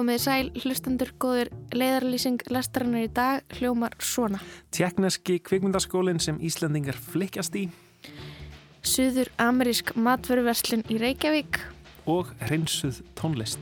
Komið 0.00 0.20
sæl, 0.22 0.46
hlustandur, 0.62 1.10
góður 1.20 1.48
leiðarlýsing 1.76 2.40
lestarinnar 2.48 3.02
í 3.04 3.08
dag 3.12 3.42
hljómar 3.58 3.92
svona. 4.00 4.38
Tjekkneski 4.72 5.34
kvikmyndaskólinn 5.44 6.22
sem 6.24 6.38
Íslandingar 6.40 6.96
flikjast 6.96 7.58
í. 7.60 7.66
Suður 8.80 9.28
amerísk 9.44 9.92
matveruverslun 10.00 10.86
í 10.88 10.96
Reykjavík. 11.02 11.60
Og 12.08 12.32
hreinsuð 12.46 13.02
tónlist. 13.20 13.60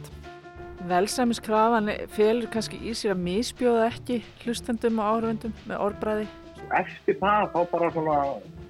Velsæmiskrafan 0.87 1.91
félur 2.15 2.47
kannski 2.55 2.79
í 2.87 2.95
sér 2.95 3.17
að 3.17 3.25
misbjóða 3.25 3.89
ekki 3.89 4.21
hlustendum 4.45 5.03
og 5.03 5.11
áhörvendum 5.11 5.59
með 5.67 5.87
orðbræði. 5.89 6.31
Eftir 6.85 7.19
það 7.19 7.51
þá 7.57 7.61
bara 7.75 7.91
svona 7.97 8.21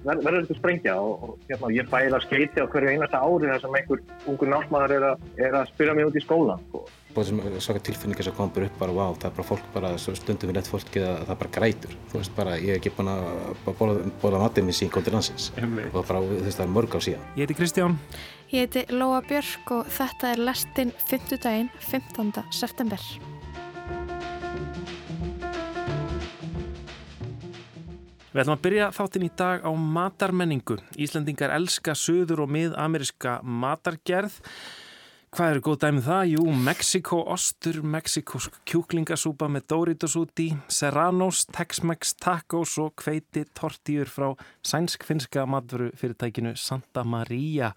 verður 0.05 0.45
þetta 0.45 0.57
sprengja 0.57 0.95
og, 1.01 1.25
og 1.25 1.49
hérna, 1.49 1.71
ég 1.75 1.89
fæði 1.91 2.15
að 2.15 2.25
skeiti 2.25 2.63
á 2.63 2.69
hverju 2.71 2.93
einasta 2.93 3.19
ári 3.19 3.51
þar 3.51 3.61
sem 3.63 3.77
einhver 3.79 4.01
ungur 4.31 4.51
náttmaður 4.53 4.95
er, 4.95 5.05
er 5.41 5.59
að 5.59 5.69
spyrja 5.73 5.95
mig 5.97 6.09
út 6.09 6.17
í 6.19 6.23
skólan. 6.23 6.65
Sko. 6.69 6.83
Og 7.09 7.17
þessum 7.17 7.41
svaka 7.59 7.81
tilfinningar 7.87 8.27
sem 8.27 8.35
kom 8.37 8.51
bara 8.53 8.69
upp 8.69 8.75
bara, 8.79 8.95
wow, 8.95 9.15
það 9.17 9.31
er 9.31 9.35
bara 9.39 9.47
fólk 9.49 9.69
bara, 9.73 9.93
stundum 9.97 10.51
við 10.51 10.59
nett 10.59 10.69
fólki 10.69 11.01
að 11.03 11.23
það 11.29 11.39
bara 11.41 11.53
grætur. 11.57 11.95
Þú 12.11 12.21
veist 12.21 12.35
bara, 12.37 12.57
ég 12.61 12.75
hef 12.75 12.81
ekki 12.83 12.93
búin 12.99 13.11
að 13.15 14.13
bóla 14.21 14.43
matinn 14.43 14.69
minn 14.69 14.77
sín 14.77 14.93
til 14.93 15.15
landsins 15.15 15.49
og 15.57 16.03
bara, 16.03 16.21
þú 16.21 16.37
veist, 16.37 16.59
það 16.59 16.67
er 16.67 16.75
mörg 16.77 16.95
á 16.95 16.99
síðan. 17.07 17.25
Ég 17.33 17.43
heiti 17.43 17.57
Kristján. 17.57 17.97
Ég 18.53 18.69
heiti 18.69 18.85
Lóa 18.93 19.19
Björk 19.25 19.73
og 19.73 19.91
þetta 19.97 20.35
er 20.35 20.45
lestinn 20.45 20.93
5. 21.09 21.35
daginn, 21.41 21.73
15. 21.89 22.33
september. 22.53 23.09
Við 28.29 28.43
ætlum 28.43 28.53
að 28.53 28.61
byrja 28.61 28.87
þáttinn 28.93 29.23
í 29.25 29.31
dag 29.39 29.63
á 29.65 29.71
matarmenningu. 29.73 30.75
Íslandingar 31.01 31.49
elska 31.55 31.95
söður 31.97 32.43
og 32.43 32.51
mið-ameríska 32.53 33.39
matargerð. 33.41 34.35
Hvað 35.33 35.53
eru 35.55 35.63
góð 35.65 35.79
dæmið 35.81 35.97
um 35.97 36.05
það? 36.05 36.21
Jú, 36.35 36.45
Mexiko-ostur, 36.67 37.79
Mexikosk 37.95 38.61
kjúklingasúpa 38.69 39.49
með 39.49 39.65
Doritos 39.73 40.17
úti, 40.21 40.47
Serranos, 40.69 41.43
Tex-Mex 41.49 42.13
tacos 42.21 42.77
og 42.81 42.93
kveiti 43.01 43.47
tortíur 43.57 44.09
frá 44.13 44.31
sænsk-finska 44.61 45.47
matveru 45.49 45.89
fyrirtækinu 45.97 46.53
Santa 46.53 47.01
Maria. 47.01 47.73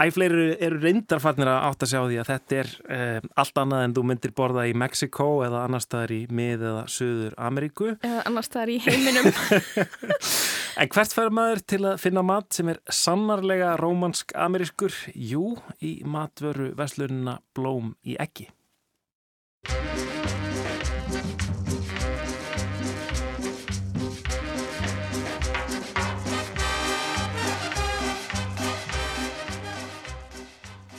Æfleiri 0.00 0.54
eru 0.64 0.78
reyndarfarnir 0.80 1.50
að 1.52 1.64
átt 1.68 1.82
að 1.84 1.90
sjá 1.90 1.98
því 2.08 2.16
að 2.22 2.28
þetta 2.30 2.56
er 2.62 2.70
eh, 2.96 3.26
allt 3.42 3.58
annað 3.60 3.82
en 3.84 3.94
þú 3.98 4.04
myndir 4.08 4.32
borða 4.38 4.64
í 4.70 4.72
Mexiko 4.80 5.26
eða 5.44 5.66
annar 5.66 5.84
staðar 5.84 6.14
í 6.16 6.20
mið- 6.32 6.64
eða 6.70 6.84
söður 6.94 7.34
Ameríku. 7.36 7.90
Eða 8.00 8.22
annar 8.30 8.46
staðar 8.46 8.72
í 8.72 8.78
heiminum. 8.86 9.28
en 10.80 10.92
hvert 10.96 11.12
fer 11.18 11.28
maður 11.36 11.62
til 11.74 11.82
að 11.92 12.00
finna 12.06 12.24
mat 12.24 12.48
sem 12.56 12.72
er 12.72 12.80
sannarlega 12.88 13.74
rómansk-amerískur? 13.82 14.96
Jú, 15.12 15.58
í 15.84 15.92
matvöru 16.08 16.72
veslunina 16.78 17.36
Blóm 17.52 17.92
í 18.08 18.16
Eggi. 18.16 18.48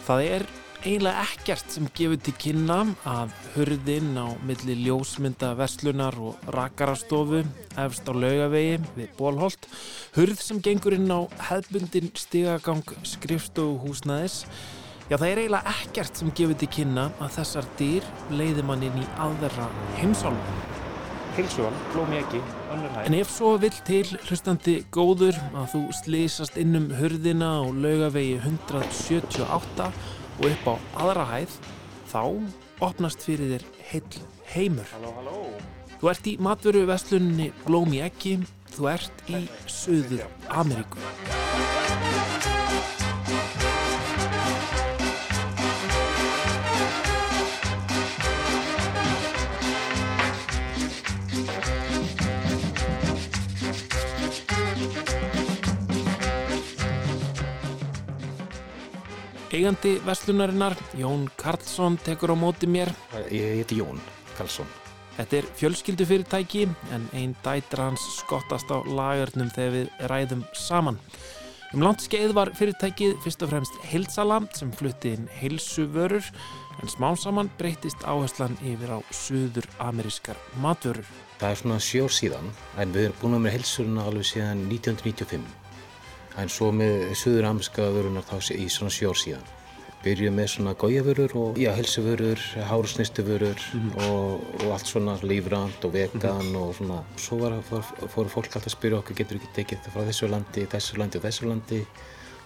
Það 0.03 0.25
er 0.27 0.45
eiginlega 0.83 1.23
ekkert 1.23 1.71
sem 1.71 1.85
gefur 1.95 2.19
til 2.19 2.33
kynna 2.41 2.79
að 3.07 3.33
hurðinn 3.53 4.17
á 4.19 4.27
milli 4.43 4.75
ljósmynda 4.81 5.53
verslunar 5.55 6.17
og 6.19 6.43
rakarastofu 6.51 7.39
efst 7.79 8.11
á 8.11 8.13
laugavegi 8.13 8.81
við 8.97 9.13
Bólholt 9.15 9.69
hurð 10.17 10.43
sem 10.43 10.59
gengur 10.65 10.97
inn 10.97 11.07
á 11.07 11.23
hefbundin 11.47 12.11
stigagang 12.19 12.83
skrifstofuhúsnaðis 13.13 14.41
Já, 15.11 15.17
það 15.17 15.27
er 15.29 15.39
eiginlega 15.41 15.71
ekkert 15.77 16.19
sem 16.19 16.29
gefur 16.35 16.59
til 16.59 16.69
kynna 16.71 17.09
að 17.23 17.35
þessar 17.37 17.65
dýr 17.79 18.13
leiði 18.31 18.63
mann 18.67 18.85
inn 18.87 19.01
í 19.03 19.09
aðverra 19.19 19.67
heimsálfu. 19.99 20.82
Hilsugal, 21.33 21.73
blómi 21.93 22.19
ekki, 22.21 22.39
önnur 22.69 22.91
hæg. 22.93 23.07
En 23.09 23.15
ef 23.17 23.31
svo 23.33 23.55
vill 23.57 23.77
til 23.87 24.05
hlustandi 24.27 24.75
góður 24.93 25.39
að 25.57 25.71
þú 25.71 25.81
slýsast 25.97 26.59
inn 26.61 26.77
um 26.77 26.91
hurðina 26.93 27.55
á 27.57 27.63
laugavegi 27.73 28.35
178 28.37 29.87
og 29.89 30.45
upp 30.51 30.69
á 30.69 30.73
aðra 31.01 31.25
hæð, 31.31 31.55
þá 32.13 32.21
opnast 32.85 33.25
fyrir 33.25 33.55
þér 33.55 33.65
heil 33.89 34.21
heimur. 34.53 34.93
Halló, 34.93 35.15
halló. 35.17 35.39
Þú 35.97 36.11
ert 36.13 36.29
í 36.29 36.35
matveru 36.37 36.85
vestlunni 36.91 37.49
blómi 37.63 38.03
ekki, 38.05 38.37
þú 38.75 38.91
ert 38.93 39.25
í 39.33 39.45
Suður 39.65 40.27
Ameríku. 40.53 41.01
Eigandi 59.53 59.99
vestlunarinnar, 60.01 60.73
Jón 60.97 61.27
Karlsson, 61.37 61.99
tekur 62.01 62.31
á 62.33 62.35
móti 62.35 62.65
mér. 62.65 62.89
Ég 63.29 63.59
heiti 63.59 63.77
Jón 63.77 63.99
Karlsson. 64.33 64.65
Þetta 65.13 65.37
er 65.37 65.49
fjölskyldufyrirtæki 65.59 66.63
en 66.95 67.05
einn 67.13 67.35
dætra 67.45 67.91
hans 67.91 68.01
skottast 68.15 68.73
á 68.73 68.81
lagarnum 68.81 69.53
þegar 69.53 69.75
við 69.75 70.09
ræðum 70.09 70.43
saman. 70.57 70.97
Um 71.69 71.85
langt 71.85 72.01
skeið 72.01 72.33
var 72.33 72.49
fyrirtækið 72.57 73.13
fyrst 73.21 73.45
og 73.45 73.53
fremst 73.53 73.77
heilsala 73.91 74.41
sem 74.57 74.73
flutti 74.73 75.13
inn 75.19 75.29
heilsuvörur 75.37 76.33
en 76.81 76.89
smá 76.89 77.11
saman 77.13 77.53
breytist 77.61 78.01
áherslan 78.09 78.57
yfir 78.65 78.97
á 78.97 78.99
söður 79.13 79.69
amerískar 79.77 80.39
matvörur. 80.65 81.05
Það 81.37 81.51
er 81.51 81.61
svona 81.61 81.83
sjór 81.91 82.09
síðan 82.09 82.55
en 82.81 82.97
við 82.97 83.11
erum 83.11 83.21
búin 83.21 83.43
með 83.45 83.59
heilsuruna 83.59 84.09
alveg 84.09 84.33
síðan 84.33 84.65
1995 84.65 85.62
en 86.41 86.49
svo 86.49 86.71
með 86.75 87.11
söður 87.17 87.49
ameríska 87.49 87.89
vörunar 87.93 88.25
þá 88.27 88.53
í 88.55 88.69
svona 88.71 88.93
sjór 88.93 89.19
síðan. 89.19 89.51
Byrjuð 90.03 90.33
með 90.35 90.47
svona 90.51 90.73
gójavörur 90.75 91.33
og 91.39 91.59
já, 91.61 91.69
helsuvörur, 91.77 92.41
hárusnistuvörur 92.67 93.59
mm 93.73 93.83
-hmm. 93.89 94.07
og, 94.09 94.41
og 94.63 94.73
allt 94.75 94.87
svona 94.87 95.13
lífrand 95.21 95.85
og 95.85 95.93
vegan 95.93 96.45
mm 96.45 96.55
-hmm. 96.55 96.57
og 96.57 96.75
svona. 96.75 97.03
Svo 97.15 97.37
var, 97.37 97.53
fór, 97.69 97.83
fór 98.07 98.27
fólk 98.27 98.55
alltaf 98.55 98.67
að 98.67 98.77
spyrja 98.77 98.97
okkur, 98.97 99.15
getur 99.15 99.37
ekki 99.37 99.55
tekið 99.55 99.77
þetta 99.77 99.91
frá 99.91 100.03
þessu 100.09 100.27
landi, 100.27 100.65
þessu 100.65 100.97
landi 100.97 101.17
og 101.17 101.23
þessu 101.23 101.47
landi 101.47 101.85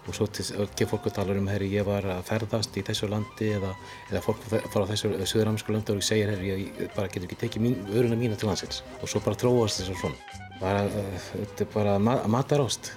og 0.08 0.16
svo 0.16 0.28
gefur 0.75 0.90
fólk 0.92 1.06
að 1.09 1.16
tala 1.16 1.34
um, 1.36 1.48
herri, 1.48 1.68
ég 1.74 1.86
var 1.86 2.06
að 2.06 2.24
ferðast 2.24 2.78
í 2.78 2.81
þessu 2.81 3.09
landi 3.12 3.50
eða, 3.58 3.75
eða 4.12 4.22
fólk 4.22 4.40
frá 4.74 4.86
þessu 4.88 5.09
söður-amerísku 5.25 5.74
landi 5.74 5.92
og 5.92 6.04
segir, 6.04 6.30
herri, 6.31 6.48
ég 6.50 6.96
bara 6.96 7.08
getur 7.08 7.28
ekki 7.28 7.42
tekið 7.42 7.62
mín, 7.62 7.75
vöruna 7.90 8.16
mína 8.16 8.36
til 8.36 8.48
landsins 8.48 8.84
og 9.02 9.09
svo 9.09 9.19
bara 9.25 9.36
tróast 9.36 9.81
þess 9.81 9.90
að 9.90 10.00
svona. 10.00 10.16
Bara, 10.62 10.88
þetta 11.34 11.64
er 11.64 11.69
bara 11.74 12.00
matarást 12.28 12.94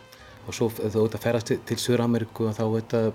og 0.47 0.57
svo 0.57 0.69
þú 0.73 1.05
ert 1.05 1.17
að 1.17 1.25
ferast 1.25 1.51
til, 1.51 1.59
til 1.69 1.77
Suður-Ameríku 1.79 2.49
og 2.49 2.57
þá 2.57 2.65
ert 2.79 2.95
að 2.97 3.09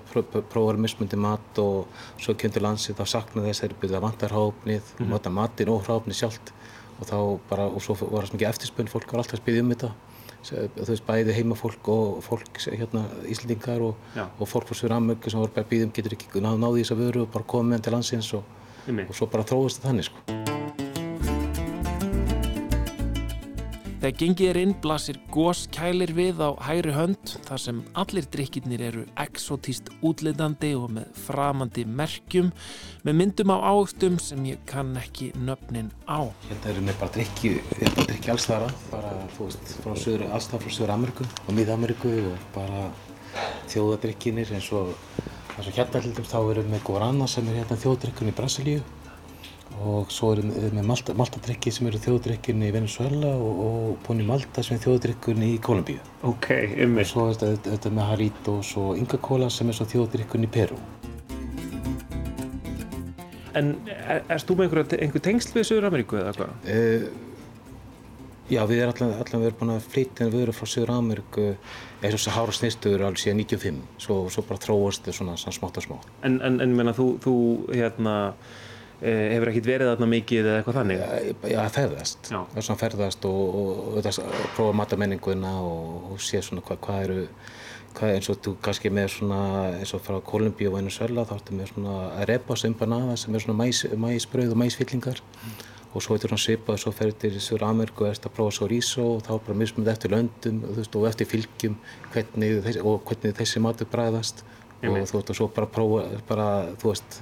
prófa 0.52 0.76
mismundi 0.80 1.20
mat 1.20 1.62
og 1.62 1.90
svo 2.22 2.36
kjöndir 2.38 2.64
landsið 2.64 3.00
þá 3.00 3.06
sakna 3.16 3.46
þess 3.48 3.66
að 3.66 3.76
það 3.82 4.06
vantar 4.06 4.36
háfnið 4.36 4.82
mm 5.00 5.06
-hmm. 5.06 5.14
og 5.14 5.32
matinn 5.32 5.70
og 5.74 5.84
hráfnið 5.84 6.20
sjálft. 6.22 6.54
Og 7.00 7.08
þá 7.08 7.18
bara, 7.50 7.66
og 7.68 7.82
svo 7.82 7.94
var 7.94 8.24
það 8.24 8.28
svo 8.28 8.38
mikið 8.38 8.50
eftirspunn 8.50 8.88
fólk 8.88 9.12
var 9.12 9.20
alltaf 9.20 9.40
að 9.40 9.44
spyrja 9.44 9.62
um 9.64 9.72
þetta. 9.74 9.92
Þú 10.46 10.88
veist 10.88 11.08
bæði 11.08 11.34
heimafólk 11.34 11.88
og 11.90 12.24
fólk 12.24 12.60
hérna 12.72 13.06
Íslandingar 13.28 13.82
og, 13.82 13.96
og 14.40 14.48
fólk 14.48 14.68
frá 14.70 14.76
Suður-Ameríku 14.78 15.30
sem 15.30 15.40
voru 15.40 15.52
bara 15.52 15.66
að 15.66 15.72
býðum 15.72 15.92
getur 15.92 16.14
ekki 16.14 16.40
náð, 16.40 16.60
náð 16.60 16.78
í 16.78 16.84
þessa 16.84 17.02
vöru 17.02 17.22
og 17.22 17.32
bara 17.34 17.44
komið 17.44 17.70
með 17.70 17.82
til 17.82 17.94
landsins 17.94 18.34
og, 18.34 18.44
og 19.10 19.16
svo 19.16 19.26
bara 19.26 19.44
þróist 19.44 19.82
það 19.82 19.90
þannig 19.90 20.06
sko 20.06 20.55
Þegar 24.06 24.20
gengið 24.22 24.50
er 24.52 24.58
inn 24.62 24.74
blasir 24.78 25.18
góskælir 25.34 26.12
við 26.14 26.38
á 26.38 26.54
hægri 26.62 26.92
hönd 26.94 27.32
þar 27.48 27.62
sem 27.64 27.78
allir 27.98 28.28
drikkirnir 28.30 28.84
eru 28.86 29.06
exotíst 29.18 29.88
útlitandi 30.06 30.70
og 30.78 30.92
með 30.94 31.16
framandi 31.24 31.88
merkjum 31.90 32.52
með 33.02 33.18
myndum 33.18 33.50
á 33.50 33.66
águstum 33.66 34.20
sem 34.22 34.44
ég 34.46 34.60
kann 34.70 34.92
ekki 35.02 35.32
nöfnin 35.48 35.90
á. 36.06 36.22
Hérna 36.46 36.70
eru 36.76 36.84
með 36.86 37.00
bara 37.02 37.16
drikki, 37.16 37.56
hérna 37.80 38.06
drikki 38.12 38.34
alls 38.36 38.46
þara, 38.46 38.68
bara 38.92 39.16
þú 39.40 39.48
veist, 39.48 39.74
frá 39.82 39.98
söður, 40.04 40.26
alls 40.38 40.50
það 40.52 40.68
frá 40.68 40.76
söður 40.78 40.94
Ameriku 41.00 41.26
og 41.26 41.58
Mið-Ameriku 41.58 42.14
og 42.36 42.46
bara 42.60 42.84
þjóðadrikkinir 43.74 44.54
eins 44.54 44.70
og 44.78 44.94
eins 45.56 45.66
og 45.66 45.82
hérna 45.82 46.06
dæmis 46.06 46.30
þá 46.30 46.38
erum 46.44 46.70
við 46.70 46.76
með 46.76 46.86
Guarana 46.92 47.32
sem 47.34 47.50
er 47.50 47.64
hérna 47.64 47.82
þjóðdrikkurinn 47.82 48.36
í 48.36 48.38
Brasilíu 48.38 48.86
og 49.84 50.12
svo 50.14 50.32
erum 50.36 50.52
við 50.54 50.76
með 50.78 50.88
Malta, 50.88 51.16
Maltadrykki 51.18 51.74
sem 51.74 51.88
eru 51.90 52.00
þjóðdrykkurinn 52.04 52.64
í 52.68 52.72
Venezuela 52.74 53.32
og, 53.36 53.60
og 53.66 53.90
Pony 54.06 54.26
Malta 54.28 54.64
sem 54.64 54.78
er 54.78 54.84
þjóðdrykkurinn 54.86 55.46
í 55.48 55.52
Kolumbíu. 55.64 56.00
Ok, 56.28 56.50
ymmið. 56.86 57.10
Svo 57.12 57.28
er 57.30 57.40
þetta, 57.42 57.74
þetta 57.74 57.92
með 57.98 58.10
Haritos 58.12 58.72
og 58.82 59.02
Inca 59.02 59.20
Cola 59.22 59.50
sem 59.54 59.70
er 59.70 59.78
svo 59.78 59.88
þjóðdrykkurinn 59.92 60.48
í 60.48 60.52
Peru. 60.56 60.80
En 63.56 63.76
er, 63.88 64.24
erst 64.32 64.50
þú 64.50 64.60
með 64.60 64.68
einhver, 64.68 65.00
einhver 65.06 65.24
tengsl 65.24 65.56
við 65.56 65.70
Söður-Ameríku 65.70 66.20
eða 66.20 66.36
hvað? 66.36 66.56
Uh, 66.68 67.08
já, 68.52 68.62
við 68.68 68.82
erum 68.84 68.96
allan, 68.96 69.18
allan 69.24 69.46
verið 69.46 69.60
búin 69.62 69.74
að 69.76 69.90
flytja 69.94 70.30
vöru 70.34 70.56
frá 70.56 70.68
Söður-Ameríku 70.72 71.48
eins 72.04 72.28
og 72.28 72.36
hára 72.36 72.56
snistuður 72.56 73.08
alveg 73.08 73.24
síðan 73.24 73.42
95. 73.46 73.82
Svo, 74.04 74.20
svo 74.34 74.44
bara 74.48 74.62
þróast 74.62 75.06
þetta 75.06 75.18
svona, 75.20 75.38
smátt 75.40 75.80
og 75.80 75.88
smátt. 75.88 76.10
En, 76.28 76.40
en, 76.46 76.60
en 76.64 76.76
menna, 76.78 76.94
þú, 76.96 77.08
þú 77.24 77.36
hérna 77.72 78.16
hefur 79.02 79.52
ekkit 79.52 79.68
verið 79.68 79.92
þarna 79.92 80.10
mikið 80.14 80.48
eða 80.48 80.56
eitthvað 80.62 80.80
þannig? 80.80 81.04
Já, 81.52 81.60
að 81.62 81.76
ferðast. 81.76 82.32
Já. 82.32 82.40
Það 82.40 82.62
er 82.62 82.68
svona 82.68 82.78
að 82.78 82.84
ferðast 82.86 83.28
og, 83.30 83.44
og, 83.60 83.70
og, 83.92 84.10
og 84.24 84.50
prófa 84.56 84.80
matamenninguna 84.82 85.54
og, 85.66 86.10
og 86.14 86.24
sé 86.24 86.42
svona 86.46 86.64
hvað, 86.66 86.82
hvað 86.88 87.06
eru, 87.08 87.28
hvað 88.00 88.16
eins 88.16 88.32
og 88.32 88.42
þú 88.46 88.56
kannski 88.66 88.92
með 88.94 89.12
svona, 89.18 89.44
eins 89.82 89.94
og 89.98 90.04
frá 90.06 90.18
Kolumbíu 90.32 90.72
og 90.72 90.80
Venezuela, 90.80 91.28
þá 91.28 91.38
ertu 91.38 91.60
með 91.60 91.72
svona 91.74 92.26
rebas 92.32 92.66
empanada 92.68 93.16
sem 93.20 93.36
er 93.36 93.46
svona 93.46 93.60
mæs, 93.62 93.86
mæsbrauð 94.08 94.56
og 94.56 94.62
mæsfyllingar 94.64 95.24
og 95.96 96.04
svo 96.04 96.16
er 96.16 96.20
þetta 96.20 96.32
svona 96.34 96.44
svipað, 96.44 96.80
svo 96.82 96.92
ferður 96.92 97.20
til 97.22 97.38
Sur 97.40 97.64
Ameríku 97.64 98.04
og 98.04 98.10
erst 98.10 98.26
að 98.28 98.34
prófa 98.36 98.58
chorizo 98.58 99.06
og 99.14 99.22
þá 99.24 99.32
er 99.38 99.44
bara 99.46 99.60
mismund 99.62 99.88
eftir 99.88 100.12
löndum 100.12 100.58
og, 100.68 100.74
veist, 100.76 100.98
og 101.00 101.08
eftir 101.08 101.30
fylgjum 101.32 101.78
hvernig 102.12 102.58
þessi, 102.66 102.82
og 102.84 103.06
hvernig 103.08 103.38
þessi 103.38 103.62
matur 103.64 103.88
bræðast 103.94 104.44
og 104.84 104.98
þú 105.10 105.18
veist, 105.18 105.30
og 105.32 105.38
svo 105.38 105.48
bara 105.56 105.68
prófa, 105.72 106.02
bara, 106.30 106.48
þú 106.82 106.92
veist, 106.92 107.20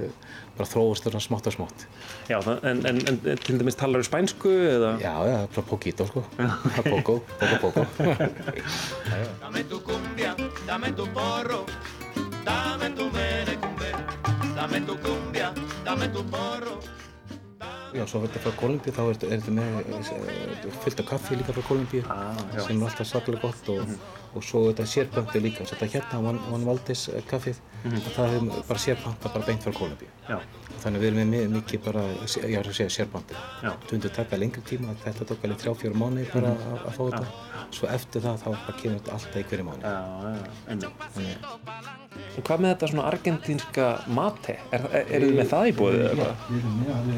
bara 0.58 0.68
þróast 0.70 1.06
þetta 1.08 1.22
smátt 1.24 1.48
og 1.52 1.56
smátt. 1.56 1.86
Já, 2.30 2.38
það, 2.44 2.66
en, 2.72 2.82
en, 2.90 3.02
en 3.14 3.42
til 3.46 3.58
dæmis 3.62 3.78
talar 3.80 4.04
þú 4.04 4.08
spænsku 4.10 4.52
eða? 4.72 4.92
Já, 5.04 5.14
já, 5.30 5.38
bara 5.56 5.66
poquito, 5.70 6.08
sko. 6.10 6.24
Poco, 6.90 7.20
poco, 7.40 7.56
poco. 7.70 7.86
Dame 9.44 9.64
tu 9.70 9.80
cumbia, 9.86 10.34
dame 10.68 10.92
tu 10.98 11.06
porro, 11.14 11.62
dame 12.46 12.90
tu 12.98 13.08
merecumbe, 13.14 13.92
dame 14.58 14.82
tu 14.88 14.98
cumbia, 15.06 15.54
dame 15.86 16.10
tu 16.14 16.24
porro. 16.34 16.80
Já, 17.94 18.08
svo 18.10 18.24
verður 18.24 18.32
þetta 18.34 18.42
frá 18.42 18.54
Kolumbíu, 18.58 18.92
þá 18.96 19.02
er 19.04 19.18
þetta 19.22 19.52
með 19.54 19.76
eh, 19.94 20.64
fullt 20.82 21.02
af 21.04 21.06
kaffi 21.12 21.36
líka 21.38 21.54
frá 21.54 21.62
Kolumbíu 21.68 22.00
Ah, 22.10 22.40
sem 22.66 22.80
er 22.82 22.88
alltaf 22.88 23.06
saklega 23.06 23.44
gott 23.44 23.70
og, 23.70 23.92
og 24.36 24.44
svo 24.48 24.62
þetta 24.70 24.86
sérpönti 24.90 25.42
líka, 25.44 25.66
þetta 25.70 25.88
hérna, 25.94 26.20
One, 26.30 26.42
One 26.56 26.66
Valdez 26.68 27.08
eh, 27.10 27.22
kaffið, 27.30 27.62
það 28.16 28.36
er 28.38 28.46
bara 28.68 28.80
sérpönta 28.88 29.32
bara 29.34 29.48
beint 29.48 29.64
frá 29.66 29.74
Kolumbíu. 29.78 30.12
Já, 30.30 30.40
Þannig 30.84 31.00
við 31.00 31.08
erum 31.08 31.20
með 31.22 31.28
mi- 31.32 31.48
mikið 31.62 31.80
bara, 31.86 32.02
já, 32.28 32.60
það 32.60 32.74
sé 32.76 32.88
sérpönti. 32.92 33.36
Já. 33.64 33.70
Það 33.72 33.92
myndi 33.94 34.10
taka 34.18 34.40
lengri 34.42 34.64
tíma, 34.68 34.96
þetta 35.04 35.28
tók 35.30 35.46
alveg 35.48 35.62
þrjá, 35.62 35.74
fjóra 35.80 36.00
mánuði 36.02 36.26
bara 36.34 36.50
að, 36.52 36.74
að 36.90 36.98
fá 36.98 37.04
þetta. 37.06 37.28
Svo 37.78 37.88
eftir 37.94 38.26
það, 38.26 38.42
þá 38.44 38.48
bara 38.52 38.76
kemur 38.82 38.98
þetta 39.00 39.14
alltaf 39.16 39.38
í 39.40 39.46
hverju 39.52 39.68
já, 39.84 40.34
já, 40.34 40.52
einmitt. 40.74 41.08
En 42.34 42.44
hvað 42.44 42.60
með 42.66 42.70
þetta 42.74 42.90
svona 42.92 43.06
argentínska 43.14 43.88
mate? 44.08 44.58
Er, 44.76 44.86
er, 44.92 45.08
eru 45.18 45.30
þið 45.32 45.40
með 45.40 45.50
það 45.54 45.70
í 45.70 45.74
bóðið 45.80 46.04
eða 46.04 46.20
hvað? 46.20 46.44
Við 46.50 46.68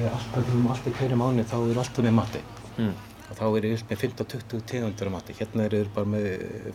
erum 0.05 0.15
alltaf, 0.21 0.53
við 0.53 0.63
í 0.91 0.95
hverju 0.99 1.19
mánuði, 1.23 1.47
þá 1.49 1.55
erum 1.63 1.81
alltaf 1.85 2.05
með 2.05 2.15
mati. 2.21 2.43
Mm. 2.77 2.93
Og 3.29 3.37
þá 3.39 3.45
er 3.57 3.67
ég 3.71 3.83
með 3.89 4.01
15-20 4.05 4.65
tegundur 4.69 5.09
af 5.09 5.13
mati. 5.15 5.33
Hérna 5.39 5.65
eru 5.65 5.79
þeir 5.81 5.93
bara 5.95 6.11
með 6.13 6.27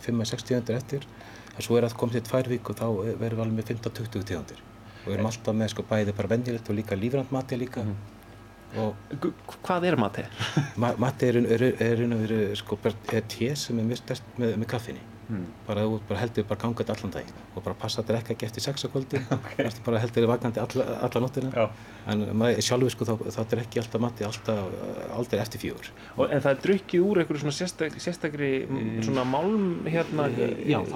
5-6 0.05 0.47
tegundur 0.49 0.77
eftir. 0.79 1.05
En 1.55 1.65
svo 1.65 1.77
er 1.79 1.87
að 1.87 1.95
koma 1.99 2.15
til 2.15 2.23
tvær 2.27 2.49
vík 2.51 2.69
og 2.71 2.79
þá 2.79 2.85
verðum 3.19 3.21
við 3.21 3.43
alveg 3.45 3.57
með 3.59 3.69
15-20 3.73 4.25
tegundur. 4.31 4.63
Og 5.01 5.07
við 5.09 5.15
erum 5.17 5.29
alltaf 5.31 5.55
með 5.57 5.71
sko 5.73 5.85
bæði 5.89 6.13
bara 6.17 6.31
venjulegt 6.35 6.69
og 6.69 6.77
líka 6.77 6.97
lífrand 6.99 7.31
mati 7.33 7.57
líka. 7.59 7.85
Og 8.81 8.95
Gu- 9.19 9.33
Hvað 9.65 9.87
er 9.89 9.97
mate? 9.99 10.25
ma 10.79 10.93
mati 11.01 11.27
er, 11.27 11.39
er, 11.43 11.63
er, 11.75 12.03
er, 12.05 12.33
er, 12.51 12.55
sko, 12.59 12.77
er 13.11 13.25
te 13.27 13.49
sem 13.59 13.79
er 13.81 13.87
mjög 13.89 13.99
stert 14.03 14.37
með, 14.39 14.53
með 14.61 14.69
kaffinni. 14.75 15.01
Bara, 15.67 15.83
þú 15.87 15.99
bara 16.09 16.19
heldur 16.19 16.43
bara 16.49 16.59
gangað 16.59 16.89
allan 16.91 17.11
daginn 17.13 17.37
og 17.55 17.63
bara 17.63 17.75
passa 17.79 18.01
að 18.01 18.07
drekka 18.11 18.33
ekki 18.33 18.45
eftir 18.49 18.63
6 18.65 18.83
á 18.83 18.87
kvöldi. 18.91 19.21
okay. 19.37 19.69
bara 19.85 19.99
heldur 20.03 20.25
vakandi 20.27 20.59
alla, 20.59 20.85
alla 21.07 21.21
nóttina. 21.23 21.51
Já. 21.55 21.69
En 22.11 22.25
maður 22.35 22.59
sjálfur 22.65 22.91
sko 22.91 23.05
þá, 23.07 23.13
þá 23.37 23.41
drekki 23.53 23.79
alltaf 23.79 24.01
mati 24.03 24.25
alltaf 24.27 24.59
aldrei 25.15 25.39
eftir 25.39 25.61
fjögur. 25.63 25.91
Og, 26.17 26.25
en 26.33 26.41
það 26.43 26.59
drukkið 26.65 27.05
úr 27.07 27.21
einhverju 27.23 27.43
svona 27.45 27.55
sérstak, 27.55 27.95
sérstakri 28.03 28.51
m- 28.67 29.01
svona 29.05 29.23
málm 29.23 29.85
hérna 29.87 30.27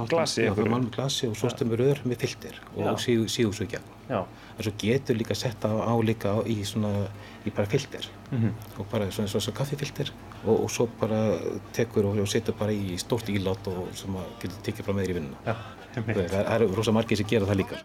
glasi 0.10 0.44
Já, 0.50 0.52
það 0.56 0.66
er 0.66 0.74
málm 0.76 0.90
glasi 0.96 1.30
og 1.32 1.38
svo 1.40 1.52
stemur 1.54 1.80
rör 1.80 2.02
með 2.04 2.26
filter 2.26 2.60
Já. 2.76 2.90
og 2.92 3.00
síðusugja. 3.06 3.80
Já, 4.10 4.26
En 4.56 4.64
svo 4.64 4.72
getur 4.80 5.18
líka 5.20 5.36
sett 5.36 5.64
á, 5.68 5.72
á 5.72 5.94
líka 6.04 6.36
í 6.48 6.60
svona, 6.68 7.08
í 7.46 7.52
bara 7.56 7.68
filter 7.68 8.04
Mhm. 8.32 8.52
og 8.80 8.86
bara 8.92 9.08
svona 9.12 9.28
svona 9.32 9.56
kaffifilter 9.58 10.12
og, 10.48 10.64
og 10.66 10.70
svo 10.72 10.88
bara 11.00 11.20
tekur 11.76 12.06
og, 12.10 12.20
og 12.24 12.28
setur 12.32 12.56
bara 12.60 12.72
í 12.76 12.96
stórt 13.02 13.30
ílát 13.34 13.68
og 13.72 13.90
sem 13.98 14.16
að 14.20 14.30
getur 14.44 14.62
tekið 14.68 14.88
frá 14.88 14.94
með 14.98 15.06
þér 15.06 15.12
í 15.14 15.18
vinnuna. 15.20 15.38
já, 15.46 15.56
einmitt. 15.96 16.18
Það 16.22 16.34
það 16.36 16.56
eru 16.58 16.70
rosa 16.80 16.92
margir 16.96 17.18
sem 17.22 17.30
gera 17.30 17.50
það 17.50 17.62
líka. 17.62 17.82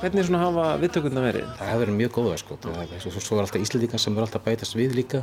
Hvernig 0.00 0.26
svona 0.26 0.40
hafa 0.42 0.64
viðtökurna 0.82 1.22
verið? 1.24 1.44
Það 1.58 1.68
hefur 1.70 1.82
verið 1.84 1.96
mjög 2.00 2.10
góða 2.16 2.38
sko. 2.42 2.56
Það 2.62 2.80
er- 2.82 3.00
Svo, 3.04 3.10
svo 3.20 3.36
er 3.38 3.42
alltaf 3.44 3.62
Íslandingar 3.62 4.00
sem 4.02 4.16
er 4.16 4.24
alltaf 4.26 4.42
að 4.42 4.48
bætast 4.50 4.74
við 4.76 4.94
líka 4.98 5.22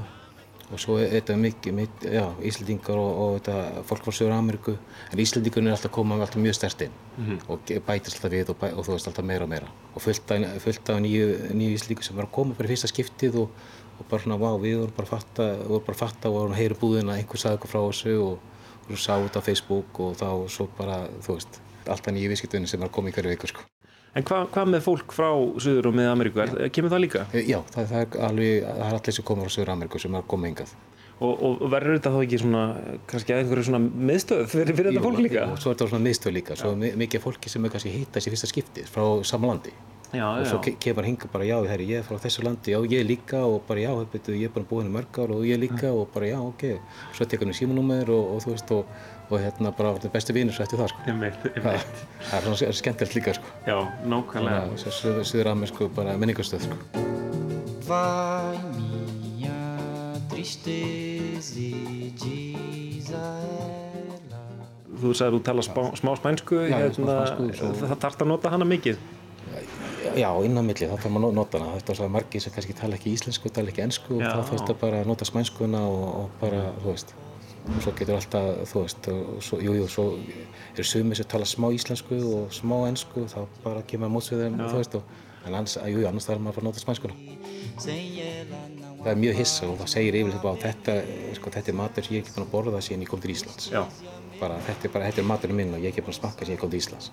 og 0.74 0.80
svo 0.81 0.96
þetta 1.00 1.36
mikið, 1.38 1.74
mikið 1.78 2.14
já, 2.18 2.24
Íslandingar 2.50 2.98
og, 3.00 3.12
og 3.24 3.36
þetta, 3.38 3.84
fólk 3.90 4.04
frá 4.08 4.16
Söður 4.18 4.34
Ameríku 4.38 4.74
en 5.14 5.22
Íslandingarnir 5.24 5.70
er 5.72 5.75
alltaf 5.78 5.92
að 5.92 5.96
koma 6.00 6.18
alltaf 6.18 6.42
mjög 6.42 6.58
sterkt 6.58 6.81
inn. 6.88 6.96
Og 7.48 7.60
ge- 7.70 7.80
bætast 7.86 8.18
alltaf 8.18 8.34
við 8.34 8.50
og, 8.54 8.58
bæ, 8.62 8.68
og 8.74 8.86
þú 8.88 8.96
veist 8.96 9.08
alltaf 9.12 9.25
meira 9.30 9.46
og 9.46 9.52
meira. 9.54 9.70
Og 9.94 10.02
fullt 10.02 10.31
af, 10.34 11.00
nýju, 11.06 11.28
Íslandingar 11.78 12.04
sem 12.10 12.18
var 12.18 12.25
að 12.28 12.34
koma 12.40 12.58
í 12.58 12.68
fyrsta 12.74 12.90
skiptið 12.92 13.38
og, 13.44 13.50
og 14.00 14.08
bara 14.10 14.24
svona, 14.25 14.40
vá, 14.42 14.50
við 14.64 14.80
vorum 14.81 14.96
bara 14.98 15.08
að 15.08 15.14
fatta, 15.14 15.50
vorum 15.68 15.86
bara 15.86 15.98
að 15.98 16.02
fatta 16.04 16.30
og 16.31 16.40
vorum 16.40 16.56
að 16.58 16.62
heyra 16.64 16.80
búðina, 16.81 17.18
einhver 17.20 17.38
sagði 17.44 17.60
eitthvað 17.60 17.74
frá 17.75 17.84
þessu 17.92 18.16
og, 18.25 18.50
og 18.90 18.98
sá 19.00 19.14
þetta 19.22 19.40
á 19.40 19.48
Facebook 19.48 20.00
og 20.04 20.18
þá 20.20 20.28
svo 20.50 20.68
bara, 20.80 20.98
þú 21.24 21.38
veist, 21.38 21.62
alltaf 21.86 22.14
nýju 22.18 22.34
viðskiptunni 22.34 22.68
sem 22.72 22.81
var 22.81 22.90
að 22.90 22.98
koma 22.98 23.14
í 23.14 23.16
hverju 23.16 23.36
viku 23.36 23.48
sko. 23.54 23.68
En 24.15 24.24
hvað 24.30 24.50
hva 24.54 24.63
með 24.69 24.83
fólk 24.86 25.13
frá 25.15 25.30
Suður 25.63 25.88
og 25.89 25.95
með 25.98 26.10
Ameríku? 26.12 26.42
Er, 26.44 26.69
kemur 26.75 26.92
það 26.94 27.01
líka? 27.07 27.24
Eh, 27.33 27.48
Já, 27.50 27.60
það, 27.74 27.88
það, 27.89 28.01
er 28.04 28.25
alveg, 28.27 28.65
það 28.68 28.83
er 28.92 28.98
allir 29.00 29.15
sem 29.18 29.25
komur 29.25 29.48
frá 29.50 29.56
Söður 29.56 29.71
Ameríku 29.74 30.01
sem 30.04 30.13
er 30.13 30.21
að 30.21 30.27
koma 30.36 30.51
hingað. 30.51 30.75
Og, 31.24 31.39
og 31.45 31.63
verður 31.71 31.95
þetta 31.98 32.12
þá 32.13 32.19
ekki 32.25 32.38
svona, 32.42 32.62
kannski 33.07 33.33
að 33.33 33.42
einhverju 33.44 33.63
svona 33.69 33.80
miðstöð 34.10 34.42
fyrir, 34.51 34.75
fyrir 34.75 34.92
þetta 34.92 35.04
fólk 35.06 35.21
líka? 35.24 35.44
Og 35.54 35.60
svo 35.62 35.71
er 35.71 35.77
þetta 35.77 35.88
svona 35.94 36.06
miðstöð 36.10 36.33
líka, 36.36 36.57
svo 36.60 36.71
mi- 36.77 36.94
mikið 37.00 37.24
fólki 37.24 37.51
sem 37.54 37.65
er 37.65 37.74
kannski 37.74 37.94
hittast 37.94 38.27
í 38.27 38.33
fyrsta 38.33 38.50
skiptið 38.51 38.89
frá 38.92 39.06
sama 39.30 39.50
landi. 39.54 39.71
Já, 40.13 40.25
og 40.30 40.45
svo 40.45 40.60
ke- 40.62 40.75
kemur 40.83 41.07
hinga 41.07 41.30
bara, 41.33 41.45
já, 41.48 41.56
herri, 41.69 41.88
ég 41.89 42.04
er 42.04 42.06
frá 42.06 42.19
þessu 42.21 42.44
landi, 42.45 42.74
já, 42.75 42.77
ég 42.86 43.07
líka 43.07 43.39
og 43.48 43.63
bara, 43.69 43.80
já, 43.81 43.94
betur, 44.13 44.36
ég 44.38 44.50
er 44.51 44.54
bara 44.54 44.68
búinn 44.69 44.92
í 44.92 44.94
mörg 44.94 45.21
ár 45.24 45.31
og 45.38 45.42
ég 45.48 45.57
líka 45.63 45.89
og 45.89 46.12
bara, 46.13 46.27
já, 46.30 46.38
ok. 46.44 46.68
Svo 47.18 47.25
tekur 47.25 47.50
hann 47.50 47.57
símanúmer 47.57 48.10
og, 48.13 48.36
og 48.36 48.44
þú 48.44 48.51
veist, 48.54 48.74
og, 48.75 48.86
og 49.30 49.40
hérna 49.40 49.72
bara 49.78 49.94
orðin 49.96 50.12
bestu 50.14 50.34
vinur 50.36 50.54
svo 50.54 50.64
eftir 50.66 50.80
það, 50.81 50.90
sko. 50.94 51.00
Einmitt, 51.08 51.40
Það, 51.44 51.56
einmitt. 51.56 52.04
það 52.30 52.38
er 52.38 52.48
svona 52.60 52.74
skemmtilegt 52.81 53.16
líka, 53.18 53.34
sko. 53.38 53.54
Já, 53.68 53.77
nákvæmlega. 54.06 54.62
Þannig 54.68 54.86
að 54.88 54.98
Suður- 55.00 55.25
Suður 55.32 55.51
Amerísku 55.53 55.89
bara 55.96 56.18
menningarstöð, 56.18 56.68
sko. 56.68 56.75
Vai 57.88 58.58
minha 58.77 60.20
tristeza 60.30 61.68
diz 62.24 63.10
a 63.13 63.25
ela 64.08 64.44
Þú 65.01 65.12
sagði 65.18 65.27
að 65.32 65.36
þú 65.36 65.42
tala 65.50 65.62
spá, 65.65 65.82
smá 66.00 66.13
spænsku, 66.20 66.56
Já, 66.70 66.77
hérna, 66.77 66.94
smá 66.96 67.18
spænsku, 67.34 67.58
svo- 67.60 67.89
það 67.89 68.00
þarf 68.06 68.22
að 68.22 68.27
nota 68.27 68.50
hana 68.53 68.65
mikið. 68.65 68.98
Já, 70.15 70.30
innan 70.46 70.65
milli, 70.68 70.86
þá 70.88 70.94
þarf 71.00 71.12
maður 71.15 71.32
að 71.32 71.34
nota 71.39 71.60
hana. 71.60 71.75
Þetta 71.80 71.89
er 71.92 71.96
svo 71.98 72.08
margir 72.12 72.42
sem 72.44 72.53
kannski 72.53 72.74
tala 72.77 72.96
ekki 73.00 73.13
íslensku, 73.15 73.50
tala 73.51 73.72
ekki 73.72 73.82
ensku 73.84 74.15
og 74.15 74.22
Já. 74.22 74.32
þá 74.36 74.44
fyrst 74.51 74.70
að 74.70 74.80
bara 74.80 75.03
nota 75.08 75.25
spænskuna 75.25 75.80
og, 75.89 76.03
og 76.22 76.30
bara, 76.42 76.62
þú 76.84 76.92
veist, 76.92 77.13
og 77.63 77.82
svo 77.84 77.93
getur 77.98 78.17
alltaf, 78.17 78.50
þú 78.72 78.84
veist, 78.84 79.12
og 79.13 79.43
svo, 79.43 79.60
jú, 79.63 79.75
jú, 79.79 79.89
svo 79.91 80.08
eru 80.74 80.88
sumir 80.88 81.20
sem 81.20 81.29
tala 81.32 81.48
smá 81.48 81.70
íslensku 81.75 82.20
og 82.36 82.55
smá 82.55 82.77
ensku, 82.89 83.27
þá 83.32 83.46
bara 83.63 83.84
kemur 83.88 84.12
móts 84.12 84.32
við 84.34 84.46
þeim, 84.46 84.60
þú 84.67 84.82
veist, 84.82 84.98
og, 85.00 85.03
en 85.43 85.53
annars, 85.53 85.77
jú, 85.79 86.01
jú, 86.03 86.08
annars 86.10 86.27
þarf 86.27 86.43
maður 86.43 86.51
að 86.51 86.60
fara 86.60 86.65
að 86.65 86.70
nota 86.72 86.84
spænskuna. 86.84 87.15
não 88.74 88.93
Það 89.03 89.12
er 89.12 89.20
mjög 89.20 89.36
hissa 89.36 89.67
og 89.67 89.79
það 89.82 89.89
segir 89.91 90.15
yfirleitt 90.15 90.43
bara 90.46 90.60
þetta, 90.62 90.93
sko, 91.36 91.51
þetta 91.51 91.72
er 91.72 91.75
matur 91.75 92.05
sem 92.05 92.13
ég 92.15 92.22
er 92.22 92.24
ekki 92.24 92.36
búin 92.38 92.46
að 92.46 92.51
borða 92.53 92.79
síðan 92.86 93.01
ég 93.03 93.10
kom 93.12 93.24
til 93.24 93.34
Íslands. 93.34 93.65
Já. 93.74 93.82
Bara, 94.39 94.60
þetta 94.63 94.88
er 94.88 94.93
bara, 94.93 95.10
þetta 95.10 95.22
er 95.24 95.27
maturinn 95.27 95.60
minn 95.60 95.74
og 95.75 95.84
ég 95.84 95.89
er 95.89 95.91
ekki 95.91 96.05
búin 96.05 96.15
að 96.15 96.20
smakka 96.22 96.48
síðan 96.48 96.55
ég 96.55 96.62
kom 96.62 96.72
til 96.72 96.79
Íslands. 96.79 97.10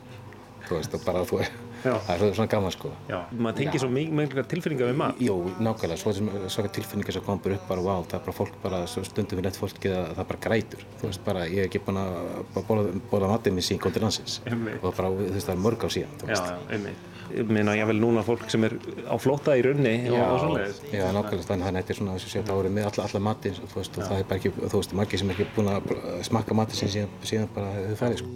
Þú 0.71 0.77
veist, 0.79 0.93
og 0.95 1.03
bara, 1.03 1.21
þú, 1.27 1.39
Já. 1.83 1.95
það 2.07 2.21
er 2.29 2.35
svona 2.37 2.51
gaman, 2.53 2.71
sko. 2.71 2.91
Já. 3.11 3.19
Maður 3.35 3.57
tengir 3.59 3.81
svo 3.83 3.89
mikið 3.91 4.45
tilfinningar 4.53 4.91
við 4.93 4.99
mat. 5.01 5.19
Jú, 5.27 5.35
nákvæmlega, 5.59 5.99
svo 5.99 6.13
sem 6.15 6.29
svaka 6.47 6.71
tilfinningar 6.77 7.17
sem 7.17 7.25
kom 7.27 7.41
bara 7.43 7.57
upp 7.59 7.67
bara, 7.73 7.83
vá, 7.83 7.95
það 8.07 8.15
er 8.21 8.25
bara 8.29 8.37
fólk 8.39 8.59
bara, 8.63 8.81
svo 8.87 9.03
stundum 9.09 9.41
við 9.41 9.49
nett 9.49 9.59
fólkið 9.59 9.97
að 9.99 10.13
það 10.21 10.29
bara 10.31 10.43
grætur. 10.47 10.85
Þú 11.01 11.09
veist 11.11 11.25
bara, 11.27 11.43
ég 11.51 11.65
er 11.65 11.71
ekki 11.71 11.83
búin 11.89 11.99
að 11.99 12.95
borða 13.11 13.33
matið 13.35 13.57
minn 13.59 13.67
síðan 13.67 13.83
kom 13.83 13.97
til 13.99 14.05
landsins. 14.07 14.39
Og 14.47 14.95
bara, 14.95 15.11
þú 15.11 15.27
veist, 15.35 15.49
það 15.51 15.57
er 15.57 15.65
mörg 15.67 15.83
á 15.83 15.89
síðan, 15.91 16.15
þú 16.23 16.31
Já, 16.31 16.31
veist. 16.31 16.53
já, 16.55 16.59
einmitt. 16.79 17.10
Meina, 17.31 17.75
ég 17.79 17.87
vel 17.87 17.99
núna 18.01 18.23
fólk 18.27 18.49
sem 18.51 18.65
er 18.67 18.73
á 19.07 19.15
flótta 19.21 19.55
í 19.59 19.63
runni 19.65 19.95
og, 20.11 20.19
og 20.19 20.39
svoleiðis. 20.45 20.79
já, 20.91 21.05
nákvæmlega, 21.15 21.47
þannig 21.47 21.67
að 21.69 21.77
þetta 21.79 21.93
er 21.95 21.99
svona, 22.01 22.15
séu, 22.25 22.43
það 22.43 22.59
voru 22.59 22.71
með 22.75 22.85
alla, 22.91 23.03
alla 23.07 23.21
veist, 23.77 23.95
og 23.95 24.03
það 24.03 24.17
er 24.17 24.27
bara 24.31 24.39
ekki, 24.41 24.51
þú 24.59 24.77
veist, 24.81 24.93
margir 24.99 25.19
sem 25.23 25.31
er 25.31 25.35
ekki 25.37 25.47
búin 25.57 25.71
að 25.71 25.81
smakka 26.27 26.53
matið 26.59 26.77
sem 26.81 26.91
síðan, 26.97 27.13
síðan 27.31 27.53
bara 27.55 27.69
hefur 27.77 27.99
farið, 28.01 28.19
sko. 28.21 28.31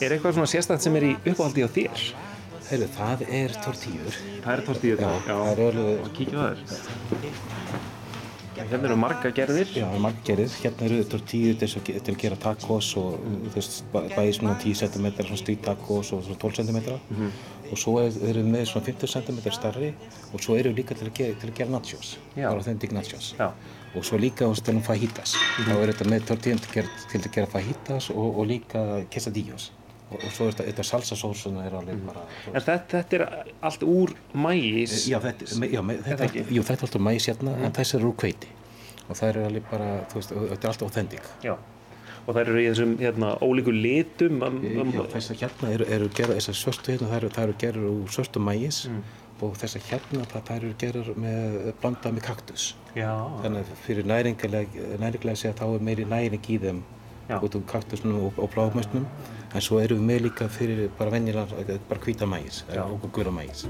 Er 0.00 0.10
eitthvað 0.14 0.36
svona 0.36 0.50
sérstætt 0.52 0.86
sem 0.86 0.94
er 1.00 1.04
í 1.08 1.12
uppáhaldi 1.24 1.66
á 1.66 1.68
þér? 1.74 2.06
Heyrðu, 2.66 2.88
það 2.96 3.20
er 3.40 3.50
tortíur. 3.62 4.14
Það 4.44 4.52
er 4.54 4.62
tortíðu 4.66 4.96
Já, 5.26 5.34
það 5.34 5.60
er 5.66 5.78
Og 6.06 6.08
kíkja 6.16 6.36
á 6.38 6.44
þér. 6.50 7.94
Hérna 8.56 8.88
eru 8.88 8.96
marga 8.96 9.30
gerðir. 9.36 9.68
Já, 9.76 9.84
það 9.86 9.94
er 9.98 10.02
marggerðir. 10.06 10.54
Hérna 10.62 10.86
eru 10.88 10.98
tortíður 11.12 11.58
til, 11.60 11.68
að 11.68 12.00
til 12.06 12.14
að 12.14 12.20
gera 12.22 12.36
tacos 12.40 12.88
og 13.00 13.18
þú 13.26 13.52
veist, 13.56 13.82
bæ- 13.92 14.08
bæði 14.14 14.32
svona 14.38 14.54
10 14.62 14.74
cm 14.80 15.06
svona 15.20 15.40
street 15.42 15.62
tacos 15.66 16.12
og 16.16 16.22
svona 16.24 16.38
12 16.40 16.60
cm 16.64 16.78
og 17.66 17.78
svo 17.82 17.96
er- 18.00 18.16
eru 18.30 18.42
við 18.44 18.50
með 18.54 18.64
svona 18.70 18.86
50 18.86 19.12
cm 19.12 19.38
starri 19.52 19.92
og 20.32 20.40
svo 20.40 20.56
eru 20.56 20.70
við 20.72 20.76
líka 20.82 20.94
til 20.96 21.08
að 21.08 21.14
gera, 21.18 21.34
til 21.40 21.50
að 21.50 21.54
gera 21.60 21.70
nachos, 21.76 22.16
authentic 22.36 22.92
nachos. 22.92 23.34
Já. 23.38 23.50
Og 23.96 24.04
svo 24.04 24.18
líka 24.18 24.44
á 24.48 24.52
stelum 24.54 24.82
fajitas. 24.82 25.34
Þá 25.64 25.72
er 25.82 25.92
þetta 25.92 26.10
með 26.10 26.26
tortillan 26.28 26.58
til, 26.60 26.82
að 26.82 26.88
til 27.12 27.20
að 27.20 27.32
gera 27.32 27.46
fajitas 27.46 28.10
og, 28.10 28.38
og 28.38 28.46
líka 28.46 29.04
quesadillos. 29.10 29.70
Og, 30.06 30.20
og 30.22 30.30
svo 30.30 30.46
er 30.46 30.52
þetta, 30.54 30.64
þetta 30.70 30.84
salsasósuna 30.86 31.64
er 31.66 31.74
alveg 31.74 32.02
bara... 32.06 32.20
þú 32.44 32.52
En 32.54 32.62
þetta, 32.62 32.76
þetta 32.92 33.16
er 33.16 33.52
allt 33.70 33.82
úr 33.90 34.12
mægis. 34.38 34.92
Já, 35.10 35.16
þetta, 35.24 35.48
já, 35.72 35.80
me- 35.82 35.96
þetta, 36.06 36.28
ekki? 36.28 36.44
jú, 36.54 36.62
þetta 36.62 36.76
er 36.78 36.86
alltaf 36.86 37.02
mæs 37.08 37.26
hérna, 37.32 37.54
en 37.66 37.74
þessar 37.74 37.98
eru 38.04 38.12
úr 38.12 38.20
hveiti. 38.22 38.52
Og 39.08 39.18
það 39.18 39.28
er 39.32 39.40
alveg 39.48 39.66
bara, 39.72 39.88
þú 40.12 40.20
veist, 40.20 40.36
og 40.36 40.46
þetta 40.52 40.68
er 40.68 40.72
alltaf 40.72 40.86
authentic. 40.90 41.26
Já. 41.42 41.56
Og 42.26 42.34
það 42.34 42.40
eru 42.44 42.62
í 42.62 42.64
þessum 42.70 42.94
hérna, 43.02 43.32
ólíku 43.42 43.74
litum. 43.74 44.40
Um, 44.46 44.56
um, 44.82 44.94
Já, 44.94 45.02
þessar 45.16 45.42
hérna 45.42 45.74
eru, 45.74 45.90
eru 45.98 46.08
gerðar, 46.14 46.38
þessar 46.40 46.58
svörstu 46.62 46.94
hérna, 46.94 47.10
það 47.12 47.20
eru, 47.20 47.30
það 47.36 47.46
eru 47.48 47.58
gerðar 47.66 47.92
úr 47.92 48.16
svörstu 48.16 48.42
mægis 48.46 48.80
og 49.42 49.54
þessar 49.60 49.82
hérna, 49.90 50.24
það, 50.30 50.42
það 50.48 50.56
eru 50.62 50.74
gerðar 50.80 51.10
með, 51.22 51.56
blandað 51.82 52.14
með 52.16 52.24
kaktus. 52.30 52.66
já. 52.96 53.10
Þannig 53.42 53.62
að 53.66 53.72
fyrir 53.84 54.06
næringilega, 54.10 54.86
næringilega 55.02 55.50
að 55.50 55.58
þá 55.60 55.66
er 55.68 55.84
meiri 55.90 56.06
næring 56.08 56.46
í 56.50 56.58
þeim 56.62 56.84
Já. 57.26 57.40
út 57.42 57.56
úr 57.58 57.64
kaktusnum 57.66 58.20
og, 58.28 58.36
og 58.38 58.52
bláðmöstnum. 58.54 59.06
En 59.56 59.62
svo 59.64 59.78
erum 59.80 60.02
við 60.02 60.08
með 60.10 60.18
líka 60.26 60.46
fyrir 60.52 60.90
bara 60.98 61.14
venjulega, 61.14 61.78
bara 61.88 62.00
hvíta 62.04 62.26
mægis 62.28 62.58
og 62.76 63.06
gula 63.08 63.30
mægis. 63.32 63.62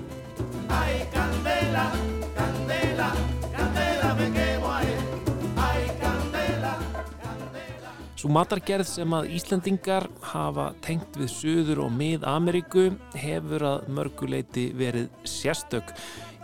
Svo 8.17 8.33
matargerð 8.35 8.89
sem 8.91 9.15
að 9.15 9.31
Íslandingar 9.39 10.09
hafa 10.33 10.73
tengt 10.83 11.15
við 11.21 11.31
Suður 11.31 11.85
og 11.85 11.95
Mið-Ameríku 11.95 12.89
hefur 13.15 13.69
að 13.71 13.87
mörguleiti 13.95 14.73
verið 14.75 15.07
sérstök. 15.23 15.95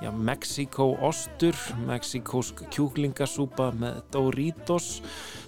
Já, 0.03 0.11
Mexíkó 0.11 0.97
ostur, 0.99 1.55
mexíkósk 1.87 2.65
kjúklingasúpa 2.75 3.69
með 3.79 4.01
Doritos, 4.11 4.99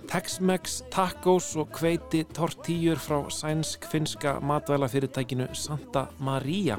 Tex-Mex 0.07 0.77
tacos 0.95 1.49
og 1.59 1.75
hveiti 1.75 2.21
tortíjur 2.37 3.01
frá 3.03 3.19
sænsk-finska 3.35 4.37
matvælafyrirtækinu 4.47 5.49
Santa 5.59 6.07
Maria. 6.23 6.79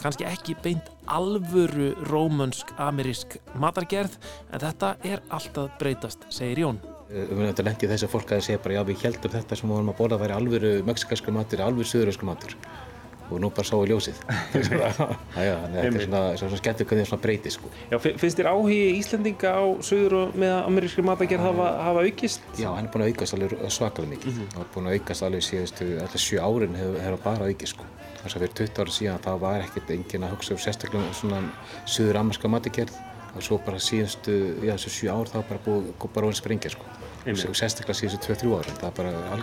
Kanski 0.00 0.24
ekki 0.24 0.56
beint 0.64 0.88
alvöru 1.04 1.92
rómönsk-amerísk 2.08 3.36
matargerð, 3.60 4.16
en 4.54 4.64
þetta 4.64 4.94
er 5.04 5.20
alltaf 5.28 5.76
breytast, 5.82 6.24
segir 6.32 6.64
Jón. 6.64 6.80
Við 7.10 7.26
erum 7.26 7.50
þetta 7.50 7.66
lendið 7.68 7.92
þessi 7.98 8.08
fólk 8.14 8.32
að 8.32 8.46
segja 8.48 8.62
bara 8.64 8.78
já 8.78 8.86
við 8.88 9.04
heldum 9.04 9.36
þetta 9.36 9.60
sem 9.60 9.68
við 9.68 9.76
vorum 9.76 9.92
að 9.92 10.00
borða 10.00 10.22
væri 10.24 10.38
alvöru 10.38 10.72
mexikansku 10.88 11.36
matur, 11.36 11.66
alvöru 11.66 11.92
söðurösku 11.92 12.24
matur 12.24 12.56
og 13.30 13.40
nú 13.42 13.50
bara 13.54 13.66
sáu 13.68 13.84
ljósið. 13.88 14.18
Þannig 15.34 15.36
að 15.36 15.76
þetta 15.76 15.86
er 15.86 16.04
svona, 16.06 16.22
svona 16.40 16.58
skemmtur 16.60 16.88
hvernig 16.90 17.04
það 17.06 17.10
svona 17.12 17.24
breytið 17.26 17.54
sko. 17.56 17.70
Já, 17.92 17.96
fi- 18.02 18.14
finnst 18.20 18.40
þér 18.40 18.48
áhugi 18.52 18.78
Íslendinga 18.98 19.50
á 19.54 19.62
söður 19.86 20.16
og 20.20 20.38
með 20.40 20.54
amerískri 20.66 21.04
matagerð 21.06 21.46
hafa, 21.48 21.68
hafa 21.86 22.04
aukist? 22.08 22.40
Já, 22.60 22.68
hann 22.74 22.86
er 22.88 22.92
búinn 22.94 23.06
að 23.06 23.12
aukast 23.14 23.36
alveg 23.38 23.54
svakalega 23.76 24.12
mikið. 24.16 24.32
Mhm. 24.34 24.50
Hann 24.56 24.64
er 24.66 24.70
búinn 24.74 24.90
að 24.90 24.98
aukast 24.98 25.26
alveg 25.28 25.46
síðustu, 25.46 25.88
alltaf 26.02 26.24
sjö 26.26 26.38
árin 26.44 26.76
hefur 26.80 27.00
hef 27.06 27.24
bara 27.24 27.50
aukist 27.50 27.76
sko. 27.76 27.84
Þess 28.20 28.36
að 28.36 28.42
fyrir 28.44 28.56
20 28.60 28.82
ára 28.84 28.92
síðan 28.98 29.22
þá 29.24 29.30
var 29.40 29.62
ekkert 29.64 29.90
enginn 29.94 30.26
að 30.26 30.34
hugsa 30.34 30.52
um 30.52 30.60
sérstaklega 30.60 31.14
svona 31.16 31.38
söður 31.88 32.18
amerska 32.20 32.50
matagerð 32.52 32.98
og 33.30 33.42
svo 33.46 33.56
bara 33.64 33.78
síðustu, 33.80 34.34
já 34.66 34.74
þessu 34.74 34.90
sjö 34.90 35.08
ár 35.14 35.30
þá 35.30 35.38
bara 35.48 35.60
búið, 35.64 35.92
bara 36.12 36.26
að 36.28 36.36
sprengja 36.42 36.74
sko. 36.74 36.84
Og 37.30 37.56
sérstaklega 37.56 37.96
síðustu 37.96 38.18
2-3 38.34 38.52
árin, 38.60 38.76
það 38.80 38.88
er 38.90 38.96
bara 38.98 39.10
al, 39.32 39.40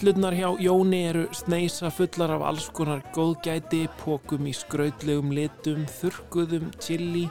Hillurnar 0.00 0.32
hjá 0.32 0.48
Jóni 0.56 0.98
eru 1.10 1.26
sneisa 1.36 1.90
fullar 1.92 2.30
af 2.32 2.42
alls 2.48 2.70
konar 2.72 3.02
góðgæti, 3.12 3.82
pókum 4.00 4.46
í 4.48 4.54
skrautlegum 4.56 5.34
litum, 5.36 5.82
þurrkuðum, 5.98 6.70
chili, 6.80 7.26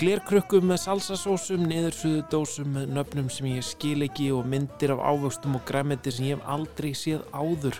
glerkrukkum 0.00 0.66
með 0.72 0.80
salsasósum, 0.88 1.68
niðursuðu 1.70 2.24
dósum 2.32 2.74
með 2.74 2.90
nöfnum 2.96 3.30
sem 3.30 3.46
ég 3.52 3.62
skil 3.68 4.02
ekki 4.08 4.26
og 4.34 4.42
myndir 4.50 4.96
af 4.96 5.04
ávöxtum 5.06 5.54
og 5.60 5.62
græmeti 5.70 6.16
sem 6.16 6.32
ég 6.32 6.40
hef 6.40 6.50
aldrei 6.50 6.90
séð 6.98 7.22
áður. 7.30 7.78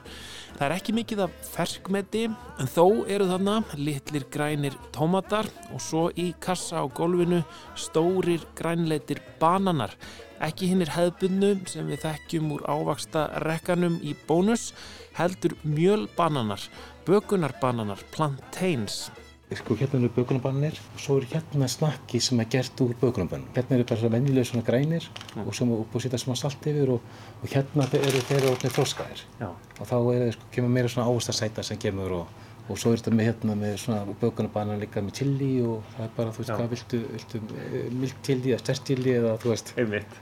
Það 0.55 0.67
er 0.69 0.77
ekki 0.79 0.97
mikið 1.01 1.27
af 1.27 1.37
ferskmeti 1.51 2.25
en 2.31 2.71
þó 2.71 2.87
eru 3.11 3.27
þarna 3.35 3.59
litlir 3.83 4.31
grænir 4.31 4.79
tómatar 4.95 5.51
og 5.75 5.83
svo 5.83 6.07
í 6.15 6.31
kassa 6.39 6.79
á 6.79 6.87
gólfinu 6.87 7.43
stórir 7.75 8.47
grænleitir 8.55 9.27
bananar. 9.43 9.99
Ekki 10.41 10.71
hinnir 10.71 10.89
hefðbunnu 10.95 11.51
sem 11.69 11.89
við 11.91 12.05
þekkjum 12.07 12.53
úr 12.55 12.63
ávaksta 12.65 13.27
rekkanum 13.45 13.99
í 14.01 14.15
bónus, 14.29 14.71
heldur 15.19 15.53
mjölbananar, 15.69 16.63
bökunarbananar, 17.05 18.01
plantains. 18.15 19.11
Sko 19.51 19.75
hérna 19.75 19.99
eru 19.99 20.09
bökunarbannir 20.15 20.77
og 20.79 21.01
svo 21.03 21.17
eru 21.19 21.27
hérna 21.33 21.67
snakki 21.69 22.21
sem 22.23 22.41
er 22.41 22.47
gert 22.53 22.81
úr 22.81 22.93
bökunarbannum. 23.01 23.51
Hérna 23.57 23.77
eru 23.77 23.87
bara 23.91 23.99
svona 24.01 24.15
venjulega 24.15 24.47
svona 24.47 24.65
grænir 24.65 25.09
og 25.43 25.51
sem 25.59 25.73
er 25.75 25.81
búið 25.83 25.99
að 25.99 26.05
setja 26.07 26.21
smá 26.23 26.37
salt 26.39 26.69
yfir 26.71 26.93
og, 26.95 27.09
og 27.43 27.51
hérna 27.51 27.89
eru 27.99 28.23
þeir 28.31 28.47
orðnir 28.53 28.77
þroskaðir. 28.79 29.25
Já. 29.43 29.49
Og 29.51 29.91
þá 29.91 29.97
er, 30.15 30.25
sko, 30.39 30.49
kemur 30.55 30.73
meira 30.79 30.93
svona 30.95 31.11
ávastasæta 31.11 31.67
sem 31.67 31.83
kemur 31.83 32.15
og, 32.21 32.41
og 32.71 32.79
svo 32.79 32.95
er 32.95 33.03
þetta 33.03 33.17
með 33.19 33.31
hérna 33.33 33.59
með 33.67 33.77
svona 33.83 34.17
bökunarbannar 34.23 34.81
líka 34.87 35.03
með 35.03 35.19
chili 35.19 35.53
og 35.67 35.83
það 35.97 36.07
er 36.07 36.17
bara, 36.23 36.37
þú 36.37 36.45
veist, 36.45 36.55
Já. 36.55 36.57
hvað 36.63 36.75
viltu, 36.77 37.05
viltu 37.19 37.45
eh, 37.67 37.87
mild 37.91 38.27
chili 38.31 38.55
eða 38.55 38.63
sterk 38.63 38.87
chili 38.87 39.17
eða 39.19 39.35
þú 39.43 39.57
veist. 39.57 39.75
Einmitt. 39.83 40.21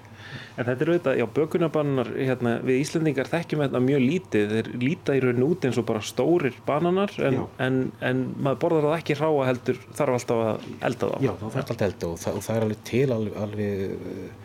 En 0.58 0.66
þetta 0.66 0.84
er 0.84 0.90
auðvitað, 0.92 1.18
já, 1.20 1.26
bökunarbannar, 1.38 2.08
hérna, 2.18 2.54
við 2.66 2.80
Íslandingar 2.82 3.30
þekkjum 3.30 3.62
þetta 3.66 3.82
mjög 3.84 4.02
lítið, 4.04 4.54
þeir 4.56 4.70
líta 4.82 5.16
í 5.16 5.22
raun 5.24 5.44
út 5.46 5.64
eins 5.68 5.78
og 5.80 5.86
bara 5.88 6.02
stórir 6.04 6.56
bananar, 6.66 7.14
en, 7.22 7.40
en, 7.62 7.78
en 8.10 8.24
maður 8.36 8.60
borðar 8.66 8.88
það 8.90 8.98
ekki 9.00 9.18
hráa 9.20 9.46
heldur, 9.52 9.80
þarf 9.98 10.18
alltaf 10.18 10.44
að 10.48 10.68
elda 10.90 11.12
þá. 11.12 11.16
Já, 11.28 11.32
þá 11.38 11.46
þarf 11.46 11.62
alltaf 11.64 11.86
elda 11.88 12.10
og, 12.12 12.18
það- 12.24 12.36
og 12.40 12.46
það 12.48 12.56
er 12.60 12.66
alveg 12.68 12.84
til 12.92 13.06
alveg, 13.16 13.40
alveg 13.46 13.82
eh, 13.88 14.44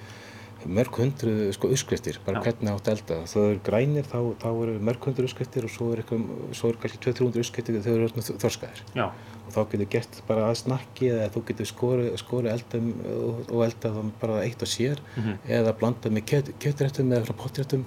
mörg 0.63 0.95
hundru 1.01 1.31
sko 1.51 1.67
uppskriftir, 1.75 2.17
bara 2.23 2.39
Já. 2.39 2.45
hvernig 2.47 2.71
átt 2.71 2.87
að 2.87 2.93
elda. 2.97 3.15
Það 3.27 3.47
eru 3.49 3.61
grænir, 3.67 4.05
þá, 4.07 4.19
þá 4.39 4.47
eru 4.63 4.75
mörg 4.87 5.07
hundru 5.09 5.25
uppskriftir 5.27 5.65
og 5.67 5.73
svo 5.73 5.89
er, 5.91 6.03
eitthvað, 6.05 6.21
svo 6.55 6.69
er 6.71 6.77
kannski 6.79 7.01
200-300 7.03 7.41
uppskriftir 7.43 7.81
þegar 7.83 8.13
þau 8.13 8.23
eru 8.23 8.37
þorskaðir. 8.45 8.83
Já. 8.95 9.07
Þá 9.53 9.59
getur 9.69 9.89
gert 9.93 10.15
bara 10.27 10.47
að 10.49 10.55
snakki 10.63 11.09
eða 11.13 11.27
þú 11.35 11.41
getur 11.49 11.67
skorið 11.69 12.07
skori 12.17 12.49
eldum 12.49 12.87
og, 13.05 13.43
og 13.53 13.59
eldað 13.67 13.99
bara 14.21 14.39
eitt 14.43 14.61
og 14.65 14.71
sér 14.71 15.01
Mhm. 15.15 15.35
eða 15.47 15.73
blandað 15.77 16.15
með 16.17 16.25
kjöt, 16.31 16.53
kjötréttum 16.63 17.13
eða 17.13 17.27
frá 17.27 17.35
potréttum 17.43 17.83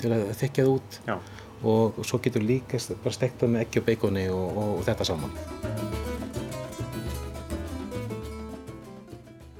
til 0.00 0.10
að 0.10 0.24
þykja 0.40 0.64
það 0.64 0.72
út 0.74 0.98
Já. 1.06 1.18
og, 1.62 2.00
svo 2.04 2.18
getur 2.18 2.42
líka 2.42 2.80
bara 3.04 3.14
stektað 3.14 3.48
með 3.54 3.60
ekki 3.66 3.78
og 3.80 3.86
beikoni 3.86 4.26
og, 4.28 4.56
og, 4.56 4.78
og 4.78 4.84
þetta 4.88 5.04
saman. 5.06 5.30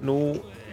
Nú 0.05 0.17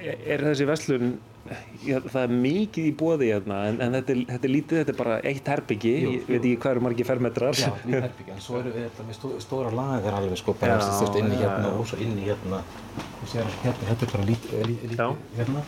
er 0.01 0.41
þessi 0.43 0.65
verslun, 0.67 1.11
já, 1.13 1.30
það 1.45 2.17
er 2.21 2.33
mikið 2.43 2.87
í 2.87 2.91
bóði 2.99 3.29
hérna, 3.31 3.57
en, 3.71 3.79
en 3.81 3.95
þetta, 3.97 4.13
er, 4.13 4.19
þetta 4.29 4.47
er 4.47 4.53
lítið, 4.55 4.77
þetta 4.81 4.93
er 4.93 4.99
bara 5.01 5.15
eitt 5.31 5.47
herbyggi, 5.51 5.93
ég 6.05 6.27
veit 6.29 6.37
ekki 6.41 6.53
hvað 6.61 6.75
eru 6.75 6.83
margir 6.85 7.07
fermetrar. 7.09 7.57
Já, 7.57 7.71
lítið 7.85 8.05
herbyggja, 8.05 8.35
en 8.37 8.43
svo 8.45 8.59
eru 8.61 8.73
við 8.75 8.85
þetta 8.89 9.07
með 9.09 9.17
stó, 9.19 9.31
stóra 9.47 9.71
lagar 9.81 10.17
alveg 10.19 10.39
sko, 10.41 10.55
bara 10.61 10.77
þú 10.83 10.99
veist, 11.01 11.19
inni 11.23 11.39
hérna 11.41 11.73
og 11.79 11.87
svo 11.89 11.99
inni 12.05 12.27
hérna 12.29 12.61
og 12.61 13.27
sér 13.31 13.49
hérna, 13.65 13.89
hérna 13.89 14.07
er 14.07 14.13
bara 14.15 14.27
lítið, 14.31 14.55
lítið, 14.71 14.95
Já. 14.97 15.07
lítið 15.09 15.41
hérna 15.41 15.65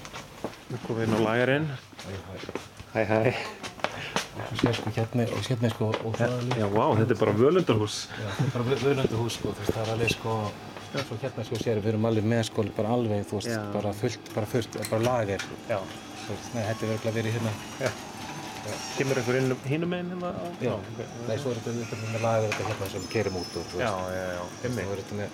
Nú 0.74 0.78
komum 0.88 0.98
við 1.00 1.06
inn 1.06 1.14
á 1.14 1.20
lagarinn. 1.24 1.66
Hæ, 2.94 3.02
hæ. 3.10 3.18
og 4.44 4.58
sér 4.60 4.74
sko 4.78 4.92
hérna 4.96 5.26
og 5.30 5.44
hérna 5.46 5.68
er 5.70 5.74
sko 5.76 5.90
og 5.94 6.16
það 6.18 6.34
er 6.38 6.62
Já, 6.64 6.68
vá, 6.74 6.86
þetta 7.00 7.14
er 7.16 7.20
bara 7.20 7.34
völundarhús. 7.38 7.98
já, 8.10 8.30
þetta 8.40 8.48
er 8.48 8.54
bara 8.56 8.80
völundu 8.84 9.20
hús 9.22 9.38
sko, 9.38 9.52
þú 9.54 9.62
veist, 9.64 9.74
það 9.76 9.84
er 9.84 9.92
alveg 9.94 10.14
sko 10.16 10.36
svo 11.08 11.18
hérna 11.22 11.44
sko 11.48 11.56
sér, 11.60 11.80
við 11.82 11.90
erum 11.94 12.06
alveg 12.06 12.26
með 12.30 12.44
sko 12.50 12.64
bara 12.78 12.90
alveg, 12.96 13.26
þú 13.30 13.40
veist, 13.40 13.50
Já. 13.52 13.62
bara 13.74 13.94
fullt, 13.94 14.34
bara 14.36 14.46
fullt, 14.54 14.78
bara 14.90 15.02
lager, 15.04 15.42
Já. 15.70 15.80
nei, 16.54 16.64
þetta 16.70 16.82
er 16.86 16.90
verið 16.94 17.14
verið 17.20 17.32
hérna, 17.38 17.54
Kemur 18.98 19.18
einhver 19.20 19.36
inn 19.42 19.56
hinum 19.68 19.90
meginn 19.92 20.12
hérna? 20.14 20.30
á- 20.32 20.56
já, 20.64 20.72
ok. 20.72 21.00
nei, 21.28 21.38
svo 21.38 21.52
er 21.52 21.58
þetta, 21.60 21.72
þetta 21.84 22.12
með 22.14 22.22
lager 22.24 22.50
þetta 22.54 22.68
hérna 22.70 22.88
sem 22.94 23.08
kerum 23.12 23.36
út 23.42 23.58
og 23.60 23.66
þú 23.74 23.82
Já, 23.82 23.90
veist, 23.92 24.14
já, 24.16 24.26
já. 24.32 24.44
svo 24.62 24.70
Einmitt. 24.70 24.88
er 24.88 24.98
þetta 25.02 25.16
með, 25.20 25.30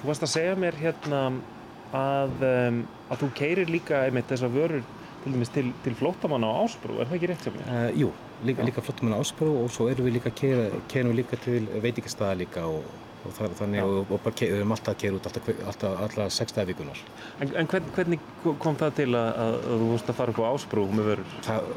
Þú 0.00 0.08
varst 0.08 0.24
að 0.26 0.32
segja 0.32 0.54
mér 0.60 0.74
hérna 0.80 1.20
að, 1.94 2.32
um, 2.48 2.78
að 3.10 3.20
þú 3.22 3.28
keirir 3.38 3.70
líka 3.72 4.00
einmitt 4.06 4.28
þessar 4.32 4.52
vörur 4.54 4.82
til 5.24 5.32
dæmis 5.32 5.48
til, 5.54 5.70
til 5.84 5.94
flóttamanna 5.96 6.48
á 6.52 6.56
Ásbrú, 6.64 6.98
er 7.00 7.06
það 7.08 7.16
ekki 7.18 7.30
rétt 7.30 7.44
sem 7.46 7.54
mér? 7.56 7.68
Uh, 7.68 7.90
jú, 8.02 8.10
líka, 8.44 8.66
líka 8.68 8.82
flottum 8.84 9.08
en 9.12 9.18
ásprú 9.20 9.50
og 9.62 9.70
svo 9.72 9.86
erum 9.92 10.08
við 10.08 10.18
líka 10.18 10.28
að 10.32 10.36
keira, 10.40 10.66
keirum 10.92 11.12
við 11.14 11.20
líka 11.22 11.36
til 11.44 11.62
veitingastæða 11.84 12.34
líka 12.42 12.64
og, 12.68 12.84
og 13.24 13.34
það, 13.36 13.54
þannig 13.58 13.82
og, 13.84 14.12
og 14.14 14.22
bara 14.24 14.38
við 14.40 14.54
erum 14.58 14.74
alltaf 14.76 14.96
keira 15.00 15.18
út 15.18 15.28
alltaf, 15.28 15.50
alltaf, 15.72 15.96
alltaf 16.06 16.32
sex 16.34 16.56
dagar 16.56 16.70
vikunar. 16.70 17.02
En, 17.40 17.52
en 17.62 17.70
hvern, 17.70 17.90
hvernig 17.96 18.24
kom 18.62 18.78
það 18.80 18.96
til 19.00 19.08
að, 19.10 19.28
að, 19.44 19.58
þú 19.68 19.90
vorst 19.90 20.12
að 20.12 20.18
fara 20.20 20.34
upp 20.34 20.42
á 20.42 20.46
Ásbrú 20.50 20.86
með 20.92 21.10
vörur? 21.10 21.36
Það, 21.48 21.70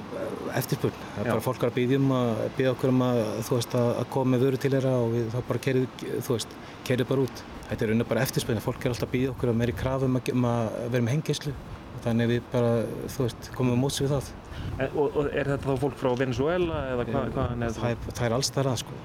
eftirspurn, 0.62 1.04
það 1.16 1.22
er 1.24 1.32
bara 1.32 1.46
fólk 1.48 1.68
að 1.68 1.76
byggja 1.78 2.02
um 2.02 2.16
að 2.18 2.44
byggja 2.60 2.74
okkur 2.76 2.94
um 2.94 3.06
að, 3.08 3.22
þú 3.50 3.60
veist, 3.60 3.78
að, 3.82 3.92
að 4.02 4.12
koma 4.18 4.34
með 4.34 4.48
vöru 4.48 4.62
til 4.64 4.74
þeirra 4.76 4.94
og 5.04 5.16
við 5.16 5.32
þá 5.34 5.40
bara 5.52 5.64
keirið, 5.68 6.06
þú 6.28 6.38
veist, 6.38 6.60
keirið 6.90 7.12
bara 7.14 7.28
út. 7.28 7.46
þetta 7.68 7.84
er 7.84 7.96
unna 7.96 8.08
bara 8.08 8.28
eftirspilna, 8.28 8.64
fólk 8.64 8.86
er 8.86 8.94
alltaf 8.94 9.10
að 9.10 9.16
býða 9.18 9.34
okkur 9.34 9.52
að 9.52 9.60
meiri 9.60 9.76
krafum 9.76 10.20
að, 10.20 10.32
um 10.36 10.48
að 10.48 10.78
vera 10.94 11.08
með 11.08 11.18
hengislu 11.18 11.56
þannig 12.04 12.30
við 12.32 12.46
bara, 12.52 12.74
þú 13.14 13.26
veist, 13.26 13.50
komum 13.58 13.76
við 13.76 13.82
móts 13.82 14.00
við 14.04 14.14
það. 14.14 14.30
En, 14.78 14.94
og, 14.94 15.18
og 15.18 15.28
er 15.32 15.50
þetta 15.52 15.72
þá 15.74 15.82
fólk 15.84 15.98
frá 16.00 16.10
Venezuela 16.20 16.84
eða 16.94 17.08
hvað? 17.10 17.34
Hva, 17.36 17.48
það, 17.58 17.90
er, 17.90 18.00
það 18.12 18.28
er 18.28 18.36
alls 18.38 18.52
þar 18.54 18.72
að 18.72 18.80
sko. 18.84 18.98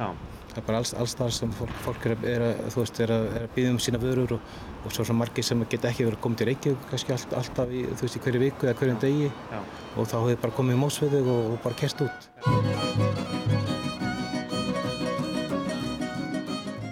Það 0.53 0.59
er 0.61 0.65
bara 0.67 0.81
alls, 0.83 0.91
alls 1.01 1.15
þar 1.17 1.31
sem 1.33 1.53
fólk, 1.57 1.77
fólk 1.81 2.03
er, 2.11 2.13
er, 2.29 2.43
veist, 2.75 2.99
er, 3.01 3.11
að, 3.15 3.23
er 3.39 3.45
að 3.47 3.53
býða 3.55 3.71
um 3.73 3.79
sína 3.81 4.01
vörur 4.03 4.35
og, 4.37 4.57
og 4.85 4.93
svo 4.93 5.07
svo 5.09 5.15
margir 5.17 5.47
sem 5.47 5.63
geta 5.65 5.89
ekki 5.89 6.05
verið 6.05 6.19
að 6.19 6.25
koma 6.27 6.37
til 6.37 6.49
Reykjavík 6.51 6.83
kannski 6.91 7.15
all, 7.15 7.23
alltaf 7.39 7.71
í, 7.73 7.85
veist, 7.89 8.19
í 8.19 8.21
hverju 8.27 8.43
viku 8.43 8.69
eða 8.69 8.75
hverjum 8.77 8.99
degi 9.01 9.31
Já. 9.31 9.61
og 9.97 10.11
þá 10.11 10.17
hefur 10.19 10.43
bara 10.43 10.57
komið 10.59 10.77
í 10.77 10.91
þig 10.99 11.31
og, 11.33 11.47
og 11.55 11.63
bara 11.65 11.79
kerst 11.81 12.03
út. 12.05 12.27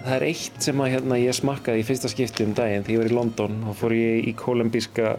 Það 0.01 0.15
er 0.15 0.25
eitt 0.27 0.65
sem 0.65 0.81
að 0.81 0.89
hérna, 0.95 1.19
ég 1.21 1.37
smakkaði 1.37 1.83
í 1.83 1.85
fyrsta 1.87 2.09
skipti 2.11 2.47
um 2.47 2.55
daginn 2.57 2.81
þegar 2.87 2.95
ég 2.95 3.03
var 3.03 3.11
í 3.11 3.19
London 3.19 3.61
og 3.69 3.77
fór 3.77 3.93
ég 3.95 4.25
í 4.27 4.33
kolumbíska, 4.41 5.13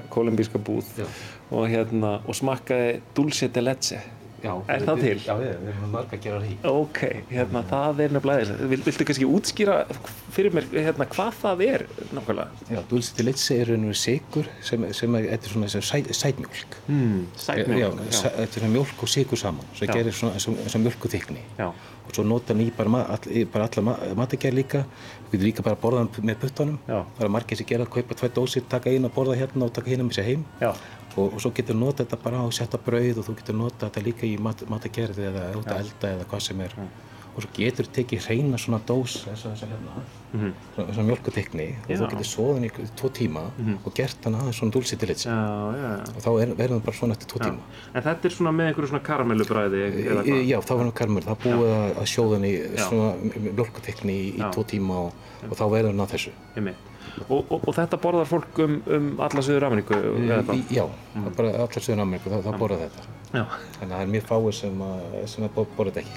búð 0.67 0.91
og, 0.99 1.63
hérna, 1.71 2.17
og 2.27 2.37
smakkaði 2.37 2.99
dulce 3.15 3.49
de 3.55 3.63
leche. 3.63 4.03
Já, 4.43 4.53
Er 4.75 4.83
það 4.87 5.01
til? 5.05 5.19
Já, 5.23 5.35
við, 5.39 5.51
við 5.63 5.69
erum 5.73 5.93
marg 5.95 6.13
að 6.17 6.23
gera 6.25 6.41
því. 6.43 6.55
Ok, 6.73 7.01
hérna, 7.31 7.63
það 7.71 8.01
er 8.07 8.15
nefnilega 8.17 8.43
þess. 8.49 8.65
Vil, 8.73 8.81
viltu 8.89 9.07
kannski 9.09 9.29
útskýra 9.29 9.77
fyrir 10.35 10.57
mér 10.57 10.67
hérna, 10.73 11.07
hvað 11.13 11.39
það 11.43 11.63
er 11.69 11.85
nákvæmlega? 12.17 12.49
Já, 12.73 12.81
leche 13.23 13.59
er 13.61 13.71
raun 13.73 13.89
og 13.93 13.97
sigur 14.03 14.51
sem, 14.65 14.87
sem 14.99 15.15
er, 15.21 15.29
þetta 15.37 15.49
er 15.51 15.55
svona 15.55 15.69
sem 15.77 15.85
sæt, 15.87 16.11
sætmjólk. 16.19 16.77
Mm, 16.89 17.25
Já, 17.37 17.43
Sætmjólk. 17.47 18.03
sæ- 18.11 18.35
þetta 18.37 18.49
er 18.49 18.61
svona 18.61 18.73
mjólk 18.77 19.03
og 19.07 19.09
sigur 19.09 19.39
saman, 19.39 19.67
svo 19.75 19.87
Já. 19.87 19.93
gerir 19.95 20.13
svona, 20.13 20.39
svona, 20.43 20.69
svona 20.69 20.85
mjólkuþykni. 20.89 21.43
Já. 21.59 21.71
Og 22.03 22.11
svo 22.17 22.25
nota 22.27 22.53
hann 22.53 22.65
í 22.65 22.71
bara, 22.77 23.05
all, 23.15 23.45
bara 23.53 23.69
alla 23.71 23.83
ma 23.87 23.93
matagerð 24.19 24.55
líka, 24.59 24.85
við 25.31 25.39
getum 25.39 25.47
líka 25.47 25.63
bara 25.63 25.77
að 25.77 25.83
borða 25.85 25.99
hann 26.03 26.27
með 26.27 26.41
puttanum. 26.43 26.79
Já. 26.89 27.05
Það 27.19 27.25
er 27.29 27.31
margir 27.37 27.57
sem 27.61 27.67
gera 27.71 27.85
að 27.87 27.93
kaupa 27.95 28.15
tvær 28.19 28.33
dósir, 28.41 28.65
taka 28.69 28.91
eina 28.91 29.07
og 29.07 29.15
borða 29.15 29.37
hérna 29.39 29.69
og 29.69 29.73
taka 29.73 29.91
hérna 29.91 30.09
með 30.09 30.19
sér 30.19 30.25
heim. 30.33 30.45
Já. 30.61 30.73
Og, 31.17 31.35
og 31.35 31.41
svo 31.45 31.51
getur 31.55 31.77
nota 31.77 32.05
þetta 32.05 32.19
bara 32.25 32.41
á 32.41 32.45
að 32.49 32.55
setja 32.57 32.79
brauð 32.81 33.19
og 33.21 33.27
þú 33.29 33.35
getur 33.41 33.55
nota 33.59 33.89
þetta 33.91 34.05
líka 34.07 34.27
í 34.29 34.37
mat, 34.41 34.63
matagerð 34.69 35.19
eða 35.29 35.49
að 35.53 35.81
elda 35.81 36.13
eða 36.17 36.25
hvað 36.31 36.41
sem 36.49 36.61
er. 36.65 36.77
Og 37.33 37.41
svo 37.41 37.49
getur 37.57 37.87
tekið 37.89 38.27
hreina 38.27 38.59
svona 38.61 38.77
dós, 38.85 39.15
þess 39.25 39.47
að 39.49 39.53
þess 39.55 39.63
að 39.65 39.71
hérna, 39.73 39.93
Mhm. 40.33 40.51
svona, 40.75 40.93
svona 40.95 41.07
mjólkuþykni 41.09 41.67
og 41.85 41.89
Já. 41.89 41.97
þú 41.97 42.09
getur 42.13 42.29
svoðan 42.29 42.65
í 42.65 42.71
tvo 42.97 43.09
tíma 43.13 43.43
og 43.87 43.95
gert 43.95 44.25
hann 44.25 44.35
aðeins 44.35 44.57
svona. 44.61 44.73
Já, 44.73 45.33
já, 45.33 45.81
já. 45.81 46.17
Og 46.17 46.21
þá 46.25 46.31
er, 46.43 46.55
verður 46.57 46.69
hann 46.77 46.81
bara 46.85 46.97
svona 46.97 47.13
eftir 47.17 47.29
tvo 47.33 47.39
tíma. 47.41 47.59
En 47.95 48.03
þetta 48.03 48.25
er 48.25 48.31
svona 48.37 48.53
með 48.53 48.69
einhverju 48.75 48.89
svona 48.93 49.03
karamellubræði 49.09 49.81
hvað? 50.13 50.49
Já, 50.49 50.59
þá 50.61 50.73
verður 50.77 50.85
hann 50.89 50.93
karmur, 50.93 51.23
það 51.23 51.39
búið 51.45 51.73
að, 51.73 51.97
að 51.97 52.07
sjóða 52.13 52.33
hann 52.37 52.45
í 52.45 52.55
Já. 52.77 52.89
svona 52.89 53.09
mjölkutekni 53.57 54.13
í, 54.13 54.39
Já. 54.39 54.51
tvo 54.53 54.65
tíma 54.65 54.95
og, 55.07 55.13
og 55.51 55.57
þá 55.57 55.65
verður 55.73 55.93
hann 55.93 56.05
að 56.07 56.13
þessu. 56.17 56.33
Einmitt. 56.57 56.77
Og, 57.29 57.45
og, 57.53 57.59
og 57.69 57.75
þetta 57.77 57.99
borðar 58.01 58.29
fólk 58.29 58.59
um, 58.65 58.79
um 58.89 59.09
alla 59.23 59.43
Suður 59.45 59.67
Ameríku 59.69 59.99
já, 60.73 60.87
það 61.13 61.27
er 61.29 61.35
bara 61.37 61.51
allar 61.61 61.85
söður 61.85 62.05
Ameríku, 62.07 62.33
þá, 62.33 62.39
þá 62.47 62.53
borða 62.63 62.79
þetta. 62.87 63.01
Já. 63.33 63.45
Þannig 63.79 63.93
að 63.93 63.93
það 63.93 64.05
er 64.05 64.13
mjög 64.15 64.25
fáið 64.31 64.55
sem, 64.59 64.85
sem 65.35 65.47
að 65.47 65.51
borða 65.77 65.93
þetta 65.93 66.01
ekki. 66.07 66.17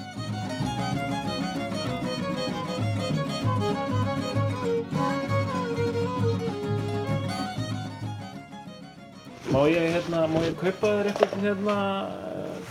Má 9.56 9.62
ég, 9.72 9.86
hérna, 9.94 10.26
má 10.28 10.40
ég 10.44 10.56
kaupa 10.60 10.90
þér 10.98 11.12
eitthvað 11.12 11.44
hérna 11.46 11.76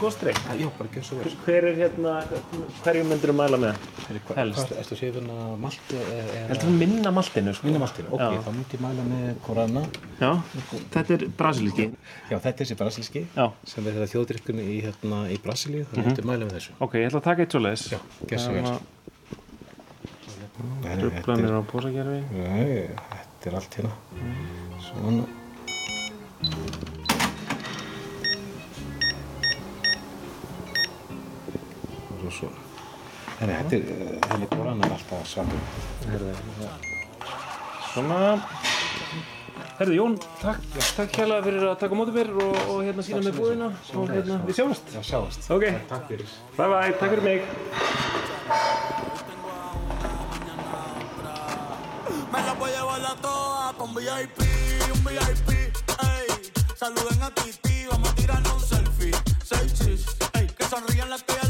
góðstreik? 0.01 0.39
Já, 0.61 0.69
bara 0.79 0.89
gjör 0.95 1.05
svo 1.09 1.19
vel. 1.21 1.33
Hver 1.45 1.67
er 1.71 1.77
hérna, 1.79 2.13
hverju 2.85 3.05
myndir 3.09 3.31
þú 3.33 3.37
mæla 3.39 3.59
með? 3.65 3.85
Helst. 4.39 4.59
Hvað, 4.61 4.73
ertu 4.83 4.99
séð 5.01 5.19
hérna 5.19 5.37
malti 5.65 5.99
eða? 6.01 6.47
Heldur 6.51 6.65
þú 6.69 6.75
minna 6.81 7.13
maltinu? 7.19 7.55
Sko? 7.59 7.67
Minna 7.69 7.83
maltinu, 7.85 8.09
ok, 8.17 8.39
þá 8.47 8.51
myndi 8.57 8.79
ég 8.79 8.83
mæla 8.87 9.07
með 9.11 9.29
Korana. 9.47 9.85
Já, 10.21 10.31
þetta 10.97 11.17
er 11.19 11.27
brasilíski. 11.43 11.87
Já, 12.31 12.37
þetta 12.39 12.55
er 12.55 12.59
þessi 12.65 12.79
brasilíski 12.83 13.25
sem 13.35 13.87
er 13.87 13.99
þetta 14.01 14.11
þjóðdrykkunni 14.15 14.67
í, 14.75 14.81
hérna, 14.89 15.23
í 15.31 15.39
Brasilíu, 15.45 15.85
þannig 15.93 16.11
myndi 16.11 16.25
ég 16.25 16.31
mæla 16.33 16.49
með 16.51 16.59
þessu. 16.59 16.77
Ok, 16.81 16.99
ég 17.01 17.09
ætla 17.11 17.21
að 17.23 17.29
taka 17.31 17.47
eitt 17.47 17.55
svo 17.57 17.65
leiðis. 17.65 17.87
Já, 17.95 18.01
gjör 18.29 18.45
svo 18.45 18.81
Rubla 20.95 21.11
þetta 21.11 21.33
er- 21.35 21.41
mér 21.43 21.55
á 21.59 21.63
pósagerfi. 21.67 22.21
Nei, 22.31 22.89
þetta 23.11 23.49
er 23.51 23.55
allt 23.59 23.75
hérna. 23.75 23.91
Svona. 24.85 25.25
Og 32.35 32.39
svo 32.41 32.49
svona. 32.49 32.63
Þannig 33.39 33.55
að 33.55 33.61
þetta 33.61 33.77
er, 33.77 33.85
eh, 33.95 34.29
henni 34.33 34.47
koran 34.51 34.83
er 34.85 34.93
alltaf 34.95 35.27
svakur. 35.31 35.63
Svona. 37.93 38.19
Herði 39.79 39.97
Jón, 39.99 40.17
takk, 40.41 40.61
takk 40.97 41.17
hérlega 41.19 41.43
fyrir 41.47 41.65
að 41.67 41.79
taka 41.81 41.95
á 41.95 41.99
móti 41.99 42.15
mér 42.15 42.29
og, 42.31 42.57
og 42.71 42.83
hérna 42.87 43.03
sína 43.07 43.23
með 43.27 43.39
búðina 43.41 43.69
og 43.99 44.11
hérna, 44.11 44.37
við 44.47 44.59
sjáumst. 44.59 44.93
Já, 44.95 45.01
sjáast. 45.03 45.51
Ok, 45.51 45.65
Takk 45.91 46.07
fyrir. 46.11 46.29
bye 46.57 46.69
bye, 46.71 46.93
takk 46.99 47.11
fyrir 47.11 47.25
mig. 47.27 47.43
Saluden 56.79 57.23
a 57.23 57.31
Titi, 57.31 57.87
vamos 57.91 58.09
a 58.11 58.15
tirarnos 58.15 58.53
un 58.55 58.61
selfie. 58.69 59.13
Seis 59.45 59.73
chis, 59.79 60.05
ey. 60.35 60.47
Que 60.49 60.65
sonrían 60.65 61.09
las 61.11 61.23
que 61.23 61.44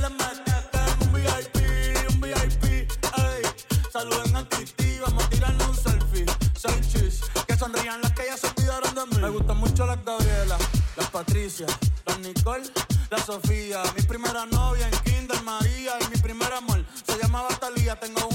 Patricia, 11.44 11.66
las 12.06 12.18
Nicole, 12.20 12.64
la 13.10 13.18
Sofía. 13.18 13.82
Mi 13.94 14.02
primera 14.04 14.46
novia 14.46 14.88
en 14.88 14.98
Kinder 15.00 15.42
María 15.42 15.92
y 16.00 16.08
mi 16.08 16.16
primer 16.22 16.50
amor 16.54 16.82
se 17.06 17.18
llamaba 17.18 17.48
Talía. 17.60 18.00
Tengo 18.00 18.26
una 18.28 18.33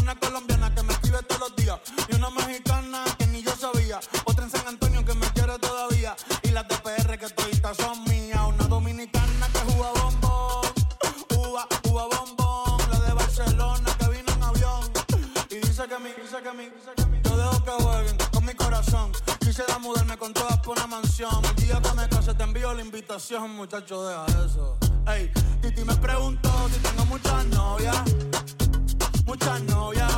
envío 23.19 23.39
la 23.39 23.45
invitación, 23.45 23.55
muchacho, 23.55 24.07
deja 24.07 24.25
eso. 24.45 24.77
Ey, 25.07 25.31
Titi 25.61 25.83
me 25.83 25.95
preguntó 25.95 26.49
si 26.69 26.79
tengo 26.79 27.05
muchas 27.05 27.45
novias. 27.47 27.97
Muchas 29.25 29.61
novias, 29.63 30.08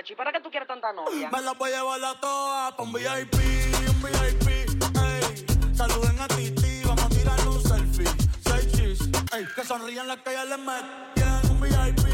¿y 0.00 0.14
para 0.14 0.32
qué 0.32 0.40
tú 0.40 0.50
quieres 0.50 0.66
tanta 0.66 0.92
novia? 0.92 1.28
Me 1.30 1.42
la 1.42 1.52
voy 1.52 1.70
a 1.70 1.76
llevar 1.78 2.04
a 2.04 2.18
todas 2.18 2.72
pa' 2.72 2.82
un 2.82 2.92
VIP, 2.92 3.34
un 3.34 4.02
VIP, 4.02 4.48
ey. 4.48 5.74
Saluden 5.74 6.18
a 6.20 6.28
Titi, 6.28 6.82
vamos 6.84 7.04
a 7.04 7.08
tirarle 7.08 7.48
un 7.48 7.62
selfie. 7.62 8.08
Seis 8.40 8.72
chis, 8.72 9.00
ey. 9.34 9.46
Que 9.54 9.64
sonrían 9.64 10.08
las 10.08 10.18
que 10.18 10.32
ya 10.32 10.44
les 10.44 10.58
metían. 10.58 11.50
Un 11.50 11.60
VIP, 11.60 12.06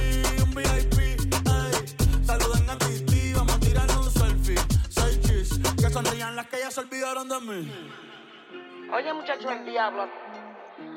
un 0.43 0.55
VIP, 0.55 0.99
ey. 0.99 2.25
Saluden 2.25 2.69
a 2.69 2.79
Titi, 2.79 3.33
vamos 3.33 3.55
a 3.55 3.61
tirarle 3.61 3.97
un 3.97 4.11
selfie. 4.11 4.59
Seis 4.89 5.21
chis, 5.21 5.61
que 5.77 5.91
sonrían 5.91 6.35
las 6.37 6.47
que 6.49 6.59
ya 6.59 6.71
se 6.71 6.81
olvidaron 6.81 7.29
de 7.29 7.41
mí. 7.41 7.91
Oye, 8.93 9.13
muchacho, 9.13 9.51
el 9.51 9.65
diablo. 9.65 10.09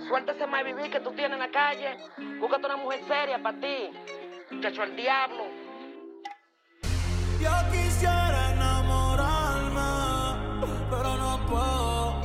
Suéltese 0.08 0.48
más 0.48 0.63
vivir 0.63 0.91
que 0.91 1.00
tú 1.00 1.12
tienes 1.12 1.34
en 1.34 1.39
la 1.39 1.52
calle. 1.52 1.98
Búscate 2.39 2.65
una 2.65 2.78
mujer 2.78 3.02
seria 3.08 3.41
para 3.41 3.60
ti. 3.60 3.91
Muchacho, 4.50 4.84
el 4.84 4.96
diablo. 4.96 5.61
Yo 7.42 7.56
quisiera 7.72 8.40
enamorarme, 8.54 9.92
pero 10.92 11.12
no 11.18 11.34
puedo, 11.50 12.22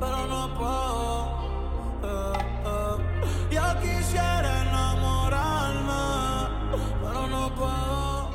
pero 0.00 0.26
no 0.26 0.42
puedo. 0.58 1.06
eh, 2.02 2.38
eh. 2.66 2.96
Yo 3.54 3.66
quisiera 3.80 4.50
enamorarme, 4.66 6.02
pero 7.02 7.22
no 7.28 7.44
puedo, 7.54 8.30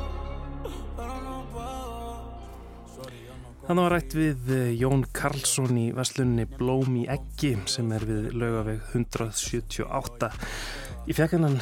pero 0.96 1.14
no 1.20 1.36
puedo. 1.52 1.94
Sorry. 2.96 3.18
Hann 3.68 3.76
var 3.80 3.92
rætt 3.92 4.14
við 4.16 4.50
eh, 4.56 4.72
Jón 4.80 5.04
Karlsson 5.12 5.76
í 5.78 5.90
Veslunni 5.96 6.46
Blóm 6.48 6.96
í 7.02 7.04
Eggi 7.12 7.54
sem 7.66 7.92
er 7.92 8.04
við 8.08 8.32
laugaveg 8.32 8.80
178. 8.94 10.32
Ég 11.08 11.16
fekk 11.20 11.36
hennan 11.36 11.60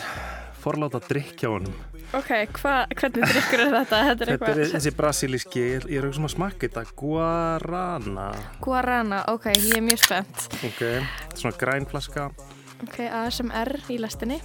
forláta 0.63 1.03
drikk 1.03 1.43
hjá 1.43 1.51
honum. 1.57 1.75
Ok, 2.12 2.31
hva, 2.61 2.72
hvernig 2.92 3.22
drikkur 3.33 3.61
er 3.64 3.70
þetta? 3.72 3.98
Þetta 4.05 4.05
er 4.05 4.09
Þetta 4.12 4.25
er 4.27 4.33
eitthvað... 4.35 4.72
þessi 4.75 4.90
brasilíski, 4.98 5.62
ég 5.64 5.87
ég 5.88 6.01
er 6.01 6.07
auðvitað 6.09 6.27
að 6.29 6.33
smakka 6.35 6.68
þetta, 6.68 6.83
guarana. 7.01 8.27
Guarana, 8.64 9.20
ok, 9.33 9.46
ég 9.57 9.77
er 9.79 9.85
mjög 9.87 10.03
spennt. 10.05 10.44
Ok, 10.68 10.83
svona 11.40 11.57
græn 11.62 11.88
flaska, 11.88 12.27
Ok, 12.83 12.98
ASMR 13.07 13.70
í 13.94 13.96
lestinni. 14.03 14.40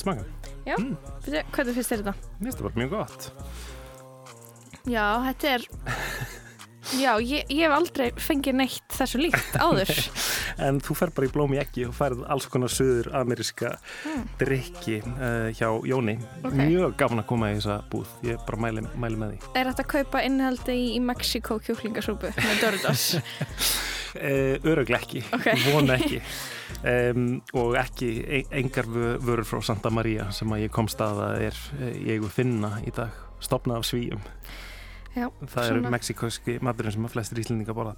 smaka. 0.00 0.24
Já, 0.64 0.76
Mm. 0.78 0.96
Hvernig 1.26 1.74
finnst 1.74 1.90
þér 1.90 2.02
þetta? 2.04 2.12
Mér 2.38 2.46
finnst 2.46 2.58
það 2.58 2.66
bara 2.68 2.80
mjög 2.80 2.90
gott. 2.94 3.32
Já, 4.86 5.06
þetta 5.26 5.48
er... 5.56 5.64
Já, 6.98 7.12
ég, 7.22 7.44
ég 7.48 7.62
hef 7.62 7.72
aldrei 7.76 8.08
fengið 8.18 8.56
neitt 8.58 8.96
þessu 8.96 9.20
líkt 9.22 9.54
áður. 9.62 9.92
En 10.66 10.80
þú 10.84 10.94
fer 10.98 11.10
bara 11.14 11.26
í 11.28 11.30
blóm 11.32 11.54
í 11.54 11.58
eggi 11.62 11.86
og 11.88 11.94
færð 11.96 12.24
alls 12.30 12.44
konar 12.52 12.68
söður 12.72 13.08
ameríska 13.22 13.70
Mm. 14.02 14.24
drikki 14.40 14.96
uh, 15.00 15.48
hjá 15.54 15.68
Jóni. 15.88 16.16
Ok. 16.44 16.56
Mjög 16.58 16.96
gaman 17.00 17.22
að 17.22 17.28
koma 17.30 17.48
í 17.52 17.56
þessa 17.60 17.78
búð. 17.92 18.10
Ég 18.26 18.42
bara 18.48 18.58
mæli, 18.66 18.82
mæli 19.00 19.20
með 19.20 19.32
því. 19.32 19.52
Er 19.62 19.70
þetta 19.70 19.84
að 19.86 19.90
kaupa 19.94 20.22
innihaldi 20.26 20.74
í, 20.76 20.84
í 20.98 21.00
Mexiko 21.06 21.60
kjúklingasúpu 21.64 22.32
með 22.36 22.62
Doritos? 22.66 23.06
Uh, 24.12 24.58
Öruglega 24.68 24.98
ekki, 25.00 25.22
Ok. 25.32 25.46
vona 25.72 25.94
ekki. 25.96 26.18
Um, 26.84 27.38
og 27.56 27.78
ekki 27.80 28.10
e- 28.20 28.42
engar 28.60 28.84
vö- 28.84 29.14
vörur 29.24 29.46
frá 29.48 29.62
Santa 29.64 29.88
Maria 29.88 30.26
sem 30.36 30.52
að 30.52 30.66
ég 30.66 30.74
komst 30.74 31.00
að 31.00 31.22
að 31.30 31.44
er 31.46 31.60
eh, 31.78 31.94
í 31.96 32.10
eigu 32.18 32.28
finna 32.28 32.74
í 32.84 32.92
dag. 32.92 33.08
Stopnað 33.40 33.80
af 33.80 33.88
svíum. 33.88 34.20
Já, 35.12 35.26
Það 35.28 35.66
eru 35.68 35.92
mexikoski 35.92 36.54
maturinn 36.64 36.94
sem 36.94 37.06
að 37.06 37.12
flestir 37.12 37.40
íslendinga 37.42 37.74
borða. 37.76 37.92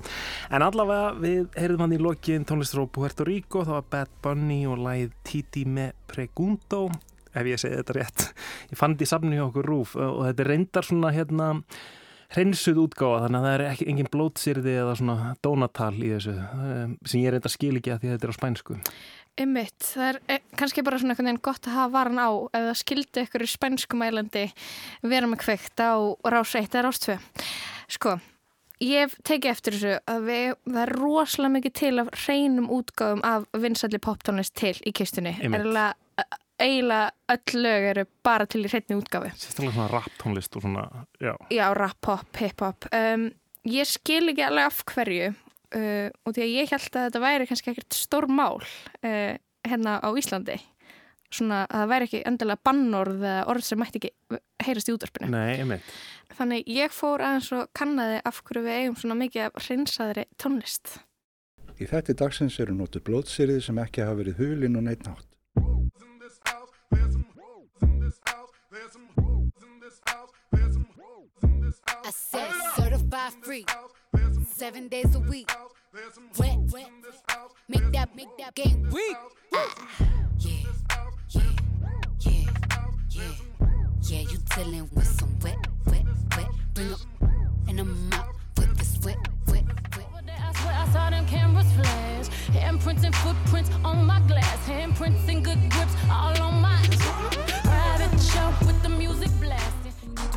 En 0.51 0.65
allavega 0.67 1.13
við 1.23 1.45
heyrðum 1.55 1.85
hann 1.85 1.95
í 1.95 2.01
lokin 2.03 2.47
tónlistur 2.49 2.83
á 2.83 2.87
Puerto 2.91 3.27
Rico, 3.29 3.63
það 3.63 3.77
var 3.79 3.91
Bad 3.93 4.15
Bunny 4.25 4.61
og 4.67 4.81
læð 4.83 5.13
Titi 5.27 5.63
me 5.65 5.93
Pregunto, 6.11 6.89
ef 7.31 7.51
ég 7.51 7.61
segi 7.63 7.79
þetta 7.79 7.99
rétt. 8.01 8.25
Ég 8.73 8.81
fann 8.81 8.97
þetta 8.97 9.07
í 9.07 9.13
safnu 9.13 9.39
hjá 9.39 9.45
okkur 9.47 9.71
rúf 9.71 9.95
og 9.95 10.25
þetta 10.27 10.49
reyndar 10.49 10.89
svona 10.89 11.13
hérna 11.15 11.53
hreinsuð 12.35 12.81
útgáfa 12.89 13.25
þannig 13.25 13.39
að 13.39 13.47
það 13.47 13.55
er 13.55 13.65
ekki 13.69 13.87
engin 13.93 14.11
blótsýrði 14.11 14.73
eða 14.81 14.95
svona 14.99 15.35
dónatal 15.45 15.95
í 16.01 16.11
þessu 16.17 16.35
um, 16.35 16.97
sem 17.07 17.23
ég 17.23 17.35
reyndar 17.35 17.53
skil 17.53 17.77
ekki 17.79 17.93
að 17.95 18.01
því 18.03 18.11
að 18.11 18.17
þetta 18.17 18.27
er 18.27 18.35
á 18.35 18.39
spænsku. 18.41 18.79
Ymmitt, 19.41 19.81
það 19.83 20.09
er 20.09 20.19
eh, 20.31 20.45
kannski 20.55 20.85
bara 20.87 21.01
svona 21.01 21.15
einhvern 21.15 21.31
veginn 21.31 21.43
gott 21.43 21.67
að 21.67 21.75
hafa 21.79 21.95
varan 21.97 22.21
á 22.23 22.31
ef 22.55 22.69
það 22.69 22.79
skildi 22.79 23.25
ykkur 23.25 23.43
í 23.43 23.49
spænsku 23.51 23.99
mælandi 23.99 24.45
vera 25.03 25.31
með 25.31 25.43
kveikt 25.43 25.83
á 25.83 25.95
rás 26.31 26.55
1 26.55 26.71
eða 26.71 26.85
rás 26.87 27.03
2. 27.03 27.17
Sko, 27.97 28.15
ég 28.85 29.03
hef 29.09 29.19
tekið 29.27 29.51
eftir 29.51 29.77
þessu 29.79 29.97
að 30.13 30.29
við, 30.29 30.55
það 30.71 30.81
er 30.85 30.95
rosalega 31.01 31.55
mikið 31.57 31.77
til 31.81 31.93
af 32.05 32.15
hreinum 32.23 32.71
útgáfum 32.79 33.25
af 33.27 33.51
vinsalli 33.65 34.01
poptónlist 34.07 34.55
til 34.61 34.77
í 34.87 34.95
kistunni. 34.95 35.35
Eiginlega 35.43 35.93
eiginlega 36.59 37.11
öll 37.35 37.63
lög 37.63 37.89
eru 37.91 38.05
bara 38.23 38.47
til 38.47 38.65
í 38.65 38.71
hreinni 38.71 38.99
útgáfu. 38.99 39.33
Sérstaklega 39.35 39.75
svona 39.75 39.89
rap 39.91 40.21
tónlist 40.21 40.55
og 40.57 40.63
svona, 40.65 40.85
já. 41.19 41.35
Já, 41.51 41.67
rap, 41.75 41.99
pop, 42.01 42.29
hip-hop. 42.39 42.87
Um, 42.95 43.33
ég 43.67 43.89
skil 43.89 44.31
ekki 44.31 44.47
alveg 44.47 44.71
af 44.71 44.85
hverju 44.93 45.33
uh, 45.77 46.09
og 46.25 46.37
því 46.37 46.45
að 46.45 46.55
ég 46.55 46.75
held 46.75 46.91
að 46.91 47.09
þetta 47.09 47.25
væri 47.25 47.49
kannski 47.51 47.73
ekkert 47.73 47.99
stór 47.99 48.29
mál 48.31 48.61
uh, 48.61 49.35
hérna 49.67 49.99
á 50.01 50.09
Íslandi. 50.15 50.59
Svona 51.35 51.65
að 51.67 51.81
það 51.81 51.91
væri 51.91 52.07
ekki 52.09 52.21
endilega 52.31 52.65
bannorð 52.69 53.25
eða 53.25 53.47
orð 53.51 53.67
sem 53.67 53.81
mætti 53.81 54.01
ekki 54.01 54.39
heyrast 54.63 54.91
í 54.91 54.95
útvarpinu. 54.95 55.31
Nei, 55.35 55.57
einmitt. 55.65 55.97
Þannig 56.39 56.69
ég 56.71 56.95
fór 56.95 57.25
aðeins 57.25 57.51
og 57.57 57.73
kannaði 57.75 58.21
af 58.29 58.39
hverju 58.47 58.63
við 58.67 58.79
eigum 58.79 58.97
svona 59.01 59.19
mikið 59.19 59.49
af 59.49 59.59
hreinsaðri 59.65 60.27
tónlist. 60.39 60.99
Í 61.75 61.89
þetta 61.91 62.15
dagsins 62.21 62.61
eru 62.63 62.75
notuð 62.77 63.03
blótsýrið 63.09 63.65
sem 63.67 63.79
ekki 63.83 64.05
hafa 64.07 64.21
verið 64.21 64.43
hulinn 64.43 64.79
og 64.79 64.87
neitt 64.87 65.07
nátt. 65.09 65.27
I 72.05 72.11
said 72.11 72.53
certified 72.77 73.33
free, 73.43 73.65
seven 74.55 74.87
days 74.89 75.15
a 75.15 75.19
week. 75.21 75.51
Wet, 76.39 76.59
wet, 76.73 76.89
make 77.69 77.93
that, 77.93 78.15
make 78.15 78.29
that 78.39 78.55
game 78.55 78.89
weak. 78.93 79.17
Ah, 79.53 79.75
yeah, 80.39 80.53
yeah, 81.31 81.43
yeah, 82.21 82.33
yeah, 83.11 83.33
yeah. 84.03 84.21
You 84.21 84.39
dealing 84.55 84.89
with 84.95 85.07
some 85.07 85.37
wet, 85.41 85.57
wet, 85.87 86.05
wet. 86.37 86.49
Bring 86.75 86.93
'em 86.93 86.99
and 87.69 87.81
I'm 87.81 88.13
out 88.13 88.35
with 88.57 88.77
this 88.79 88.99
wet, 89.05 89.19
wet, 89.49 89.65
wet. 89.97 90.07
I 90.29 90.53
swear 90.53 90.75
I 90.75 90.89
saw 90.93 91.11
them 91.11 91.27
cameras 91.27 91.71
flash. 91.73 92.29
Handprints 92.55 93.05
and 93.05 93.15
footprints 93.17 93.71
on 93.85 94.05
my 94.07 94.21
glass. 94.21 94.59
Handprints 94.69 95.29
and 95.29 95.45
good 95.45 95.59
grips 95.71 95.95
all 96.11 96.41
on 96.41 96.61
my 96.61 96.81
private 97.65 98.21
show 98.21 98.53
with 98.67 98.81
the 98.83 98.89
music 98.89 99.31
blasting. 99.41 99.93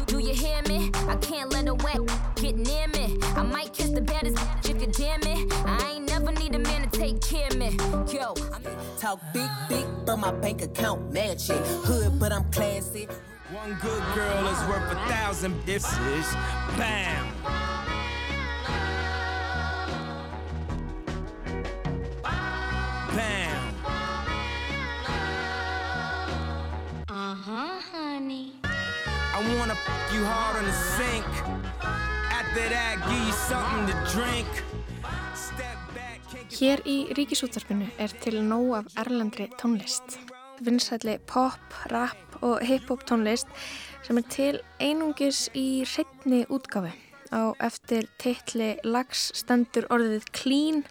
Do 0.07 0.19
you 0.19 0.33
hear 0.33 0.61
me? 0.63 0.91
I 1.07 1.15
can't 1.17 1.51
let 1.51 1.67
a 1.67 1.75
wet 1.75 1.99
might 3.67 3.75
kiss 3.75 3.89
the 3.89 4.01
baddest 4.01 4.37
if 4.69 4.81
you 4.81 4.87
dare 4.87 5.17
me. 5.19 5.45
I 5.65 5.95
ain't 5.95 6.09
never 6.09 6.31
need 6.31 6.55
a 6.55 6.59
man 6.59 6.89
to 6.89 6.99
take 6.99 7.21
care 7.21 7.47
of 7.47 7.57
me. 7.57 7.77
Yo, 8.13 8.33
I'm 8.53 8.63
Talk 8.97 9.19
big, 9.33 9.49
big, 9.69 9.85
but 10.05 10.17
my 10.17 10.31
bank 10.31 10.61
account 10.61 11.11
matching. 11.11 11.61
Hood, 11.83 12.19
but 12.19 12.31
I'm 12.31 12.49
classy. 12.51 13.07
One 13.51 13.77
good 13.81 14.03
girl 14.15 14.47
is 14.47 14.59
worth 14.67 14.91
a 14.91 14.95
thousand 15.07 15.53
bitches. 15.65 16.33
Bam! 16.77 17.27
Bam! 23.15 23.73
Uh-huh, 27.09 27.81
honey. 27.91 28.53
I 28.63 29.57
wanna 29.57 29.73
f 29.73 30.13
you 30.13 30.25
hard 30.25 30.57
on 30.57 30.65
the 30.65 30.73
sink. 30.73 31.56
After 32.57 32.69
that, 32.69 32.97
give 33.05 33.25
you 33.25 33.33
something 33.49 33.85
to 33.87 33.95
drink. 34.17 34.49
Hér 36.57 36.81
í 36.89 36.95
ríkisútvarpinu 37.13 37.85
er 38.01 38.13
til 38.23 38.39
nóg 38.41 38.71
af 38.79 38.87
erlendri 39.03 39.45
tónlist. 39.61 40.15
Vinsælli 40.65 41.19
pop, 41.29 41.75
rap 41.91 42.39
og 42.41 42.63
hip-hop 42.65 43.03
tónlist 43.05 43.45
sem 44.07 44.17
er 44.17 44.25
til 44.33 44.57
einungis 44.81 45.51
í 45.53 45.83
hreitni 45.85 46.47
útgáfi. 46.49 46.95
Á 47.29 47.53
eftir 47.61 48.09
titli 48.17 48.71
lags 48.81 49.27
stendur 49.37 49.85
orðið 49.93 50.25
clean, 50.33 50.81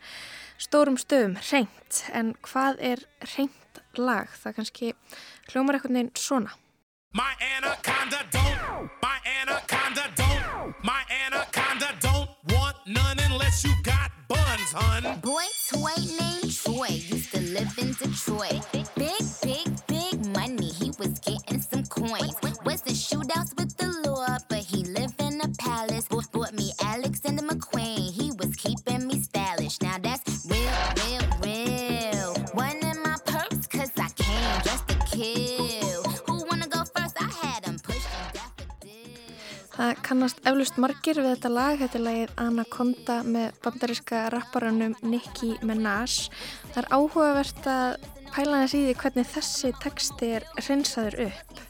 stórum 0.62 1.00
stöðum, 1.02 1.34
hreint. 1.50 2.04
En 2.14 2.36
hvað 2.46 2.78
er 2.92 3.02
hreint 3.32 3.82
lag? 3.98 4.30
Það 4.38 4.56
kannski 4.60 4.94
hljómar 5.50 5.80
eitthvað 5.80 5.98
neginn 5.98 6.14
svona. 6.14 6.54
My 7.16 7.32
anaconda 7.56 8.26
don't, 8.30 8.90
my 9.00 9.16
anaconda 9.40 10.04
don't, 10.16 10.74
my 10.84 11.00
anaconda 11.24 11.94
don't 11.98 12.28
want 12.50 12.76
none 12.86 13.18
unless 13.30 13.64
you 13.64 13.72
got 13.84 14.10
buns, 14.28 14.72
hun. 14.74 15.18
Boy 15.20 15.44
toy 15.72 15.96
named 15.96 16.54
Troy 16.54 16.88
used 16.88 17.32
to 17.32 17.40
live 17.40 17.72
in 17.78 17.94
Detroit. 17.94 18.60
Big, 18.70 18.84
big, 19.40 19.66
big 19.86 20.26
money. 20.36 20.68
He 20.68 20.90
was 20.98 21.18
getting 21.20 21.62
some 21.62 21.86
coins. 21.86 22.36
Was 22.66 22.82
in 22.82 22.92
shootouts 22.92 23.56
with 23.56 23.74
the 23.78 24.10
law, 24.10 24.36
but 24.50 24.58
he 24.58 24.84
lived 24.84 25.18
in 25.22 25.40
a 25.40 25.48
palace. 25.58 26.08
Bought, 26.08 26.30
bought 26.32 26.52
me 26.52 26.72
Alexander 26.84 27.44
McQueen. 27.44 28.12
He 28.12 28.32
was 28.32 28.54
keeping 28.56 29.06
me 29.06 29.22
stylish. 29.22 29.80
Now 29.80 29.96
that's 30.02 30.46
real, 30.50 30.68
real, 31.00 31.24
real. 31.42 32.34
One 32.52 32.76
in 32.76 33.02
my 33.02 33.16
purse, 33.24 33.66
cause 33.68 33.92
I 33.96 34.10
came 34.10 34.62
just 34.64 34.86
to 34.88 34.98
kill. 35.06 35.55
Það 39.76 39.98
kannast 40.06 40.38
eflust 40.48 40.78
margir 40.80 41.18
við 41.20 41.34
þetta 41.34 41.48
lag, 41.52 41.74
þetta 41.82 41.98
er 41.98 42.04
lagið 42.06 42.30
Anaconda 42.40 43.16
með 43.28 43.58
bandaríska 43.60 44.20
rapparanum 44.32 44.94
Nicki 45.04 45.50
Minaj. 45.68 46.30
Það 46.70 46.78
er 46.80 46.88
áhugavert 46.96 47.68
að 47.68 48.06
pæla 48.32 48.62
þess 48.62 48.76
í 48.78 48.80
því 48.86 48.94
hvernig 49.02 49.28
þessi 49.34 49.72
texti 49.82 50.30
er 50.38 50.46
hreinsaður 50.62 51.18
upp. 51.26 51.60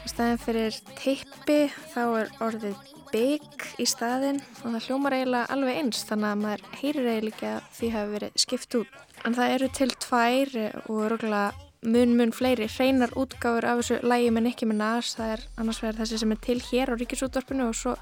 Í 0.00 0.12
staðin 0.14 0.40
fyrir 0.40 0.78
tippi 0.96 1.58
þá 1.92 2.00
er 2.22 2.32
orðið 2.48 2.88
big 3.12 3.66
í 3.76 3.84
staðin 3.86 4.40
og 4.62 4.70
það 4.70 4.86
hljómar 4.86 5.18
eiginlega 5.18 5.52
alveg 5.52 5.82
eins 5.82 6.06
þannig 6.08 6.30
að 6.30 6.40
maður 6.46 6.64
heyrir 6.80 7.10
eiginlega 7.10 7.34
ekki 7.34 7.50
að 7.50 7.68
því 7.76 7.92
hafi 7.98 8.14
verið 8.16 8.40
skipt 8.46 8.78
út. 8.80 8.96
En 9.28 9.36
það 9.36 9.54
eru 9.58 9.70
til 9.76 9.90
tvær 10.06 10.56
og 10.86 11.04
röglega 11.12 11.61
mun 11.82 12.16
mun 12.16 12.32
fleiri 12.32 12.68
hreinar 12.70 13.10
útgáfur 13.18 13.66
af 13.66 13.80
þessu 13.82 14.00
lægi 14.06 14.30
með 14.30 14.46
Nicki 14.46 14.68
Minaj 14.70 15.14
það 15.16 15.36
er 15.36 15.46
annars 15.58 15.80
vegar 15.82 16.00
þessi 16.02 16.20
sem 16.22 16.34
er 16.34 16.42
til 16.46 16.60
hér 16.70 16.92
á 16.92 16.94
ríkisútvarpinu 16.94 17.70
og 17.70 17.78
svo 17.78 17.96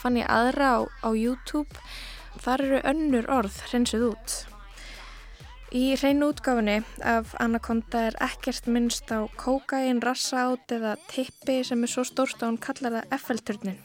fann 0.00 0.16
ég 0.16 0.30
aðra 0.32 0.70
á, 0.76 0.78
á 1.04 1.10
YouTube 1.12 1.82
þar 2.40 2.64
eru 2.64 2.84
önnur 2.88 3.28
orð 3.28 3.60
hreinsuð 3.68 4.06
út 4.12 4.38
Í 5.68 5.98
hreinu 6.00 6.30
útgáfinni 6.32 6.78
af 7.04 7.34
Anaconda 7.44 8.06
er 8.08 8.14
ekkert 8.24 8.70
minnst 8.72 9.10
á 9.12 9.28
kókain, 9.36 10.00
rassátt 10.00 10.72
eða 10.72 10.94
tippi 11.12 11.58
sem 11.60 11.82
er 11.84 11.92
svo 11.92 12.06
stórst 12.08 12.40
að 12.40 12.54
hún 12.54 12.60
kallar 12.64 12.94
það 12.96 13.12
Eiffelturnin. 13.12 13.82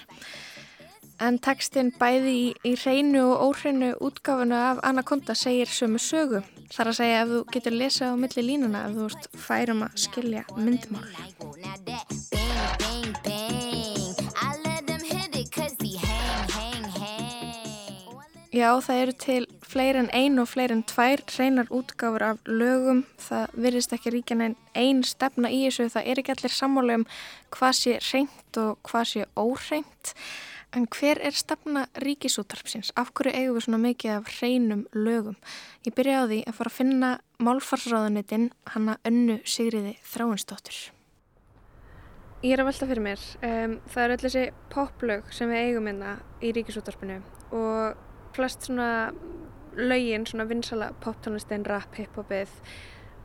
En 1.20 1.42
textin 1.44 1.92
bæði 2.00 2.38
í, 2.40 2.48
í 2.64 2.74
reynu 2.86 3.26
og 3.34 3.44
óhreinu 3.50 3.92
útgáfunu 4.00 4.56
af 4.56 4.80
Anaconda 4.80 5.36
segir 5.36 5.68
sömu 5.68 6.00
sögu. 6.00 6.40
Það 6.72 6.80
er 6.84 6.90
að 6.92 6.98
segja 7.00 7.22
ef 7.24 7.32
þú 7.34 7.40
getur 7.54 7.76
lesað 7.78 8.14
á 8.14 8.22
milli 8.24 8.44
línuna 8.48 8.86
ef 8.88 8.96
þú 8.96 9.08
ert 9.10 9.28
færum 9.48 9.84
að 9.86 9.98
skilja 10.06 10.44
myndmál. 10.56 11.08
Já, 18.54 18.70
það 18.86 19.00
eru 19.02 19.14
til 19.18 19.46
fleiri 19.66 19.98
en 20.04 20.10
ein 20.14 20.38
og 20.38 20.46
fleiri 20.52 20.76
en 20.78 20.84
tvær 20.86 21.24
reynar 21.40 21.72
útgáfur 21.74 22.22
af 22.22 22.42
lögum. 22.46 23.00
Það 23.18 23.56
virðist 23.66 23.96
ekki 23.98 24.14
ríkja 24.14 24.38
neinn 24.38 24.54
ein 24.78 25.02
stefna 25.02 25.50
í 25.50 25.64
þessu. 25.66 25.88
Það 25.90 26.10
er 26.12 26.22
ekki 26.22 26.34
allir 26.36 26.54
sammála 26.54 27.00
um 27.00 27.06
hvað 27.56 27.74
sé 27.80 27.96
reynt 28.12 28.60
og 28.62 28.78
hvað 28.86 29.10
sé 29.10 29.26
óreynt. 29.34 30.14
En 30.74 30.88
hver 30.90 31.20
er 31.22 31.36
stefna 31.38 31.84
ríkisútarpsins? 32.02 32.90
Af 32.98 33.12
hverju 33.14 33.34
eigum 33.38 33.58
við 33.60 33.66
svona 33.68 33.80
mikið 33.84 34.14
af 34.16 34.30
reynum 34.42 34.80
lögum? 34.98 35.36
Ég 35.86 35.94
byrja 35.94 36.24
á 36.26 36.30
því 36.32 36.40
að 36.50 36.56
fara 36.58 36.72
að 36.72 36.78
finna 36.80 37.10
málfarsráðunitin 37.46 38.48
hanna 38.74 38.96
önnu 39.06 39.36
Sigriði 39.46 39.92
Þráinsdóttur. 40.10 40.80
Ég 42.44 42.56
er 42.56 42.64
að 42.64 42.72
velta 42.72 42.88
fyrir 42.90 43.06
mér. 43.06 43.22
Um, 43.46 43.76
það 43.94 44.04
eru 44.08 44.16
öll 44.18 44.24
þessi 44.26 44.46
poplög 44.74 45.30
sem 45.32 45.54
við 45.54 45.62
eigum 45.68 45.92
hérna 45.92 46.16
í 46.44 46.52
ríkisútarpinu 46.58 47.20
og 47.54 48.34
flest 48.36 48.66
svona 48.66 48.90
lögin, 49.78 50.26
svona 50.26 50.48
vinsala 50.50 50.90
poptónlistin, 51.06 51.64
rap, 51.70 51.94
hiphopið. 52.02 52.50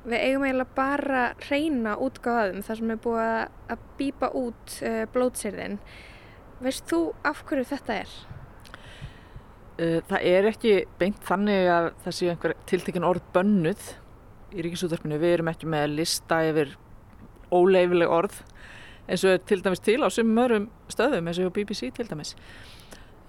Við 0.04 0.20
eigum 0.28 0.44
eiginlega 0.46 0.76
bara 0.76 1.24
reyna 1.48 1.96
útgáðum 1.96 2.60
þar 2.64 2.78
sem 2.82 2.92
er 2.94 3.00
búið 3.08 3.24
að- 3.24 3.50
að 3.72 3.88
býpa 3.98 4.30
út 4.36 4.78
uh, 4.84 5.02
blótsýrðin. 5.16 5.80
Veist 6.64 6.88
þú 6.90 7.00
af 7.26 7.44
hverju 7.46 7.68
þetta 7.70 8.00
er? 8.02 8.12
Uh, 9.78 9.98
Það 10.10 10.26
er 10.32 10.50
ekki 10.50 10.74
beint 10.98 11.22
þannig 11.26 11.70
að 11.70 11.88
það 12.04 12.16
séu 12.18 12.30
einhver 12.32 12.54
tiltekin 12.66 13.06
orð 13.06 13.26
bönnuð 13.34 13.92
í 14.56 14.64
ríkisútvarpinu. 14.66 15.20
Við 15.22 15.36
erum 15.36 15.52
ekki 15.52 15.70
með 15.70 15.92
lista 16.00 16.40
yfir 16.48 16.74
óleifileg 17.54 18.10
orð 18.10 18.42
eins 19.08 19.24
og 19.24 19.46
til 19.48 19.62
dæmis 19.64 19.80
til 19.80 20.02
á 20.04 20.08
sumum 20.12 20.42
öðrum 20.42 20.68
stöðum 20.92 21.30
eins 21.30 21.38
og 21.40 21.54
BBC 21.54 21.92
til 21.94 22.08
dæmis. 22.10 22.34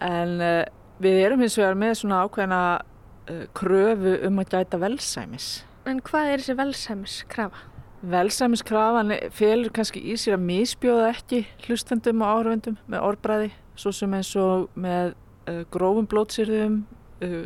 En 0.04 0.40
uh, 0.42 0.64
við 1.00 1.22
erum 1.28 1.46
hins 1.46 1.58
vegar 1.60 1.78
með 1.80 2.00
svona 2.02 2.24
ákveðina 2.26 2.62
uh, 2.80 3.46
kröfu 3.56 4.18
um 4.28 4.42
að 4.42 4.56
gæta 4.56 4.82
velsæmis. 4.82 5.52
En 5.88 6.02
hvað 6.06 6.34
er 6.34 6.42
þessi 6.42 6.58
velsæmiskrafa? 6.60 7.69
Velsæmiskrafan 8.00 9.12
felur 9.36 9.74
kannski 9.76 10.02
í 10.08 10.16
sér 10.20 10.38
að 10.38 10.46
misbjóða 10.48 11.10
ekki 11.12 11.42
hlustendum 11.66 12.22
og 12.24 12.38
áhrifendum 12.38 12.78
með 12.88 13.08
orðbræði, 13.10 13.50
svo 13.80 13.92
sem 13.96 14.14
eins 14.16 14.32
og 14.40 14.70
með 14.80 15.12
uh, 15.50 15.66
grófum 15.74 16.08
blótsýrðum, 16.08 16.78
uh, 17.26 17.42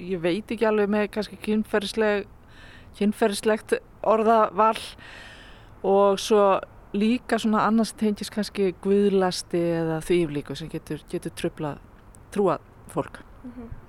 ég 0.00 0.22
veit 0.22 0.48
ekki 0.48 0.68
alveg 0.68 0.88
með 0.92 1.10
kannski 1.16 1.36
kynferðisleg, 1.44 2.24
kynferðislegt 2.96 3.76
orðaval 4.08 4.78
og 5.84 6.20
svo 6.20 6.46
líka 6.96 7.38
svona 7.40 7.66
annars 7.68 7.92
tengis 7.96 8.32
kannski 8.32 8.72
guðlasti 8.84 9.60
eða 9.80 10.00
þýflíku 10.04 10.56
sem 10.56 10.70
getur, 10.72 11.04
getur 11.12 11.32
tröflað 11.36 11.80
trúað 12.32 12.64
fólk. 12.92 13.22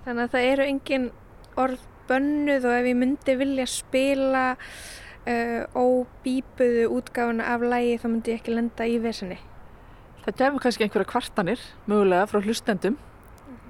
Þannig 0.03 0.25
að 0.25 0.35
það 0.35 0.51
eru 0.51 0.67
engin 0.67 1.09
orð 1.59 1.87
bönnuð 2.09 2.67
og 2.67 2.75
ef 2.75 2.89
ég 2.89 2.99
myndi 2.99 3.35
vilja 3.39 3.67
spila 3.69 4.45
uh, 5.27 5.63
óbýpuðu 5.75 6.89
útgáfuna 6.97 7.47
af 7.53 7.65
lægi 7.65 7.97
þá 8.01 8.07
myndi 8.09 8.33
ég 8.33 8.41
ekki 8.41 8.55
lenda 8.55 8.87
í 8.87 8.99
vesenni. 9.03 9.39
Það 10.23 10.37
gefur 10.39 10.63
kannski 10.63 10.85
einhverja 10.85 11.11
kvartanir 11.11 11.63
mögulega 11.89 12.27
frá 12.31 12.39
hlustendum 12.43 12.97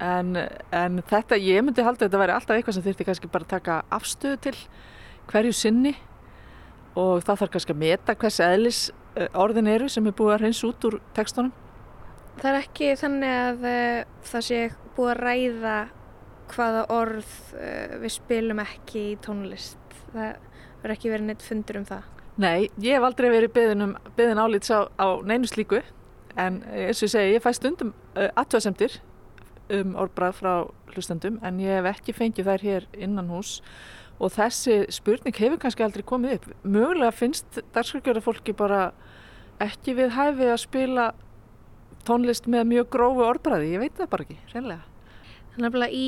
en, 0.02 0.36
en 0.74 1.00
þetta, 1.10 1.38
ég 1.38 1.64
myndi 1.64 1.82
halda 1.84 2.04
að 2.04 2.08
þetta 2.08 2.20
væri 2.22 2.34
alltaf 2.34 2.58
eitthvað 2.58 2.76
sem 2.76 2.84
þurfti 2.84 3.06
kannski 3.08 3.30
bara 3.30 3.46
að 3.46 3.54
taka 3.56 3.78
afstöðu 3.94 4.40
til 4.46 4.54
hverju 5.30 5.56
sinni 5.56 5.94
og 6.94 7.24
það 7.26 7.40
þarf 7.42 7.52
kannski 7.56 7.74
að 7.74 7.82
meta 7.82 8.16
hvers 8.18 8.40
eðlis 8.44 8.80
eh, 9.18 9.28
orðin 9.34 9.70
eru 9.70 9.90
sem 9.90 10.06
er 10.06 10.16
búið 10.16 10.36
að 10.36 10.44
hreins 10.44 10.62
út 10.66 10.88
úr 10.88 10.98
tekstunum. 11.16 11.52
Það 12.38 12.50
er 12.50 12.60
ekki 12.60 12.94
þannig 12.98 13.36
að 13.40 13.68
uh, 13.70 14.14
það 14.26 14.46
sé 14.48 14.60
búið 14.96 15.10
að 15.12 15.20
ræða 15.22 15.76
hvaða 16.54 16.80
orð 16.94 17.36
uh, 17.54 17.94
við 18.02 18.14
spilum 18.14 18.62
ekki 18.62 19.04
í 19.12 19.18
tónlist. 19.22 19.98
Það 20.10 20.26
verður 20.84 20.98
ekki 20.98 21.12
verið 21.12 21.28
neitt 21.30 21.44
fundur 21.44 21.80
um 21.80 21.88
það. 21.88 22.06
Nei, 22.44 22.68
ég 22.82 22.98
hef 22.98 23.06
aldrei 23.06 23.30
verið 23.32 23.52
beðin, 23.54 23.86
um, 23.86 23.96
beðin 24.18 24.42
álits 24.42 24.70
á, 24.74 24.90
á 24.98 25.06
neinu 25.24 25.48
slíku 25.48 25.80
en 26.34 26.62
eh, 26.68 26.88
eins 26.88 27.00
og 27.00 27.08
ég 27.08 27.12
segi, 27.14 27.34
ég 27.36 27.44
fæ 27.44 27.52
stundum 27.54 27.92
uh, 28.18 28.30
aðtöðasemdir 28.34 28.98
um 29.74 29.94
orðbrað 30.02 30.40
frá 30.40 30.54
hlustendum 30.92 31.38
en 31.46 31.60
ég 31.62 31.78
hef 31.78 31.90
ekki 31.94 32.16
fengið 32.16 32.50
þær 32.50 32.66
hér 32.66 32.88
innan 32.98 33.30
hús 33.32 33.60
og 34.22 34.34
þessi 34.34 34.82
spurning 34.94 35.36
hefur 35.38 35.60
kannski 35.62 35.86
aldrei 35.86 36.04
komið 36.06 36.36
upp. 36.38 36.48
Mögulega 36.62 37.14
finnst 37.14 37.62
dagskrifgjörða 37.74 38.22
fólki 38.26 38.54
bara 38.56 38.88
ekki 39.62 39.94
við 39.98 40.12
hæfi 40.14 40.50
að 40.50 40.60
spila 40.62 41.08
tónlist 42.04 42.46
með 42.50 42.68
mjög 42.74 42.90
grófu 42.92 43.24
orðbræði, 43.24 43.72
ég 43.72 43.82
veit 43.82 43.96
það 43.98 44.10
bara 44.12 44.26
ekki, 44.26 44.38
reynlega. 44.52 44.84
Þannig 45.54 45.78
að 45.80 45.96
í 45.96 46.06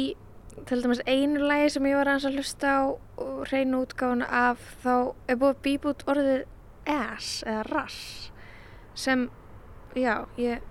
til 0.64 0.82
dæmis 0.82 1.00
einu 1.06 1.40
lægi 1.46 1.68
sem 1.74 1.86
ég 1.90 1.96
var 1.98 2.08
að 2.10 2.28
hlusta 2.32 2.70
á 2.72 2.82
og 3.20 3.46
reyna 3.52 3.82
útgáfuna 3.84 4.26
af 4.30 4.62
þá 4.84 4.94
er 5.28 5.36
búið 5.40 5.52
að 5.52 5.62
býpa 5.66 5.90
út 5.92 6.04
orðið 6.08 6.44
ass 6.86 7.42
eða 7.46 7.64
rass 7.70 7.98
sem, 8.96 9.26
já, 9.96 10.24
ég, 10.40 10.62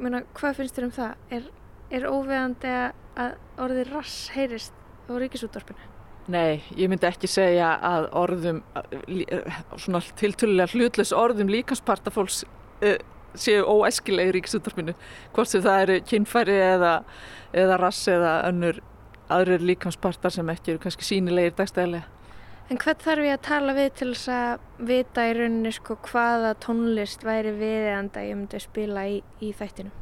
meina, 0.00 0.22
hvað 0.38 0.56
finnst 0.60 0.78
þér 0.78 0.86
um 0.88 0.94
það? 0.96 1.12
Er, 1.36 1.50
er 1.90 2.06
óveðandi 2.08 2.72
að- 3.16 3.36
orðið 3.60 3.92
rass 3.92 4.30
heyrist 4.32 4.72
á 5.06 5.12
ríkisútvarpinu? 5.20 5.92
Nei, 6.32 6.62
ég 6.74 6.88
myndi 6.90 7.06
ekki 7.06 7.28
segja 7.30 7.74
að 7.86 8.08
orðum, 8.18 8.62
eh, 8.74 9.60
svona 9.76 10.00
tiltölulega 10.18 10.72
hlutlaus 10.74 11.12
orðum 11.14 11.52
líkansparta 11.52 12.10
fólks 12.10 12.40
uh, 12.82 12.96
séu 13.36 13.62
óæskileg 13.62 14.32
í 14.32 14.34
ríkisúttarpinu, 14.40 14.94
hvort 15.36 15.48
sem 15.52 15.62
það 15.62 15.82
eru 15.84 16.00
kynfæri 16.08 16.56
eða, 16.56 16.92
eða 17.54 17.78
rass 17.78 18.08
eða 18.08 18.32
önnur 18.48 18.80
aðrir 19.32 19.64
líkanspartar 19.72 20.34
sem 20.34 20.52
ekki 20.52 20.74
eru 20.74 20.82
kannski 20.82 21.06
sínilegir 21.06 21.56
dagstæðilega. 21.58 22.06
En 22.66 22.80
hvern 22.82 22.98
þarf 22.98 23.22
ég 23.22 23.36
að 23.36 23.44
tala 23.46 23.74
við 23.76 23.90
til 23.94 24.08
þess 24.10 24.30
að 24.34 24.86
vita 24.88 25.24
í 25.28 25.34
rauninni 25.36 25.70
sko 25.74 25.94
hvaða 26.08 26.54
tónlist 26.64 27.22
væri 27.22 27.52
viðeigandi 27.54 28.18
að 28.18 28.26
ég 28.26 28.38
myndi 28.40 28.60
spila 28.62 29.04
í, 29.06 29.20
í 29.38 29.52
þættinu? 29.54 29.92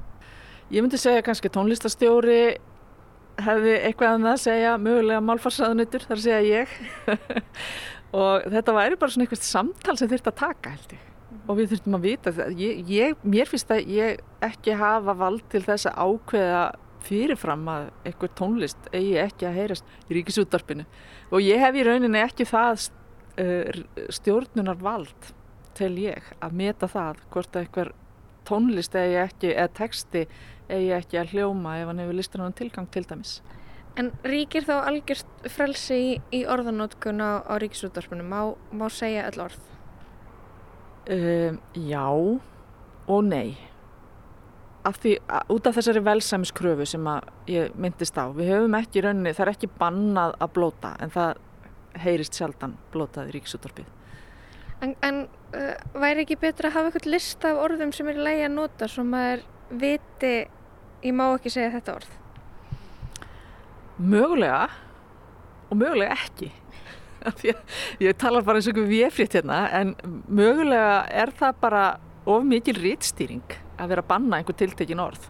Ég 0.73 0.81
myndi 0.81 1.01
segja 1.01 1.25
kannski 1.27 1.51
tónlistastjóri 1.53 2.39
hefði 3.45 3.75
eitthvað 3.83 4.17
um 4.17 4.25
það 4.25 4.33
að 4.33 4.43
segja, 4.45 4.77
mögulega 4.81 5.25
málfarsaðunautur, 5.29 6.07
þar 6.09 6.17
að 6.17 6.25
segja 6.25 6.45
ég. 6.47 6.73
og 8.23 8.47
þetta 8.55 8.77
væri 8.79 8.99
bara 9.01 9.15
svona 9.15 9.27
eitthvað 9.27 9.45
samtal 9.51 9.97
sem 10.01 10.11
þurft 10.15 10.31
að 10.31 10.39
taka 10.41 10.73
held 10.77 10.97
ég. 10.97 11.11
Og 11.45 11.59
við 11.59 11.75
þurftum 11.75 11.99
að 11.99 12.07
vita 12.07 12.33
ég, 12.57 13.21
mér 13.27 13.51
finnst 13.51 13.73
að 13.75 13.91
ég 13.93 14.23
ekki 14.45 14.77
hafa 14.81 15.17
vald 15.19 15.45
til 15.53 15.61
þess 15.67 15.91
að 15.91 16.01
ákveða 16.01 16.65
fyrirfram 17.05 17.65
að 17.71 17.89
eitthvað 18.05 18.37
tónlist 18.41 18.91
eigi 18.93 19.17
ekki 19.23 19.49
að 19.49 19.59
heyrast 19.61 19.97
í 20.09 20.19
ríkisúttarpinu. 20.19 20.87
Og 21.33 21.45
ég 21.45 21.63
hef 21.63 21.79
í 21.79 21.85
rauninni 21.87 22.23
ekki 22.23 22.47
það 22.49 22.89
uh, 23.41 23.83
stjórnunar 24.15 24.81
vald 24.83 25.33
til 25.75 25.93
ég 25.99 26.33
að 26.45 26.57
meta 26.61 26.89
það 26.91 27.23
hvort 27.35 27.57
að 27.57 27.65
eitthvað 27.65 27.93
tónlist 28.49 28.97
eigi 28.99 29.21
ekki, 29.23 29.53
eða 29.55 29.75
texti 29.79 30.25
eigi 30.69 30.95
ekki 30.97 31.21
að 31.21 31.35
hljóma 31.35 31.79
ef 31.81 31.91
hann 31.91 32.03
hefur 32.03 32.19
listan 32.19 32.45
á 32.45 32.57
tilgang 32.57 32.89
til 32.93 33.05
dæmis. 33.09 33.39
En 33.95 34.11
ríkir 34.27 34.67
þá 34.67 34.75
algjörst 34.89 35.47
frelsi 35.55 35.99
í, 36.01 36.09
í 36.35 36.41
orðanótkun 36.51 37.23
á, 37.23 37.47
á 37.47 37.55
ríkisútvarpinu? 37.63 38.27
Má, 38.27 38.55
má 38.75 38.89
segja 38.91 39.29
öll 39.31 39.45
orð? 39.47 39.71
Um, 41.05 41.61
já 41.77 42.09
og 43.07 43.25
nei. 43.29 43.55
Af 44.85 44.99
því, 45.01 45.15
út 45.49 45.67
af 45.67 45.79
þessari 45.79 46.03
velsæmiskröfu 46.05 46.85
sem 46.89 47.07
ég 47.49 47.77
myndist 47.81 48.19
á, 48.21 48.29
við 48.37 48.51
höfum 48.53 48.75
ekki 48.77 49.01
í 49.01 49.05
rauninni, 49.07 49.33
það 49.33 49.47
er 49.47 49.51
ekki 49.55 49.71
bannað 49.81 50.35
að 50.45 50.51
blóta 50.59 50.91
en 51.01 51.13
það 51.15 51.39
heyrist 52.05 52.37
sjaldan 52.37 52.75
blótað 52.93 53.31
í 53.31 53.37
ríkisútvarpið. 53.39 53.89
En, 54.85 54.93
en 55.07 55.23
uh, 55.57 55.73
væri 55.97 56.27
ekki 56.27 56.37
betra 56.43 56.69
að 56.69 56.77
hafa 56.77 56.91
eitthvað 56.91 57.09
list 57.15 57.47
af 57.49 57.63
orðum 57.65 57.95
sem 57.97 58.11
er 58.13 58.21
lægi 58.27 58.45
að 58.45 58.55
nota 58.59 58.91
svo 58.91 59.07
maður 59.09 59.47
viti, 59.81 60.35
ég 61.07 61.17
má 61.17 61.25
ekki 61.31 61.55
segja 61.55 61.73
þetta 61.79 61.97
orð? 62.03 62.13
Mögulega 64.05 64.63
og 65.71 65.81
mögulega 65.81 66.19
ekki. 66.19 66.51
Að 67.31 67.45
Ég 68.03 68.17
talar 68.21 68.45
bara 68.45 68.61
eins 68.61 68.69
og 68.69 68.75
einhver 68.77 68.91
véfrétt 68.91 69.39
hérna 69.39 69.65
en 69.73 69.95
mögulega 70.29 71.05
er 71.09 71.33
það 71.33 71.61
bara 71.63 71.85
of 72.29 72.45
mikil 72.45 72.77
rítstýring 72.77 73.64
að 73.79 73.95
vera 73.95 74.05
að 74.05 74.11
banna 74.13 74.39
einhver 74.39 74.59
tiltekin 74.59 75.03
orð. 75.03 75.29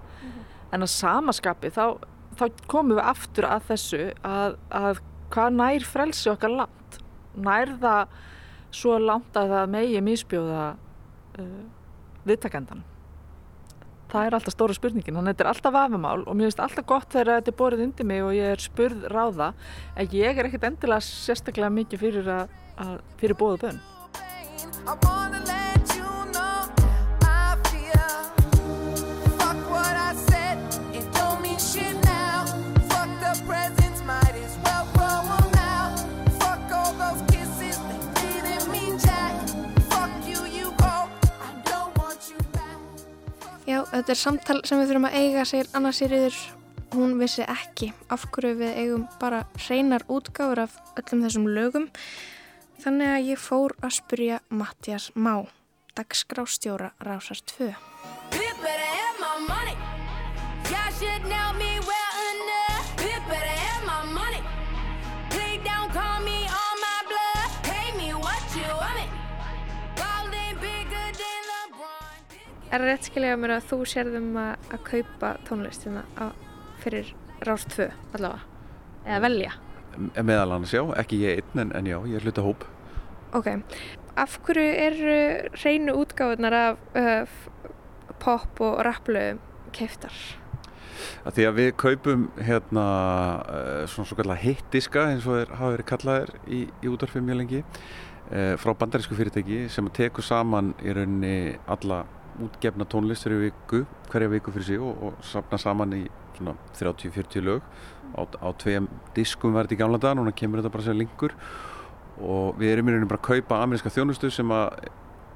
En 0.75 0.85
að 0.85 0.93
samaskapi 0.95 1.71
þá, 1.75 1.85
þá 2.39 2.45
komum 2.71 2.97
við 2.99 3.05
aftur 3.05 3.49
að 3.49 3.69
þessu 3.71 4.05
að, 4.27 4.57
að 4.75 5.03
hvað 5.35 5.59
nær 5.59 5.87
frelsi 5.89 6.31
okkar 6.33 6.55
langt. 6.63 6.99
Nær 7.35 7.77
það 7.83 8.17
svo 8.75 8.97
langt 8.99 9.37
að 9.39 9.55
það 9.55 9.71
megi 9.75 10.03
misbjóða 10.03 10.65
uh, 10.75 11.63
viðtakendan. 12.27 12.83
það 14.15 14.27
er 14.29 14.37
alltaf 14.37 14.55
stóra 14.55 14.75
spurningin, 14.77 15.17
þannig 15.17 15.33
að 15.33 15.35
þetta 15.35 15.45
er 15.45 15.51
alltaf 15.51 15.75
vafamál 15.75 16.21
og 16.23 16.37
mér 16.39 16.47
finnst 16.47 16.63
alltaf 16.63 16.87
gott 16.87 17.11
þegar 17.11 17.41
þetta 17.41 17.51
er 17.51 17.59
borðið 17.59 17.85
undir 17.89 18.07
mig 18.07 18.23
og 18.23 18.37
ég 18.37 18.55
er 18.55 18.63
spurð 18.63 19.09
ráða 19.11 19.49
en 19.99 20.15
ég 20.15 20.39
er 20.39 20.47
ekkert 20.47 20.69
endilega 20.71 21.03
sérstaklega 21.09 21.75
mikið 21.81 22.05
fyrir, 22.07 22.33
að, 22.39 22.57
að, 22.87 22.97
fyrir 23.19 23.41
bóðu 23.43 23.59
bönn. 23.67 23.81
Þetta 43.95 44.15
er 44.15 44.21
samtal 44.21 44.61
sem 44.67 44.81
við 44.81 44.91
þurfum 44.91 45.09
að 45.09 45.19
eiga, 45.21 45.49
segir 45.49 45.71
Anna 45.77 45.93
Sýriður. 45.95 46.39
Hún 46.95 47.17
vissi 47.19 47.43
ekki 47.43 47.91
af 48.15 48.27
hverju 48.35 48.59
við 48.61 48.79
eigum 48.79 49.05
bara 49.21 49.43
hreinar 49.67 50.05
útgáfur 50.11 50.65
af 50.67 50.79
öllum 51.01 51.25
þessum 51.27 51.49
lögum. 51.51 51.89
Þannig 52.85 53.13
að 53.15 53.31
ég 53.33 53.43
fór 53.43 53.75
að 53.83 53.97
spyrja 53.99 54.41
Mattias 54.51 55.11
Má, 55.15 55.47
dagskrástjóra 55.99 56.93
Rásar 57.03 57.43
2. 57.57 57.73
Bit 58.35 58.94
Er 72.75 72.83
rétt 72.83 73.07
skiljaði 73.07 73.39
mér 73.39 73.53
að 73.55 73.67
þú 73.71 73.77
sérðum 73.87 74.33
að, 74.41 74.71
að 74.75 74.81
kaupa 74.89 75.29
tónlistina 75.47 76.01
fyrir 76.83 77.13
Rás 77.47 77.69
2 77.71 77.87
allavega? 78.17 78.41
Eða 79.05 79.21
velja? 79.23 79.53
meðal 80.27 80.57
annars 80.57 80.73
já, 80.75 80.83
ekki 80.99 81.21
ég 81.23 81.43
einn 81.43 81.61
en, 81.63 81.75
en 81.79 81.87
já, 81.87 81.99
ég 82.11 82.19
er 82.19 82.25
hluta 82.27 82.43
hóp 82.43 82.65
Ok, 83.35 83.47
af 84.19 84.39
hverju 84.47 84.65
eru 84.89 85.19
hreinu 85.59 85.95
útgáfunar 86.03 86.57
af 86.59 86.81
uh, 86.99 87.37
pop 88.23 88.63
og 88.63 88.81
rapplögum 88.87 89.39
keiftar? 89.75 90.15
að 91.27 91.39
því 91.39 91.47
að 91.47 91.57
við 91.61 91.71
kaupum 91.79 92.27
hérna 92.43 92.89
uh, 93.45 93.85
svona 93.91 94.09
svo 94.09 94.19
kallar 94.19 94.43
hitdiska 94.43 95.09
eins 95.13 95.27
og 95.27 95.39
þeir 95.39 95.55
hafa 95.59 95.73
verið 95.77 95.89
kallaðir 95.91 96.35
í, 96.47 96.61
í 96.83 96.91
útvarfið 96.91 97.27
mjög 97.27 97.41
lengi 97.43 97.63
uh, 97.63 98.55
frá 98.59 98.75
bandarísku 98.83 99.19
fyrirtæki 99.19 99.65
sem 99.71 99.95
tekur 99.95 100.27
saman 100.27 100.75
í 100.83 100.95
rauninni 100.95 101.37
alla 101.71 102.03
útgefna 102.43 102.87
tónlist 102.91 103.29
viku, 103.29 103.85
hverja 104.11 104.31
viku 104.33 104.55
fyrir 104.55 104.67
sig 104.67 104.81
og, 104.81 105.03
og 105.03 105.25
safna 105.25 105.59
saman 105.59 105.95
í 105.97 106.03
svona 106.37 106.57
30-40 106.75 107.45
lög. 107.45 107.63
Á, 108.15 108.23
á 108.27 108.49
tveim 108.59 108.89
diskum 109.15 109.55
þetta 109.55 109.75
í 109.75 109.79
gamla 109.79 109.99
dag, 109.99 110.17
núna 110.19 110.35
kemur 110.35 110.63
þetta 110.63 110.75
bara 110.75 110.87
sem 110.87 110.99
linkur. 110.99 111.35
Og 112.23 112.59
við 112.59 112.75
erum 112.75 112.91
í 112.91 112.95
rauninni 112.95 113.11
bara 113.11 113.23
að 113.23 113.31
kaupa 113.31 113.63
ameríska 113.63 113.93
þjónustu 113.95 114.31
sem 114.31 114.51
að 114.55 114.69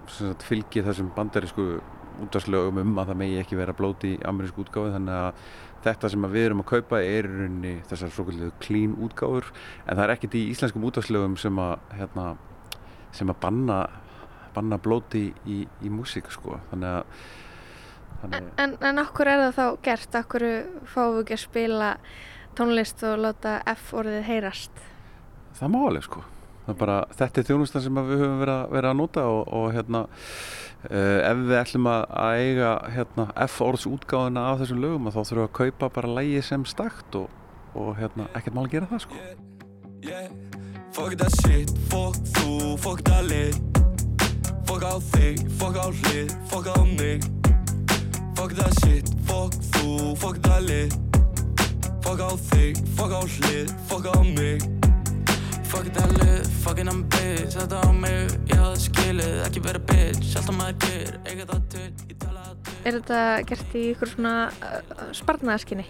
sem 0.09 0.31
sagt, 0.31 0.45
fylgi 0.49 0.83
þessum 0.87 1.11
bandarísku 1.17 1.79
útvarslögum 2.25 2.81
um 2.83 2.99
að 2.99 3.13
það 3.13 3.19
megi 3.21 3.41
ekki 3.43 3.59
vera 3.59 3.75
blóti 3.77 4.15
í 4.17 4.21
amerísku 4.27 4.65
útgáfi 4.65 4.95
þannig 4.95 5.19
að 5.19 5.43
þetta 5.85 6.11
sem 6.11 6.27
að 6.27 6.35
við 6.35 6.47
erum 6.49 6.63
að 6.65 6.71
kaupa 6.73 7.01
er 7.05 7.29
í 7.29 7.35
rauninni 7.35 7.75
þessar 7.91 8.15
svokullu 8.15 8.51
clean 8.63 8.97
útgáfur. 9.05 9.53
En 9.87 9.95
það 9.95 10.05
er 10.05 10.15
ekkert 10.17 10.39
í 10.39 10.45
íslenskum 10.53 10.87
útvarslögum 10.89 11.37
sem 11.39 11.61
að 11.63 11.75
hérna, 11.99 12.27
sem 13.15 13.31
að 13.31 13.41
banna 13.45 13.79
banna 14.55 14.79
blóti 14.83 15.29
í, 15.47 15.61
í 15.65 15.93
músík 15.93 16.31
sko. 16.35 16.59
Þannig 16.71 16.97
að 16.97 17.25
þannig, 18.23 18.53
En, 18.59 18.77
en 18.91 19.03
okkur 19.05 19.31
er 19.31 19.45
það 19.47 19.57
þá 19.59 19.67
gert? 19.89 20.21
Okkur 20.23 20.47
fáum 20.91 21.17
við 21.17 21.25
ekki 21.25 21.39
að 21.39 21.45
spila 21.45 21.91
tónlist 22.59 23.03
og 23.07 23.21
láta 23.23 23.59
F 23.77 23.93
orðið 23.95 24.25
heyrast? 24.27 24.87
það 25.59 25.73
má 25.75 25.79
alveg 25.89 26.07
sko. 26.07 26.25
Það 26.69 26.75
er 26.75 26.79
bara, 26.83 26.97
þetta 27.17 27.41
er 27.41 27.47
þjónustan 27.49 27.85
sem 27.85 27.99
að 27.99 28.11
við 28.11 28.23
höfum 28.23 28.41
verið 28.43 28.55
að, 28.55 28.73
verið 28.77 28.91
að 28.91 28.99
nota 28.99 29.23
og, 29.33 29.41
og 29.57 29.67
hérna 29.73 30.03
uh, 30.05 31.19
ef 31.31 31.43
við 31.49 31.57
ætlum 31.63 31.89
að, 31.89 32.03
að 32.23 32.41
eiga 32.45 32.73
hérna, 32.95 33.25
F-orðs 33.47 33.87
útgáðuna 33.89 34.45
af 34.51 34.61
þessum 34.63 34.83
lögum 34.85 35.09
að 35.09 35.17
þá 35.17 35.21
þurfum 35.23 35.41
við 35.41 35.47
að 35.47 35.57
kaupa 35.61 35.91
bara 35.97 36.15
lægi 36.19 36.43
sem 36.51 36.67
stakt 36.69 37.19
og, 37.23 37.29
og 37.73 37.91
hérna, 37.99 38.29
ekkert 38.37 38.59
mál 38.59 38.67
að 38.67 38.75
gera 38.77 38.91
það 38.93 39.05
sko. 39.07 39.15
Yeah, 40.05 40.29
fuck 40.93 41.17
það 44.69 44.79
Fuck 44.79 44.85
á 44.85 44.95
þig, 45.01 45.39
fuck 45.57 45.77
á 45.81 45.87
hlið, 45.89 46.33
fuck 46.51 46.67
á 46.69 46.79
mig. 46.85 47.23
Fuck 48.37 48.53
that 48.55 48.73
shit, 48.85 49.09
fuck 49.25 49.55
þú, 49.73 50.15
fuck 50.21 50.37
það 50.45 50.67
lið. 50.69 50.97
Fuck 52.05 52.21
á 52.21 52.31
þig, 52.51 52.83
fuck 52.99 53.15
á 53.17 53.23
hlið, 53.25 53.73
fuck 53.89 54.07
á 54.13 54.17
mig. 54.29 54.61
Fuck 55.69 55.89
það 55.97 56.13
lið, 56.21 56.51
fucking 56.65 56.89
I'm 56.89 57.01
bitch. 57.09 57.57
Þetta 57.57 57.81
á 57.81 57.91
mig, 57.97 58.37
ég 58.49 58.61
hafði 58.61 58.85
skilið, 58.85 59.35
ekki 59.47 59.63
vera 59.65 59.81
bitch 59.89 60.37
Alltaf 60.37 60.57
maður 60.57 60.77
dyr, 60.85 61.17
eiga 61.25 61.49
það 61.49 61.65
til, 61.73 61.89
ég 62.09 62.21
tala 62.21 62.45
það 62.45 62.61
til. 62.69 62.77
Er 62.85 62.99
þetta 62.99 63.23
gert 63.49 63.75
í 63.77 63.87
ykkur 63.95 64.13
svona 64.13 64.35
uh, 64.53 65.09
sparnaðaskinni? 65.17 65.87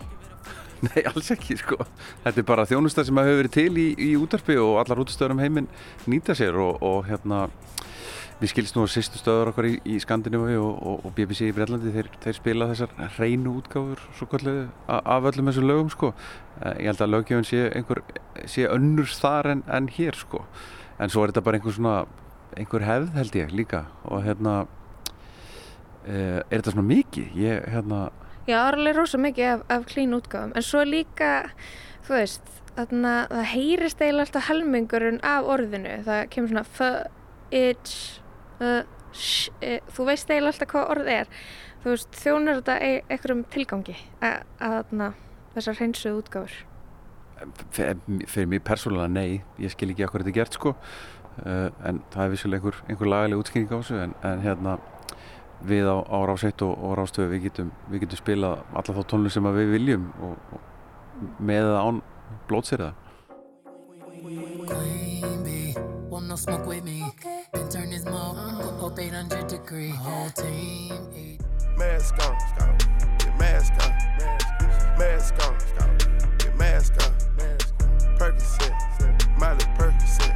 Nei, 0.86 1.00
alls 1.10 1.32
ekki 1.34 1.56
sko. 1.58 1.82
Þetta 2.22 2.42
er 2.42 2.46
bara 2.46 2.66
þjónusta 2.70 3.02
sem 3.06 3.18
að 3.18 3.30
hefur 3.30 3.40
verið 3.42 3.54
til 3.58 3.82
í, 3.82 3.86
í 3.98 4.10
útarpi 4.18 4.58
og 4.62 4.76
allar 4.82 5.02
útastöður 5.02 5.34
um 5.34 5.42
heiminn 5.42 5.66
nýta 6.06 6.38
sér 6.38 6.58
og, 6.62 6.78
og 6.86 7.08
hérna 7.08 7.48
við 8.38 8.53
skilst 8.53 8.77
nú 8.77 8.85
að 8.87 8.92
sýstu 8.92 9.18
stöður 9.18 9.51
okkar 9.53 9.66
í, 9.66 9.72
í 9.83 9.96
Skandinavíu 10.03 10.61
og, 10.62 10.77
og, 10.79 11.01
og 11.09 11.14
BBC 11.16 11.48
í 11.48 11.55
Breitlandi 11.57 11.90
þeir, 11.94 12.11
þeir 12.22 12.37
spila 12.37 12.68
þessar 12.70 12.94
hreinu 13.16 13.57
útgáfur 13.59 14.05
kallu 14.31 14.55
af 14.87 15.29
öllum 15.33 15.51
þessum 15.51 15.66
lögum 15.66 15.90
sko. 15.92 16.12
Eh, 16.61 16.85
ég 16.85 16.92
held 16.92 17.03
að 17.03 17.12
löggjöfun 17.16 17.48
sé 17.48 17.64
sé 18.46 18.68
önnur 18.70 19.11
þar 19.11 19.53
en, 19.55 19.64
en 19.66 19.90
hér 19.90 20.18
sko. 20.18 20.44
En 20.98 21.11
svo 21.11 21.24
er 21.24 21.33
þetta 21.33 21.44
bara 21.48 21.59
einhver 21.59 21.74
svona 21.74 21.96
einhver 22.59 22.87
hefð 22.87 23.18
held 23.18 23.40
ég 23.40 23.53
líka. 23.55 23.83
Og 24.07 24.22
hérna 24.27 24.55
eh, 26.07 26.38
er 26.40 26.61
þetta 26.61 26.77
svona 26.77 26.88
mikið? 26.92 27.35
Ég 27.38 27.68
hérna 27.74 28.07
Já, 28.48 28.62
það 28.64 28.87
er 28.88 28.96
rosa 28.96 29.18
mikið 29.20 29.51
af, 29.53 29.66
af 29.74 29.83
klín 29.90 30.16
útgáfum. 30.16 30.55
En 30.57 30.64
svo 30.64 30.81
líka, 30.87 31.51
þú 32.07 32.14
veist 32.16 32.55
þarna, 32.79 33.12
það 33.29 33.51
heyrist 33.51 34.01
eiginlega 34.01 34.24
alltaf 34.24 34.48
helmingurinn 34.48 35.20
af 35.27 35.51
orðinu. 35.53 35.98
Það 36.07 36.22
kemur 36.33 36.55
svona 36.55 36.64
f, 36.64 36.81
it, 37.53 37.92
uh, 38.60 38.82
sh, 39.12 39.52
e, 39.62 39.78
þú 39.94 40.08
veist 40.08 40.30
eiginlega 40.30 40.54
alltaf 40.54 40.72
hvað 40.72 40.92
orð 40.94 41.12
er. 41.14 41.30
Þú 41.82 41.92
veist, 41.94 42.18
þjónar 42.22 42.60
þetta 42.60 42.76
e 42.82 42.90
einhverjum 43.06 43.44
tilgangi 43.54 43.96
að, 44.18 44.40
að 44.58 44.74
þarna, 44.78 45.12
þessar 45.54 45.78
hreinsuðu 45.78 46.22
útgáfur? 46.22 46.58
Fe- 47.70 47.94
fyrir 48.26 48.50
mig 48.50 48.64
persónulega 48.66 49.12
nei, 49.14 49.40
ég 49.62 49.70
skil 49.74 49.92
ekki 49.92 50.08
okkur 50.08 50.24
þetta 50.24 50.34
er 50.34 50.38
gert 50.40 50.58
sko. 50.58 50.74
Uh, 51.38 51.68
en 51.86 52.00
það 52.10 52.24
er 52.24 52.32
vissulega 52.34 52.58
einhver, 52.58 52.80
einhver 52.90 53.12
lagaleg 53.12 53.42
útskýring 53.44 53.70
á 53.70 53.78
þessu 53.78 54.00
en, 54.02 54.14
en 54.26 54.40
hérna 54.42 54.78
við 55.68 55.86
á, 55.86 56.02
á 56.02 56.18
rás 56.26 56.42
1 56.46 56.64
og, 56.66 56.72
og 56.82 56.96
rás 56.98 57.14
2 57.14 57.28
við 57.30 57.44
getum, 57.48 57.70
við 57.90 58.04
getum 58.04 58.20
spilað 58.20 58.64
alla 58.74 58.96
þá 58.98 59.02
tónlist 59.10 59.38
sem 59.38 59.46
að 59.46 59.60
við 59.62 59.72
viljum 59.76 60.08
og, 60.26 60.34
og 60.54 61.38
með 61.38 61.70
eða 61.70 61.84
án 61.86 62.02
blótsýrða. 62.50 62.92
Queen 64.68 65.44
bee, 65.44 65.74
want 66.10 66.28
no 66.28 66.36
smoke 66.36 66.66
with 66.66 66.84
me. 66.84 67.06
Then 67.52 67.68
turn 67.70 67.90
this 67.90 68.04
mug 68.04 68.37
up 68.82 68.98
800 68.98 69.46
degree. 69.48 69.90
Uh-huh. 69.90 70.11
Whole 70.11 70.30
team 70.30 71.08
eat. 71.16 71.40
Mask 71.76 72.14
on, 72.26 72.37
get 73.18 73.38
mask 73.38 73.72
on, 73.74 73.90
mask 74.98 75.34
on, 75.46 75.56
get 76.38 76.57
mask 76.57 76.92
on, 77.05 77.12
Percocet, 78.18 79.38
Miley 79.38 79.64
Percocet, 79.76 80.34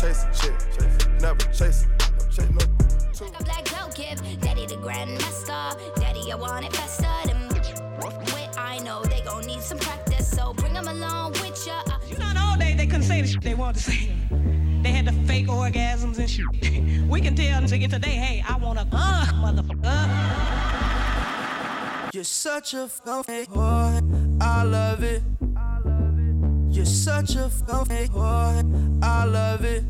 chase 0.00 0.24
a 0.24 0.32
chick, 0.32 1.20
never 1.20 1.44
chase, 1.52 1.86
no 1.98 2.24
chase 2.30 2.50
no. 2.50 3.26
Like 3.26 3.40
a 3.40 3.44
black 3.44 3.64
belt 3.72 3.96
give 3.96 4.40
Daddy 4.40 4.66
the 4.66 4.76
grandmaster. 4.76 5.94
Daddy, 5.96 6.30
I 6.30 6.36
want 6.36 6.64
it 6.66 6.72
faster 6.72 7.08
than 7.26 7.48
what 8.00 8.56
I 8.56 8.78
know. 8.78 9.02
They 9.02 9.22
gon' 9.22 9.44
need 9.44 9.60
some 9.60 9.78
practice, 9.78 10.30
so 10.30 10.52
bring 10.54 10.76
'em 10.76 10.86
along 10.86 11.32
with 11.32 11.66
ya. 11.66 11.82
You 12.08 12.16
know, 12.18 12.32
all 12.38 12.56
day 12.56 12.74
they 12.76 12.86
couldn't 12.86 13.02
say 13.02 13.22
the 13.22 13.26
shit 13.26 13.42
they 13.42 13.54
wanted 13.54 13.82
to 13.82 13.90
say. 13.90 14.12
Had 14.98 15.06
the 15.06 15.12
fake 15.28 15.46
orgasms 15.46 16.18
and 16.18 16.28
shit. 16.28 16.44
we 17.08 17.20
can 17.20 17.36
tell 17.36 17.60
them 17.60 17.68
to 17.68 17.78
get 17.78 17.90
today, 17.90 18.16
hey, 18.16 18.44
I 18.48 18.56
want 18.56 18.80
a 18.80 18.86
uh, 18.92 19.26
motherfucker. 19.34 20.08
You're 22.12 22.24
such 22.24 22.74
a 22.74 22.88
fake 22.88 23.48
boy, 23.48 24.00
I 24.40 24.64
love 24.64 25.04
it. 25.04 25.22
You're 26.68 26.84
such 26.84 27.36
a 27.36 27.48
fake 27.48 28.10
boy, 28.10 28.62
I 29.00 29.24
love 29.24 29.64
it. 29.64 29.84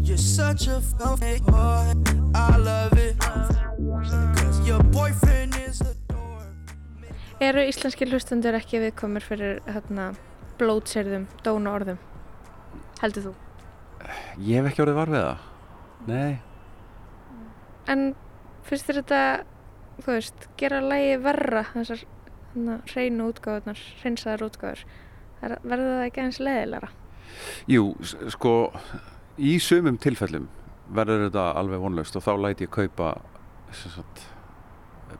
You're 0.00 0.16
such 0.16 0.66
a 0.66 0.80
fake 0.80 1.44
boy, 1.44 1.92
I 2.34 2.56
love 2.56 2.94
it. 2.94 3.18
Cause 3.18 4.66
your 4.66 4.82
boyfriend 4.84 5.54
is 5.68 5.82
a 5.82 5.94
Eru 7.38 7.60
íslenski 7.68 8.08
hlustundur 8.08 8.56
ekki 8.56 8.80
viðkomur 8.80 9.20
fyrir 9.28 9.60
hérna, 9.68 10.14
blótserðum, 10.56 11.28
dóna 11.44 11.76
orðum? 11.76 12.00
Heldur 13.02 13.28
þú? 13.28 13.34
Ég 14.38 14.60
hef 14.60 14.70
ekki 14.72 14.82
orðið 14.84 14.98
var 15.00 15.12
við 15.14 15.24
það 15.24 15.46
Nei, 16.08 16.38
En 17.88 18.02
finnst 18.68 18.86
þér 18.88 18.98
þetta 19.00 19.20
þú 20.04 20.12
veist, 20.12 20.46
gera 20.60 20.78
lægi 20.84 21.16
verra 21.24 21.62
þessar 21.72 22.02
hreinu 22.92 23.28
útgáðunar, 23.32 23.80
hreinsaðar 24.02 24.44
útgáður. 24.46 24.82
Er- 25.42 25.58
Verður 25.64 25.90
það 25.96 26.04
ekki 26.06 26.22
eins 26.24 26.38
leðilega? 26.42 26.88
Jú, 27.70 27.84
sko, 28.34 28.52
í 29.38 29.56
sumum 29.62 29.98
tilfellum 30.00 30.48
verður 30.94 31.26
þetta 31.28 31.46
alveg 31.60 31.82
vonlaust 31.82 32.16
og 32.16 32.24
þá 32.24 32.32
læti 32.44 32.66
ég 32.68 32.72
kaupa 32.76 33.10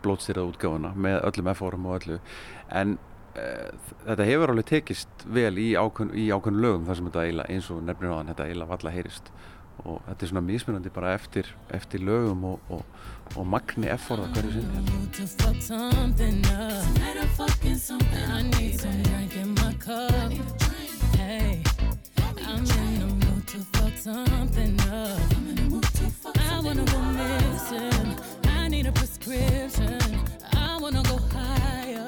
blótstýrað 0.05 0.53
útgáfuna 0.53 0.93
með 0.97 1.19
öllum 1.29 1.51
F-órum 1.55 1.87
og 1.91 1.99
öllu 2.01 2.19
en 2.81 2.97
þetta 4.07 4.27
hefur 4.29 4.53
alveg 4.53 4.69
tekist 4.73 5.27
vel 5.27 5.55
í 5.61 5.69
ákveðn, 5.79 6.15
í 6.17 6.29
ákveðn 6.33 6.63
lögum 6.65 6.89
þar 6.89 6.99
sem 6.99 7.09
þetta 7.11 7.25
eiginlega 7.27 7.55
eins 7.55 7.71
og 7.75 7.85
nefnir 7.87 8.13
á 8.13 8.17
þann 8.19 8.33
þetta 8.33 8.49
eiginlega 8.49 8.73
valla 8.75 8.95
heyrist 8.95 9.33
og 9.85 10.01
þetta 10.07 10.25
er 10.25 10.31
svona 10.33 10.45
mismunandi 10.47 10.91
bara 10.95 11.15
eftir, 11.15 11.51
eftir 11.75 12.03
lögum 12.03 12.45
og, 12.45 12.59
og, 12.75 12.83
og 13.37 13.47
magni 13.47 13.91
F-óra 13.95 14.27
hverju 14.35 14.51
sinni. 14.53 14.69
I 26.59 26.61
wanna 26.61 26.85
go 26.85 27.01
missing. 27.01 28.17
I 28.47 28.69
need 28.69 28.87
a 28.87 28.93
prescription. 28.93 29.99
I 30.53 30.79
wanna 30.81 31.03
go 31.05 31.17
higher. 31.17 32.08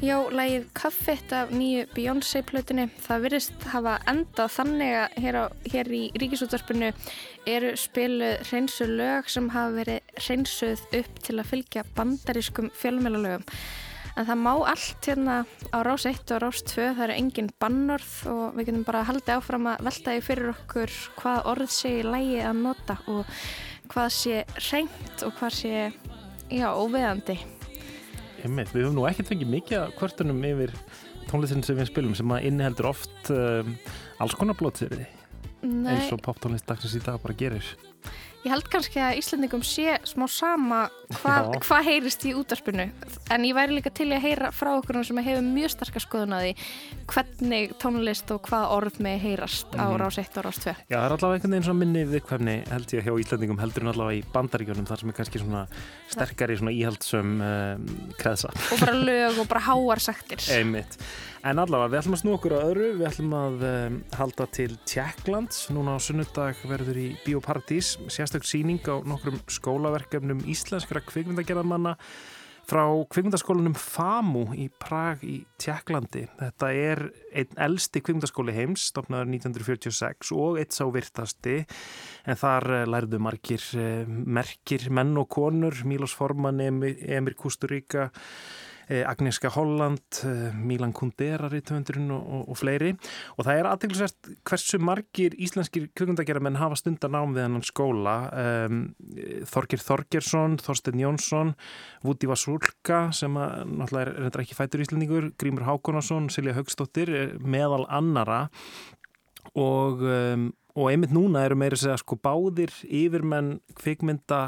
Já, 0.00 0.16
lægið 0.32 0.62
Kaffett 0.72 1.32
af 1.36 1.50
nýju 1.52 1.82
Beyoncé-plötunni, 1.92 2.86
það 3.04 3.24
virðist 3.26 3.66
hafa 3.68 3.98
endað 4.08 4.54
þannig 4.54 4.94
að 4.96 5.18
hér, 5.20 5.36
á, 5.36 5.44
hér 5.74 5.90
í 5.92 6.00
ríkisútvarpinu 6.22 6.88
eru 7.52 7.74
spiluð 7.76 8.46
hreinsu 8.48 8.86
lög 8.88 9.28
sem 9.28 9.50
hafa 9.52 9.74
verið 9.76 10.16
hreinsuð 10.24 10.86
upp 11.02 11.20
til 11.26 11.36
að 11.36 11.50
fylgja 11.50 11.84
bandarískum 11.98 12.70
fjölmjölalögum. 12.80 13.44
En 14.16 14.26
það 14.26 14.40
má 14.40 14.50
allt 14.72 15.06
hérna 15.06 15.36
á 15.68 15.78
rás 15.86 16.06
1 16.08 16.32
og 16.34 16.40
rás 16.46 16.64
2, 16.64 16.94
það 16.96 17.04
eru 17.06 17.18
engin 17.20 17.50
bannorð 17.60 18.14
og 18.32 18.56
við 18.56 18.70
getum 18.70 18.86
bara 18.88 19.04
haldið 19.08 19.36
áfram 19.36 19.68
að 19.70 19.84
velta 19.86 20.14
því 20.16 20.24
fyrir 20.26 20.54
okkur 20.54 20.96
hvað 21.20 21.50
orð 21.52 21.74
sé 21.76 21.92
í 22.00 22.06
lægi 22.08 22.40
að 22.40 22.64
nota 22.64 22.96
og 23.04 23.28
hvað 23.92 24.10
sé 24.16 24.42
hreint 24.56 25.26
og 25.28 25.36
hvað 25.38 25.56
sé, 25.60 25.84
já, 26.50 26.68
óveðandi. 26.74 27.38
Einmitt, 28.40 28.72
við 28.72 28.86
höfum 28.86 28.96
nú 28.96 29.06
ekkert 29.08 29.30
fengið 29.30 29.52
mikið 29.52 29.78
af 29.82 29.96
kvörtunum 29.98 30.44
yfir 30.48 30.74
tónlistin 31.30 31.62
sem 31.64 31.78
við 31.78 31.90
spilum 31.90 32.16
sem 32.18 32.32
að 32.34 32.46
inniheldur 32.48 32.90
oft 32.90 33.30
um, 33.34 33.74
alls 34.22 34.36
konar 34.38 34.56
blótsýriði 34.58 35.06
Nei. 35.62 35.92
eins 35.92 36.10
og 36.14 36.22
poptónlist 36.24 36.66
dagsins 36.68 36.96
í 36.96 37.02
dag 37.04 37.20
bara 37.22 37.36
gerir 37.36 37.66
Ég 38.40 38.48
held 38.54 38.68
kannski 38.72 38.96
að 39.04 39.18
Íslandingum 39.20 39.60
sé 39.66 39.98
smá 40.08 40.24
sama 40.32 40.78
hvað 41.20 41.58
hva 41.66 41.78
heyrist 41.84 42.22
í 42.24 42.30
útvarpinu 42.38 42.86
en 43.34 43.42
ég 43.44 43.52
væri 43.56 43.74
líka 43.76 43.90
til 43.92 44.06
að 44.14 44.22
heyra 44.24 44.48
frá 44.54 44.70
okkur 44.78 45.02
sem 45.04 45.18
hefur 45.20 45.44
mjög 45.44 45.74
starka 45.74 46.00
skoðun 46.00 46.32
að 46.38 46.46
því 46.46 46.52
hvernig 47.12 47.74
tónlist 47.82 48.32
og 48.32 48.40
hvað 48.48 48.72
orð 48.78 48.96
með 49.04 49.18
heyrast 49.26 49.74
á 49.76 49.84
Mhm. 49.90 49.98
rás 50.00 50.18
1 50.22 50.38
og 50.40 50.44
rás 50.48 50.58
2 50.64 50.74
Já, 50.88 50.96
það 50.96 51.04
er 51.04 51.14
allavega 51.16 51.34
einhvern 51.36 51.52
veginn 51.52 51.68
svona 51.68 51.82
minni 51.84 52.04
viðkvæmni 52.14 52.56
held 52.70 52.86
ég 52.96 53.04
hjá 53.04 53.12
Íslandingum 53.20 53.60
heldur 53.60 53.82
en 53.84 53.92
allavega 53.92 54.18
í 54.20 54.24
bandaríkjunum 54.32 54.86
þar 54.88 55.00
sem 55.04 55.08
er 55.12 55.18
kannski 55.20 55.38
svona 55.44 55.66
sterkari 56.08 56.56
svona 56.56 56.72
íhaldsum 56.72 57.34
um, 57.44 57.86
kreðsa 58.16 58.48
og 58.72 58.80
bara 58.80 58.94
lög 58.96 59.38
og 59.44 59.48
bara 59.52 59.60
háar 59.68 60.00
saktir 60.00 60.40
Einmitt. 60.56 60.96
En 61.40 61.56
allavega, 61.56 61.88
við 61.88 61.98
ætlum 62.02 62.14
að 62.16 62.20
snú 62.20 62.32
okkur 62.36 62.52
að 62.52 62.66
öðru, 62.68 62.88
við 62.98 63.06
ætlum 63.08 63.30
að 63.38 63.62
um, 63.64 63.94
halda 64.18 64.46
til 64.52 64.74
Tjekklands. 64.84 65.62
Núna 65.72 65.94
á 65.96 65.98
sunnudag 66.04 66.60
verður 66.68 66.98
í 67.00 67.06
Bíóparadís 67.24 67.94
sérstök 68.12 68.44
síning 68.44 68.84
á 68.84 69.00
nokkrum 69.08 69.38
skólaverkefnum 69.48 70.42
íslenskra 70.52 71.00
kvikmyndagerðamanna 71.08 71.94
frá 72.68 72.84
kvikmyndaskólanum 73.10 73.72
FAMU 73.72 74.44
í 74.60 74.68
Prag 74.84 75.24
í 75.24 75.40
Tjekklandi. 75.56 76.26
Þetta 76.38 76.70
er 76.76 77.04
einn 77.32 77.58
elsti 77.70 78.04
kvikmyndaskóli 78.04 78.54
heims, 78.54 78.84
stopnaður 78.92 79.32
1946 79.32 80.36
og 80.36 80.60
eitt 80.60 80.76
sá 80.76 80.84
virtasti, 80.92 81.62
en 82.28 82.40
þar 82.44 82.68
eh, 82.82 82.88
lærðu 82.90 83.24
margir 83.24 83.64
eh, 83.80 84.04
merkir 84.06 84.90
menn 84.92 85.16
og 85.16 85.32
konur, 85.32 85.80
Mílos 85.88 86.14
Forman, 86.20 86.60
Emir, 86.60 87.38
Kusturíka, 87.40 88.10
Agnieszka 89.06 89.50
Holland, 89.54 90.02
eh, 90.26 90.54
Milan 90.54 90.92
Kundera 90.92 91.48
rithöfundurinn 91.50 92.10
og, 92.10 92.24
og, 92.26 92.42
og 92.50 92.58
fleiri. 92.58 92.92
Og 93.38 93.46
það 93.46 93.60
er 93.60 93.68
aðteglisvært 93.70 94.30
hversu 94.48 94.80
margir 94.82 95.36
íslenskir 95.38 95.88
kvikmyndageramenn 95.94 96.58
hafa 96.60 96.78
stundan 96.80 97.14
nám 97.14 97.36
við 97.36 97.46
hennan 97.46 97.66
skóla. 97.66 98.16
Um, 98.34 98.80
Þorgir 99.50 99.82
Þorgersson, 99.84 100.58
Þorstein 100.62 101.02
Jónsson 101.02 101.54
Vúti 102.04 102.28
Vasulka 102.30 103.06
sem 103.16 103.36
að 103.38 103.66
náttúrulega 103.70 104.06
er 104.06 104.14
reyndar 104.24 104.44
ekki 104.44 104.58
fætur 104.58 104.84
íslendingur 104.84 105.30
Grímur 105.40 105.66
Hákonarsson, 105.68 106.30
Silja 106.32 106.56
Haugsdóttir 106.58 107.14
eh, 107.14 107.36
meðal 107.40 107.86
annara 107.88 108.46
og, 109.54 110.02
um, 110.04 110.50
og 110.74 110.90
einmitt 110.90 111.12
núna 111.14 111.44
eru 111.46 111.56
meira 111.58 111.78
segja 111.78 111.98
sko 112.00 112.18
báðir 112.20 112.72
yfirmenn 112.86 113.58
kvikmynda 113.78 114.40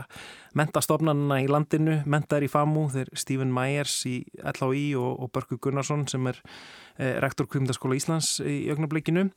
mentastofnanna 0.59 1.41
í 1.43 1.49
landinu, 1.51 2.01
mentaðir 2.07 2.47
í 2.47 2.53
FAMU 2.53 2.87
þeir 2.93 3.12
Stephen 3.18 3.53
Myers 3.55 3.97
í 4.09 4.20
LHI 4.39 4.93
og, 5.01 5.12
og 5.25 5.33
Börgu 5.35 5.59
Gunnarsson 5.62 6.07
sem 6.11 6.27
er 6.31 6.41
eh, 6.99 7.16
rektor 7.23 7.49
kvikmyndaskóla 7.49 7.99
Íslands 7.99 8.37
í 8.45 8.64
augnablikinu 8.73 9.31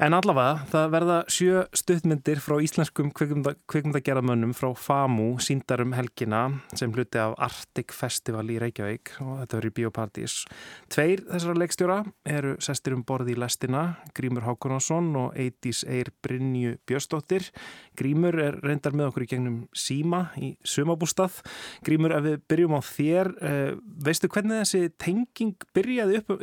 En 0.00 0.14
allavega, 0.16 0.62
það 0.70 0.92
verða 0.94 1.16
sjö 1.28 1.62
stuttmyndir 1.76 2.38
frá 2.40 2.54
íslenskum 2.64 3.10
kvikmynda, 3.12 3.50
kvikmyndagerðamönnum 3.68 4.54
frá 4.56 4.70
FAMU 4.72 5.34
síndar 5.44 5.82
um 5.84 5.90
helgina 5.92 6.38
sem 6.72 6.88
hluti 6.94 7.20
af 7.20 7.34
Arctic 7.36 7.92
Festival 7.92 8.46
í 8.48 8.56
Reykjavík 8.62 9.10
og 9.20 9.42
þetta 9.42 9.58
verður 9.58 9.68
í 9.68 9.74
Bíópartís. 9.76 10.36
Tveir 10.88 11.20
þessara 11.26 11.60
leikstjóra 11.60 11.98
eru 12.24 12.54
sestir 12.64 12.96
um 12.96 13.02
borði 13.04 13.34
í 13.34 13.40
lestina, 13.42 13.82
Grímur 14.16 14.46
Hákonásson 14.46 15.10
og 15.20 15.36
Eidís 15.36 15.82
Eir 15.84 16.08
Brynju 16.24 16.78
Björstóttir. 16.88 17.50
Grímur 18.00 18.40
er 18.40 18.56
reyndar 18.64 18.96
með 18.96 19.10
okkur 19.10 19.26
í 19.26 19.30
gegnum 19.34 19.60
síma 19.76 20.30
í 20.40 20.54
sumabústað. 20.64 21.42
Grímur, 21.84 22.16
ef 22.16 22.24
við 22.24 22.40
byrjum 22.48 22.78
á 22.78 22.82
þér, 22.88 23.32
eh, 23.44 23.76
veistu 24.08 24.32
hvernig 24.32 24.64
þessi 24.64 24.96
tenging 24.96 25.60
byrjaði 25.76 26.24
upp, 26.24 26.34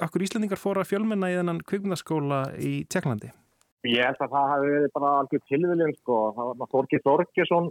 af 0.00 0.10
hverju 0.16 0.30
Íslandingar 0.30 0.64
fóru 0.64 0.80
að 0.80 0.94
fjölmenna 0.94 1.28
í 1.28 1.36
þennan 1.36 1.60
kvikmyndaskóla 1.60 2.42
í 2.56 2.85
Tjekklandi? 2.92 3.32
Ég 3.86 4.02
held 4.02 4.20
að 4.24 4.32
það 4.34 4.50
hafi 4.52 4.70
verið 4.72 4.92
bara 4.96 5.12
algjör 5.20 5.42
tilviljun 5.50 5.96
sko. 6.00 6.18
Það 6.36 6.52
var 6.60 6.70
Þorki 6.74 7.02
Þorkesson 7.04 7.70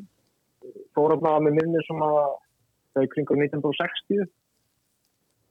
fóröfnaða 0.98 1.44
með 1.46 1.58
minni 1.60 1.84
sem 1.86 2.02
að 2.06 2.18
þau 2.96 3.06
kringum 3.14 3.44
1960 3.44 4.26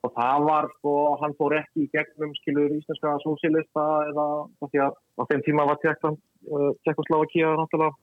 og 0.04 0.12
það 0.12 0.46
var 0.48 0.68
sko, 0.76 0.94
hann 1.22 1.34
fór 1.38 1.56
ekki 1.60 1.84
í 1.84 1.90
gegnum 1.92 2.32
skilur 2.40 2.72
íslenska 2.76 3.14
sósílista 3.22 3.84
eða 4.10 4.26
því 4.60 4.82
að 4.84 4.98
á 5.00 5.22
þeim 5.30 5.44
tíma 5.46 5.68
var 5.70 5.78
Tjekkland, 5.80 6.20
uh, 6.50 6.70
Tjekkoslovakia 6.84 7.54
náttúrulega 7.60 7.94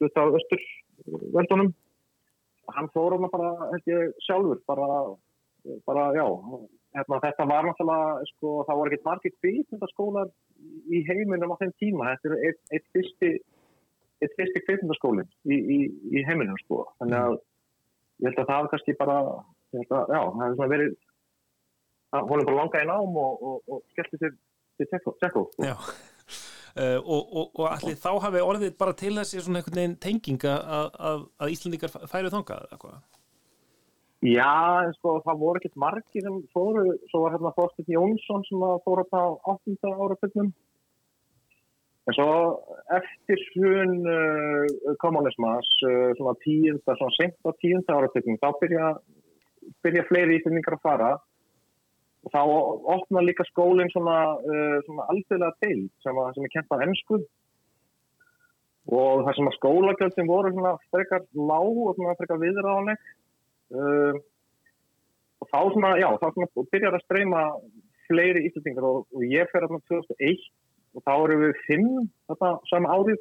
hluta 0.00 0.24
af 0.24 0.38
östur 0.40 0.64
veldunum. 1.36 1.70
Hann 2.74 2.90
fór 2.94 3.14
hann 3.14 3.30
bara 3.30 3.52
held 3.72 3.92
ég 3.92 4.16
sjálfur, 4.26 4.58
bara, 4.66 4.88
bara 5.86 6.08
já, 6.18 6.26
hérna, 6.96 7.18
þetta 7.24 7.46
var 7.50 7.66
náttúrulega, 7.68 8.30
sko, 8.32 8.54
það 8.68 8.80
var 8.80 8.90
ekkert 8.90 9.06
margir 9.08 9.34
kvikmyndaskólar 9.42 10.32
í 10.90 11.02
heiminum 11.08 11.52
á 11.54 11.60
þeim 11.60 11.74
tíma. 11.82 12.14
Þetta 12.14 12.32
er 12.32 12.48
eitt, 12.48 12.62
eitt 12.72 12.88
fyrsti, 12.96 13.32
fyrsti 14.38 14.64
kvikmyndaskólinn 14.64 15.30
í, 15.44 15.58
í, 15.58 15.78
í 16.16 16.24
heiminum, 16.28 16.58
sko. 16.64 16.84
Þannig 17.02 17.20
að 17.20 17.36
ég 17.36 18.30
held 18.30 18.42
að 18.42 18.50
það 18.50 18.62
var 18.62 18.72
kannski 18.74 18.96
bara, 18.98 19.20
að, 19.76 19.86
já, 19.86 19.94
það 20.08 20.42
hefði 20.42 20.58
svona 20.58 20.72
verið, 20.74 20.98
hún 22.16 22.42
er 22.42 22.50
bara 22.50 22.60
langað 22.60 22.84
í 22.84 22.90
nám 22.90 23.18
og, 23.22 23.48
og, 23.50 23.56
og 23.70 23.82
skellti 23.94 24.22
sér 24.22 24.36
til 24.76 24.90
Tjekko, 24.92 25.16
sko. 25.20 25.48
Já. 25.64 25.76
Uh, 26.76 26.98
og, 27.00 27.20
og, 27.32 27.44
og 27.56 27.68
allir 27.70 27.94
þá 27.96 28.10
hafi 28.20 28.40
orðið 28.44 28.74
bara 28.76 28.92
til 29.00 29.14
þessi 29.16 29.40
svona 29.40 29.62
einhvern 29.62 29.78
veginn 29.80 29.94
tenging 29.96 30.42
að, 30.44 31.22
Íslandingar 31.48 31.94
færu 32.10 32.28
þangað 32.34 32.66
eða 32.66 32.80
hvað? 32.82 32.98
Já, 34.26 34.82
sko, 34.96 35.20
það 35.22 35.42
voru 35.42 35.60
ekkert 35.60 35.76
margir 35.78 36.24
sem 36.24 36.38
fóru, 36.54 36.96
svo 37.12 37.20
var 37.22 37.36
hérna 37.36 37.52
Þorstein 37.54 37.92
Jónsson 37.92 38.42
sem 38.48 38.62
að 38.64 38.80
fóru 38.86 39.04
á 39.14 39.22
8. 39.52 39.76
áratögnum. 39.86 40.48
En 42.06 42.14
svo 42.16 42.32
eftir 42.96 43.42
hrun 43.52 43.94
uh, 44.06 44.94
kommunismas, 45.02 45.68
uh, 45.86 46.10
svona 46.18 46.34
tíunda, 46.42 46.96
svona 46.98 47.14
sent 47.18 47.38
á 47.46 47.50
tíunda 47.60 47.98
áratögnum, 47.98 48.38
þá 48.42 48.48
byrja, 48.62 48.88
byrja 49.86 50.04
fleiri 50.10 50.38
íslendingar 50.40 50.78
að 50.78 50.84
fara 50.86 51.10
og 52.26 52.32
þá 52.34 52.40
opna 52.96 53.22
líka 53.22 53.46
skólinn 53.50 53.92
svona, 53.94 54.16
uh, 54.42 54.78
svona 54.88 55.06
alþjóðlega 55.12 55.60
til 55.62 55.84
sem, 56.02 56.18
að, 56.22 56.32
sem 56.34 56.48
er 56.48 56.54
kent 56.54 56.74
á 56.74 56.82
ennsku 56.86 57.20
og 58.86 59.22
það 59.26 59.38
sem 59.38 59.50
að 59.50 59.56
skólagjöldin 59.60 60.30
voru 60.30 60.54
svona 60.54 60.74
frekar 60.94 61.22
lág 61.34 61.80
og 61.84 61.94
svona 61.94 62.18
frekar 62.18 62.42
viðráðanleg 62.42 63.06
uh, 63.74 64.18
og 65.42 65.50
þá 65.50 65.58
svona, 65.74 65.94
já, 66.00 66.08
þá 66.20 66.26
svona 66.32 66.66
byrjar 66.72 66.96
að 66.96 67.04
streyma 67.06 67.42
fleiri 68.06 68.44
íslendingar 68.48 68.86
og, 68.86 69.06
og 69.14 69.24
ég 69.26 69.48
fer 69.52 69.66
hérna 69.66 69.80
2001 69.90 70.44
og 70.96 71.04
þá 71.04 71.14
eru 71.14 71.40
við 71.42 71.64
fimm 71.66 71.90
þetta 72.30 72.52
sama 72.70 72.92
árið. 72.94 73.18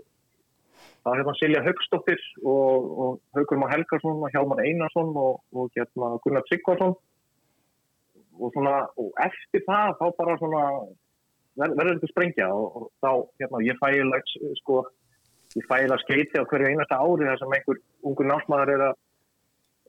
Það 0.75 1.09
var 1.09 1.19
hérna 1.21 1.33
Silja 1.39 1.63
Haugstóttir 1.65 2.21
og, 2.43 2.85
og 3.03 3.37
Haugur 3.37 3.59
Már 3.61 3.73
Helgarsson 3.73 4.23
og 4.23 4.31
Hjálmar 4.33 4.61
Einarsson 4.63 5.11
og, 5.19 5.41
og 5.55 5.71
hérna 5.75 6.15
Gunnar 6.23 6.45
Tryggvarsson 6.49 6.95
og 8.35 8.51
svona, 8.51 8.77
og 8.99 9.11
eftir 9.23 9.63
það 9.67 9.95
þá 9.99 10.05
bara 10.17 10.37
svona 10.41 10.63
ver, 11.59 11.73
verður 11.77 11.97
þetta 11.97 12.11
sprengja 12.11 12.49
og, 12.51 12.89
þá, 13.03 13.11
hérna, 13.41 13.61
ég 13.63 13.79
fæla 13.79 14.21
sko, 14.59 14.81
ég 15.55 15.67
fæla 15.69 15.99
skeiti 16.03 16.41
á 16.41 16.47
hverju 16.47 16.71
einasta 16.71 16.99
ári 16.99 17.29
þar 17.29 17.41
sem 17.41 17.55
einhver 17.57 17.81
ungur 18.09 18.29
námsmaður 18.31 18.73
er 18.75 18.85
að 18.89 18.99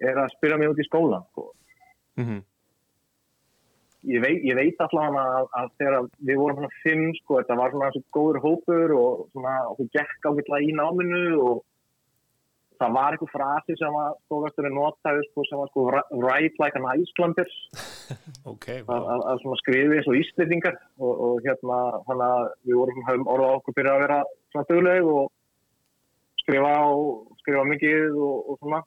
er 0.01 0.20
að 0.20 0.34
spyrja 0.36 0.59
mig 0.61 0.72
út 0.72 0.82
í 0.82 0.88
skólan 0.88 1.24
sko. 1.30 1.51
Mhm. 2.16 2.42
ég, 4.07 4.20
veit, 4.22 4.42
ég 4.47 4.55
veit 4.55 4.80
allavega 4.80 5.22
að, 5.38 5.47
að 5.61 5.70
þegar 5.78 6.11
við 6.28 6.36
vorum 6.40 6.61
svona 6.61 6.82
fimm 6.82 7.07
sko, 7.20 7.38
þetta 7.40 7.57
var 7.59 7.72
svona 7.72 7.88
svona 7.94 8.14
góður 8.16 8.42
hópur 8.44 8.94
og 8.97 9.24
svona, 9.32 9.55
hún 9.78 9.90
gekk 9.97 10.28
ágætlega 10.28 10.68
í 10.68 10.76
náminu 10.76 11.24
og 11.42 11.64
það 12.80 12.97
var 12.97 13.14
einhver 13.16 13.32
frasi 13.32 13.76
sem 13.80 13.99
að 13.99 14.16
skólasturinn 14.26 14.76
notaði 14.76 15.24
sko, 15.26 15.44
sem 15.49 15.61
var 15.61 15.70
sko 15.72 15.86
write 15.90 16.62
like 16.62 16.78
an 16.78 16.88
Icelander 16.92 17.51
Ok, 18.53 18.68
að, 18.78 19.09
að, 19.14 19.24
að 19.32 19.47
skrifi 19.62 19.99
eins 19.99 20.11
og 20.11 20.18
íslendingar 20.20 20.76
og, 21.01 21.12
og 21.12 21.47
hérna 21.47 21.80
að 22.14 22.51
við 22.68 22.78
vorum 22.78 23.26
orðað 23.26 23.57
okkur 23.59 23.78
fyrir 23.78 23.92
að 23.94 24.05
vera 24.05 24.20
svona 24.53 24.68
dugleg 24.70 25.11
og 25.16 25.32
skrifa 26.44 26.74
og 26.92 27.40
skrifa 27.40 27.64
mikið 27.72 28.20
og, 28.20 28.36
og 28.53 28.61
svona 28.61 28.82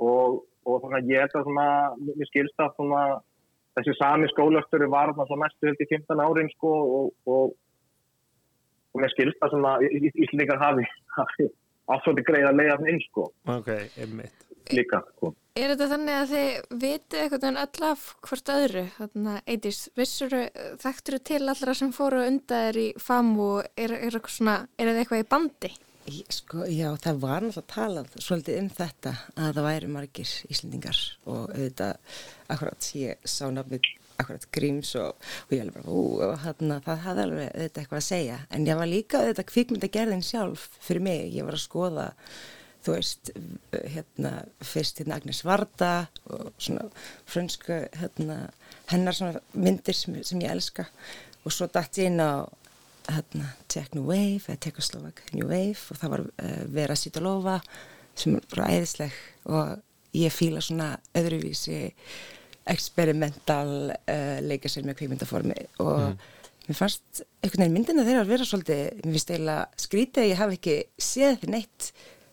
og, 0.00 0.40
og 0.66 0.86
að 0.96 1.10
ég 1.12 1.22
held 1.24 1.36
að 1.40 1.46
svona 1.48 1.66
mér 2.08 2.28
skilst 2.30 2.62
að 2.64 2.74
svona 2.78 3.02
þessi 3.78 3.94
sami 4.00 4.28
skólastöru 4.32 4.88
var 4.92 5.12
svona 5.16 5.44
mestu 5.44 5.68
held 5.70 5.82
í 5.84 5.88
15 5.92 6.22
árin 6.26 6.50
sko 6.56 6.70
og, 6.98 7.10
og, 7.30 7.52
og 8.94 9.02
mér 9.04 9.12
skilst 9.14 9.42
að 9.44 9.54
svona 9.54 9.76
Í- 9.86 9.92
Í- 10.00 10.14
Íslendingar 10.24 10.60
hafi, 10.62 10.86
hafi 11.16 11.50
ásvöldi 11.90 12.24
greiða 12.26 12.54
leiðan 12.56 12.88
inn 12.92 13.02
sko 13.08 13.28
Ok, 13.50 13.68
einmitt. 14.00 14.46
líka 14.74 15.00
sko. 15.14 15.32
Er 15.58 15.72
þetta 15.72 15.86
þannig 15.90 16.14
að 16.16 16.30
þið 16.30 16.76
vitið 16.82 17.20
eitthvað 17.24 17.44
en 17.48 17.56
öll 17.58 17.86
af 17.88 18.02
hvort 18.22 18.50
öðru? 18.54 18.82
Þannig 18.96 19.32
að 19.32 19.48
Eidís, 19.54 19.80
vissuru, 19.98 20.42
þekktur 20.84 21.16
til 21.26 21.40
allra 21.50 21.74
sem 21.74 21.90
fóru 21.92 22.20
undan 22.22 22.68
þér 22.68 22.78
í 22.78 22.84
FAM 23.02 23.32
og 23.42 23.58
er, 23.74 23.90
er, 23.96 24.06
eitthvað 24.14 24.36
svona, 24.36 24.54
er 24.78 24.90
þetta 24.92 25.02
eitthvað 25.02 25.24
í 25.24 25.28
bandi? 25.34 25.72
Sko, 26.10 26.64
já, 26.66 26.88
það 26.98 27.18
var 27.22 27.44
náttúrulega 27.44 27.70
talað 27.70 28.14
svolítið 28.18 28.56
um 28.58 28.68
þetta 28.74 29.10
að 29.36 29.50
það 29.56 29.66
væri 29.66 29.90
margir 29.94 30.30
Íslendingar 30.50 31.00
og 31.30 31.42
auðvitað 31.52 32.14
akkurat 32.50 32.88
ég 32.98 33.28
sá 33.30 33.44
nafnið 33.54 33.90
akkurat 34.20 34.46
Gríms 34.54 34.92
og, 35.00 35.28
og 35.46 35.54
ég 35.54 35.62
alveg 35.64 35.76
bara, 35.76 35.94
ú, 35.94 36.30
hann 36.44 36.74
það 36.86 37.04
hafði 37.04 37.26
alveg 37.26 37.50
auðvitað 37.50 37.82
eitthvað 37.82 38.00
að 38.00 38.08
segja. 38.08 38.38
En 38.50 38.66
ég 38.68 38.80
var 38.80 38.90
líka 38.90 39.20
auðvitað 39.20 39.50
kvikmyndagerðin 39.52 40.26
sjálf 40.26 40.66
fyrir 40.80 41.06
mig, 41.06 41.28
ég 41.36 41.46
var 41.46 41.58
að 41.58 41.64
skoða 41.64 42.08
þú 42.80 42.96
veist, 42.96 43.32
hérna 43.94 44.32
fyrst 44.64 45.02
hérna 45.02 45.18
Agnes 45.20 45.42
Varda 45.44 45.94
og 46.32 46.50
svona 46.56 46.86
frönsku 47.28 47.82
hérna, 48.00 48.38
hennar 48.90 49.16
svona 49.16 49.42
myndir 49.52 49.96
sem, 49.96 50.16
sem 50.26 50.42
ég 50.42 50.54
elska. 50.56 50.88
Og 51.44 51.54
svo 51.54 51.68
dætt 51.72 52.00
ég 52.00 52.10
inn 52.10 52.20
á 52.20 52.44
hérna, 53.14 53.52
Techno 53.70 54.02
Wave 54.08 54.46
eða 54.46 54.60
Tekoslovak 54.66 55.22
New 55.34 55.48
Wave 55.50 55.78
og 55.92 56.00
það 56.00 56.12
var 56.14 56.26
uh, 56.26 56.58
Vera 56.74 56.96
Sitolova 56.98 57.60
sem 58.18 58.36
bara 58.50 58.68
æðisleg 58.74 59.16
og 59.50 59.80
ég 60.16 60.34
fíla 60.34 60.62
svona 60.64 60.92
öðruvísi 61.16 61.80
experimental 62.70 63.94
uh, 63.94 64.38
leika 64.44 64.70
sér 64.70 64.86
með 64.86 65.00
kveikmyndaformi 65.00 65.56
og 65.84 66.12
mér 66.66 66.78
fannst 66.78 67.22
einhvern 67.40 67.64
veginn 67.64 67.76
myndina 67.78 68.06
þeirra 68.06 68.24
að 68.24 68.32
vera 68.34 68.46
svolítið, 68.46 68.82
mér 69.04 69.16
finnst 69.16 69.32
eiginlega 69.34 69.84
skrítið 69.86 70.22
að 70.22 70.30
ég 70.30 70.42
hafi 70.42 70.58
ekki 70.60 70.76
séð 71.10 71.40
því 71.40 71.54
neitt 71.54 71.90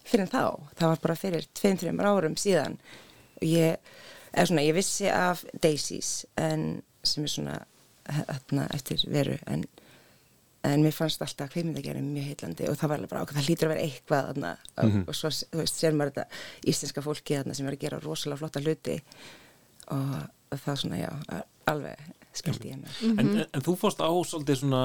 fyrir 0.08 0.30
þá, 0.32 0.44
það 0.78 0.92
var 0.92 1.02
bara 1.04 1.18
fyrir 1.20 1.48
2-3 1.58 1.96
árum 2.12 2.38
síðan 2.40 2.78
og 3.38 3.48
ég, 3.48 3.96
eða 4.34 4.50
svona, 4.52 4.68
ég 4.68 4.78
vissi 4.78 5.10
af 5.12 5.44
Daisies 5.64 6.12
en 6.40 6.68
sem 7.08 7.26
er 7.26 7.34
svona 7.34 7.58
hérna 8.08 8.68
eftir 8.76 9.04
veru 9.12 9.36
en 9.48 9.66
en 10.64 10.82
mér 10.84 10.92
fannst 10.96 11.22
alltaf 11.22 11.52
kveimindagjörum 11.54 12.08
mjög 12.14 12.26
heillandi 12.32 12.70
og 12.70 12.78
það 12.80 12.90
var 12.90 12.98
alveg 12.98 13.10
bara 13.10 13.22
ákveð, 13.26 13.38
það 13.38 13.48
hlýtur 13.50 13.68
að 13.68 13.74
vera 13.76 13.86
eitthvað 13.88 14.26
þarna, 14.32 14.52
Mhm. 14.84 15.04
og 15.08 15.14
svo, 15.16 15.30
þú 15.30 15.62
veist, 15.62 15.78
sér 15.82 15.94
maður 15.94 16.12
þetta 16.14 16.26
íslenska 16.74 17.02
fólki 17.06 17.38
þarna 17.38 17.56
sem 17.56 17.68
er 17.68 17.74
að 17.78 17.80
gera 17.86 18.00
rosalega 18.04 18.38
flotta 18.42 18.60
hluti 18.66 19.02
og, 19.92 20.16
og 20.52 20.60
það 20.66 20.76
svona, 20.82 20.98
já, 20.98 21.44
alveg 21.68 21.98
skildi 22.38 22.70
ég 22.70 22.78
mér. 22.78 22.98
en, 23.18 23.20
en, 23.20 23.46
en 23.54 23.62
þú 23.66 23.74
fórst 23.82 23.98
á 24.04 24.10
svolítið 24.14 24.60
svona 24.60 24.82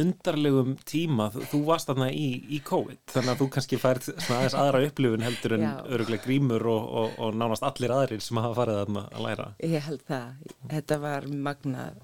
undarlegum 0.00 0.72
tíma, 0.88 1.28
þú, 1.34 1.44
þú 1.52 1.60
varst 1.68 1.86
þarna 1.90 2.08
í, 2.10 2.24
í 2.56 2.58
COVID, 2.66 2.98
þannig 3.12 3.30
að 3.34 3.38
þú 3.42 3.48
kannski 3.54 3.78
fært 3.78 4.08
svona 4.08 4.40
aðeins 4.40 4.56
aðra 4.58 4.80
upplifun 4.88 5.22
heldur 5.26 5.54
en 5.58 5.62
Já. 5.66 5.74
öruglega 5.94 6.24
grímur 6.24 6.66
og, 6.66 6.88
og, 7.02 7.14
og 7.22 7.34
nánast 7.38 7.62
allir 7.68 7.94
aðrir 7.94 8.20
sem 8.24 8.40
hafa 8.42 8.56
farið 8.58 8.80
þarna 8.82 9.04
að 9.14 9.24
læra. 9.28 9.46
Ég 9.62 9.86
held 9.86 10.02
það, 10.08 10.50
þetta 10.74 10.98
var 11.04 11.28
magnað, 11.48 12.02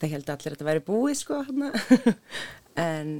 það 0.00 0.14
held 0.14 0.32
allir 0.32 0.50
að 0.52 0.56
þetta 0.56 0.68
væri 0.70 0.82
búið 0.86 1.16
sko 1.20 1.38
hérna, 1.44 1.70
en 2.88 3.14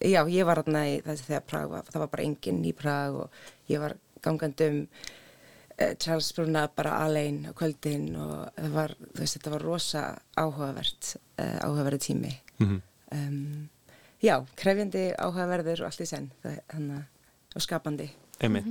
já, 0.00 0.20
ég 0.30 0.48
var 0.48 0.62
hérna 0.62 0.84
í 0.88 0.98
þessi 1.04 1.28
þegar 1.28 1.46
Prag 1.52 1.70
var, 1.72 1.88
það 1.92 2.04
var 2.04 2.12
bara 2.14 2.26
enginn 2.28 2.60
í 2.66 2.74
Prag 2.76 3.22
og 3.24 3.40
ég 3.70 3.82
var 3.82 3.96
gangandum 4.24 4.84
uh, 4.84 5.94
Charles 6.00 6.30
Bruna 6.36 6.66
bara 6.74 6.98
alein 7.04 7.42
á 7.48 7.52
kvöldin 7.56 8.12
og 8.18 8.48
það 8.58 8.76
var, 8.76 8.94
þú 9.02 9.22
veist, 9.22 9.38
þetta 9.38 9.54
var 9.56 9.66
rosa 9.66 10.04
áhugavert, 10.38 11.12
uh, 11.38 11.58
áhugaverði 11.66 12.04
tími. 12.08 12.32
Mhm. 12.58 12.80
Um, 13.08 13.68
já, 14.20 14.34
krefjandi 14.60 15.06
áhugaverður 15.16 15.84
og 15.84 15.90
allt 15.90 16.02
í 16.04 16.08
senn, 16.10 16.32
það, 16.42 16.58
hana, 16.74 17.02
og 17.54 17.64
skapandi. 17.64 18.10
Einmitt. 18.38 18.68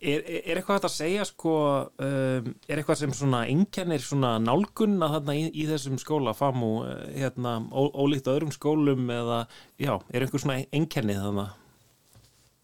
Er, 0.00 0.22
er, 0.22 0.38
er 0.40 0.56
eitthvað 0.56 0.78
hægt 0.78 0.86
að 0.88 0.94
segja 0.94 1.24
sko, 1.28 1.56
um, 2.00 2.46
er 2.64 2.80
eitthvað 2.80 3.02
sem 3.02 3.12
svona 3.16 3.42
einkennir 3.50 4.00
svona 4.00 4.38
nálgun 4.40 4.96
að 5.04 5.18
þarna 5.18 5.34
í, 5.36 5.42
í 5.52 5.66
þessum 5.68 5.98
skóla, 6.00 6.32
FAMU, 6.36 6.70
eh, 6.88 7.02
hérna, 7.24 7.58
ó, 7.68 7.82
ólíkt 7.92 8.30
öðrum 8.32 8.54
skólum 8.54 9.12
eða, 9.12 9.42
já, 9.76 9.98
er 10.08 10.24
eitthvað 10.24 10.46
svona 10.46 10.62
einkennið 10.72 11.20
þarna? 11.26 11.50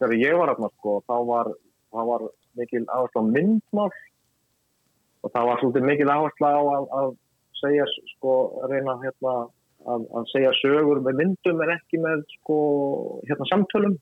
þegar 0.01 0.17
ég 0.17 0.37
var 0.41 0.53
þarna 0.55 0.71
sko, 0.79 0.97
þá 1.05 1.17
var, 1.29 1.51
þá 1.93 2.01
var 2.09 2.27
mikil 2.59 2.85
áhersla 2.89 3.21
á 3.21 3.31
myndmál 3.31 3.91
og 5.21 5.33
það 5.35 5.49
var 5.49 5.61
svolítið 5.61 5.89
mikil 5.91 6.11
áhersla 6.11 6.53
á 6.57 6.61
að, 6.61 6.87
að 7.01 7.11
segja 7.61 7.89
sko, 8.15 8.37
reyna 8.71 8.97
hérna, 9.03 9.35
að, 9.85 10.07
að 10.17 10.31
segja 10.33 10.55
sögur 10.63 11.03
með 11.05 11.21
myndum 11.21 11.61
en 11.65 11.75
ekki 11.77 12.01
með 12.01 12.25
sko, 12.39 12.61
hérna, 13.29 13.49
samtölum 13.53 13.99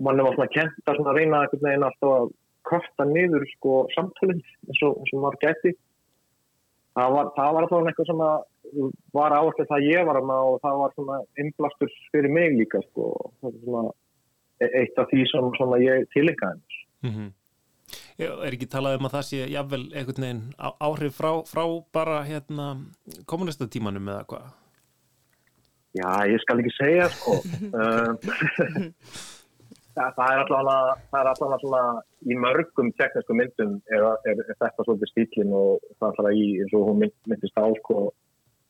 manni 0.00 0.26
var 0.26 0.36
svona 0.36 0.54
kent 0.54 0.90
að 0.90 1.00
svona 1.00 1.16
reyna 1.16 1.42
einhvern 1.44 1.66
veginn 1.66 1.86
alltaf 1.88 2.14
að 2.16 2.32
korta 2.70 3.06
niður 3.08 3.46
sko 3.56 3.76
samtölinn 3.94 4.42
eins 4.68 4.82
og, 4.86 5.00
maður 5.14 5.40
gæti 5.44 5.74
það 6.98 7.16
var, 7.16 7.32
það 7.38 7.54
var 7.56 7.66
alltaf 7.66 7.90
eitthvað 7.90 8.10
sem 8.10 8.22
að 8.26 8.38
var 9.16 9.34
áherslu 9.34 9.66
það 9.70 9.88
ég 9.88 10.06
var 10.06 10.20
að 10.20 10.30
og 10.36 10.60
það 10.62 10.78
var 10.82 10.94
svona 10.94 11.18
innblastur 11.42 11.92
fyrir 12.12 12.32
mig 12.36 12.56
líka 12.58 12.82
sko 12.90 13.10
það 13.40 13.58
svona 13.64 13.84
e- 14.60 14.72
eitt 14.82 15.00
af 15.00 15.10
því 15.10 15.26
sem 15.32 15.52
svona 15.58 15.82
ég 15.82 16.08
tilengaði 16.14 16.78
Mm 17.00 17.10
-hmm. 17.10 17.28
Er 18.18 18.52
ekki 18.52 18.66
talað 18.68 18.98
um 18.98 19.06
að 19.06 19.14
það 19.14 19.22
sé 19.26 19.38
jafnvel 19.48 19.84
einhvern 19.96 20.24
veginn 20.24 20.52
áhrif 20.80 21.14
frá, 21.16 21.30
frá 21.48 21.64
bara 21.92 22.22
hérna 22.22 22.66
kommunistatímanum 23.26 24.08
eða 24.08 24.24
hvað? 24.28 24.44
Já, 25.94 26.10
ég 26.28 26.40
skal 26.40 26.60
ekki 26.60 26.74
segja 26.76 27.08
sko 27.08 27.32
um, 27.72 28.18
það, 29.96 30.12
það 30.16 30.34
er 30.34 30.50
það 30.52 31.20
er 31.20 31.30
alltaf 31.30 31.62
svona 31.62 31.82
í 32.26 32.36
mörgum 32.44 32.90
teknísku 32.98 33.36
myndum 33.36 33.76
er, 33.90 34.06
er, 34.28 34.42
er 34.46 34.58
þetta 34.60 34.86
svolítið 34.86 35.12
stílinn 35.12 35.56
og 35.56 35.80
það 35.98 36.06
er 36.06 36.10
alltaf 36.10 36.36
í 36.36 36.46
eins 36.62 36.76
og 36.76 36.86
hún 36.88 37.02
mynd, 37.04 37.16
myndist 37.30 37.60
á 37.60 37.66
sko, 37.80 38.06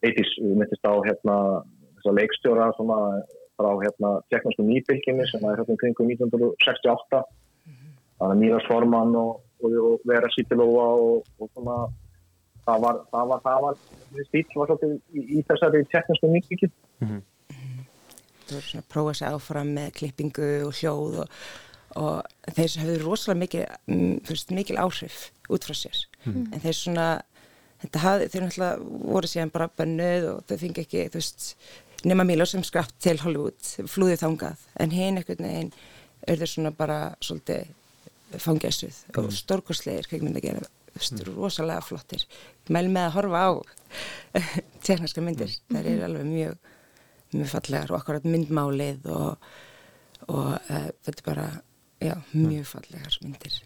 eittis 0.07 0.33
myndist 0.45 0.87
á 0.87 0.93
hérna 1.07 1.37
þessa 1.99 2.17
leikstjóra 2.19 2.71
svona 2.79 3.01
frá 3.61 3.71
hérna 3.85 4.13
teknísku 4.33 4.67
nýbylginni 4.67 5.29
sem 5.31 5.47
er 5.49 5.61
hérna 5.61 5.79
kringum 5.83 6.13
1968 6.15 7.25
þannig 8.21 8.37
að 8.37 8.41
Míras 8.45 8.69
Forman 8.69 9.17
og, 9.17 9.41
og, 9.65 9.75
og 9.91 10.07
Vera 10.09 10.29
Sýtilóa 10.37 10.87
og, 11.01 11.27
og 11.41 11.51
svona 11.55 11.81
það 12.67 12.85
var, 12.85 13.03
það 13.13 13.33
var, 13.33 13.43
það 13.45 13.67
var 13.67 13.79
stíl 14.29 14.47
var 14.55 14.71
svolítið 14.71 14.97
í, 15.17 15.27
í 15.41 15.45
þessari 15.49 15.85
teknísku 15.93 16.33
nýbylgin 16.35 16.75
þú 17.01 17.11
voru 17.11 17.23
svona 18.59 18.83
að 18.83 18.89
prófa 18.93 19.15
sig 19.15 19.29
áfram 19.29 19.75
með 19.75 19.93
klippingu 19.93 20.49
og 20.67 20.73
hljóð 20.75 21.19
og, 21.23 21.29
og 21.97 22.55
þeir 22.55 22.77
hefur 22.83 23.05
rosalega 23.07 23.39
mikil, 23.39 23.65
mm, 23.87 24.21
veist, 24.29 24.51
mikil 24.51 24.77
áhrif 24.77 25.31
út 25.51 25.65
frá 25.65 25.75
sér. 25.75 26.07
Mhm. 26.25 26.53
en 26.55 26.61
þeir 26.61 26.75
svona 26.75 27.23
þetta 27.83 27.99
hafði, 28.05 28.29
þeir 28.29 28.43
náttúrulega 28.43 28.79
voru 29.15 29.27
síðan 29.27 29.51
bara 29.53 29.69
bönnuð 29.79 30.29
og 30.35 30.43
þau 30.47 30.57
fengi 30.59 30.83
ekki, 30.85 31.07
veist 31.15 31.55
nema 32.05 32.25
Mílo 32.25 32.45
sem 32.47 32.63
skrapt 32.65 32.95
til 33.01 33.17
Hollywood 33.19 33.61
flúðið 33.89 34.21
þangað, 34.25 34.57
en 34.81 34.91
hinn 34.91 35.17
einhvern 35.21 35.45
veginn 35.45 35.73
er 36.29 36.37
þeir 36.37 36.47
svona 36.49 36.71
bara 36.77 37.15
svolítið 37.21 37.67
fangjæsuð 38.39 38.95
og 39.17 39.25
Mhm. 39.25 39.31
stórkostlegir 39.33 40.07
kveikmynd 40.09 40.37
að 40.37 40.43
gera, 40.43 40.61
veist, 40.95 41.21
rosalega 41.27 41.81
flottir. 41.83 42.25
Mæl 42.69 42.89
með 42.89 43.09
að 43.09 43.15
horfa 43.17 43.41
á 43.43 43.51
tekniska 44.87 45.21
myndir, 45.25 45.51
þær 45.73 45.87
eru 45.87 46.05
alveg 46.07 46.25
mjög 46.29 46.57
mjög 47.35 47.51
fallegar 47.55 47.93
og 47.93 48.01
akkurat 48.01 48.29
myndmálið 48.29 49.09
og, 49.15 49.51
og 50.29 50.55
uh, 50.57 50.89
þetta 51.07 51.17
er 51.17 51.27
bara, 51.27 51.49
já, 52.03 52.15
mjög 52.35 52.67
fallegar 52.75 53.19
myndir. 53.25 53.61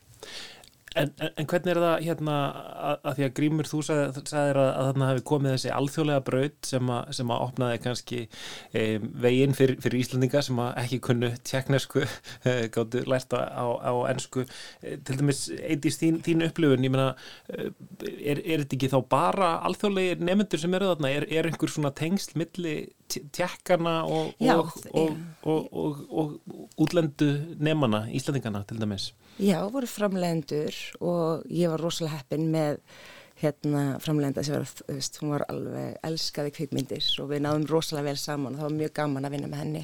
En, 0.95 1.11
en, 1.19 1.31
en 1.41 1.47
hvernig 1.51 1.73
er 1.73 1.81
það 1.83 2.05
hérna 2.07 2.35
að, 2.55 2.99
að 3.03 3.17
því 3.17 3.25
að 3.27 3.33
Grímur 3.39 3.69
þú 3.69 3.81
sagði, 3.89 4.23
sagðir 4.31 4.61
að, 4.63 4.69
að 4.71 4.89
þarna 4.89 5.09
hafi 5.09 5.25
komið 5.31 5.55
þessi 5.55 5.73
alþjóðlega 5.75 6.25
braut 6.29 6.69
sem, 6.71 6.93
a, 6.95 6.99
sem 7.19 7.33
að 7.35 7.43
opnaði 7.49 7.81
kannski 7.83 8.21
e, 8.23 8.85
veginn 9.25 9.57
fyrir, 9.59 9.81
fyrir 9.83 10.05
Íslandinga 10.05 10.43
sem 10.47 10.61
að 10.63 10.79
ekki 10.85 11.01
kunnu 11.09 11.33
tjekknesku 11.51 12.05
e, 12.05 12.55
gáttu 12.75 13.03
lært 13.11 13.35
á, 13.35 13.67
á, 13.75 13.93
ennsku 14.13 14.45
e, 14.47 14.95
til 15.03 15.19
dæmis 15.19 15.43
eitist 15.57 16.05
þín, 16.05 16.21
þín 16.27 16.47
upplifun 16.47 16.87
ég 16.87 16.95
meina 16.95 17.11
e, 17.51 17.73
er, 18.21 18.45
er 18.45 18.63
þetta 18.63 18.79
ekki 18.79 18.93
þá 18.95 18.99
bara 19.17 19.51
alþjóðlegir 19.67 20.23
nefnendur 20.23 20.63
sem 20.63 20.79
eru 20.79 20.93
þarna? 20.93 21.15
Er, 21.19 21.29
er 21.35 21.51
einhver 21.51 21.75
svona 21.75 21.91
tengsl 21.97 22.39
milli 22.39 22.77
tjekkana 23.11 24.01
og, 24.07 24.33
og, 24.47 24.79
og, 25.43 26.01
og 26.09 26.81
útlendu 26.81 27.35
nefnana 27.59 28.07
Íslandingana 28.15 28.63
til 28.69 28.79
dæmis 28.79 29.11
Já, 29.43 29.59
voru 29.73 29.89
framlegendur 29.91 30.77
og 31.03 31.47
ég 31.51 31.73
var 31.73 31.83
rosalega 31.83 32.21
heppin 32.21 32.51
með 32.53 32.79
hérna 33.41 33.99
framlegenda 34.03 34.45
sem 34.47 34.55
var, 34.55 34.69
þú 34.69 34.87
veist, 34.93 35.19
hún 35.21 35.33
var 35.35 35.45
alveg 35.51 35.97
elskaði 36.07 36.53
kvikmyndir 36.55 37.09
og 37.23 37.33
við 37.33 37.43
náðum 37.43 37.67
rosalega 37.71 38.13
vel 38.13 38.21
saman 38.21 38.55
og 38.55 38.61
það 38.61 38.69
var 38.69 38.77
mjög 38.79 38.95
gaman 39.01 39.27
að 39.27 39.35
vinna 39.35 39.51
með 39.51 39.63
henni 39.65 39.83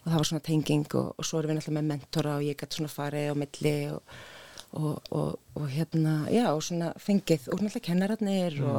og 0.00 0.08
það 0.08 0.18
var 0.18 0.28
svona 0.30 0.46
tenging 0.48 0.98
og, 0.98 1.12
og 1.14 1.28
svo 1.28 1.38
erum 1.38 1.52
við 1.52 1.60
náttúrulega 1.60 1.78
með 1.78 1.88
mentora 1.92 2.34
og 2.38 2.44
ég 2.48 2.58
gæti 2.58 2.80
svona 2.80 2.92
farið 2.96 3.30
á 3.30 3.34
milli 3.44 3.74
og, 3.94 4.18
og, 4.80 5.10
og, 5.20 5.30
og 5.60 5.70
hérna, 5.70 6.16
já, 6.34 6.44
og 6.50 6.62
svona 6.66 6.90
fengið 6.98 7.48
og 7.52 7.62
náttúrulega 7.62 7.86
kennararnir 7.90 8.58
Mm. 8.60 8.76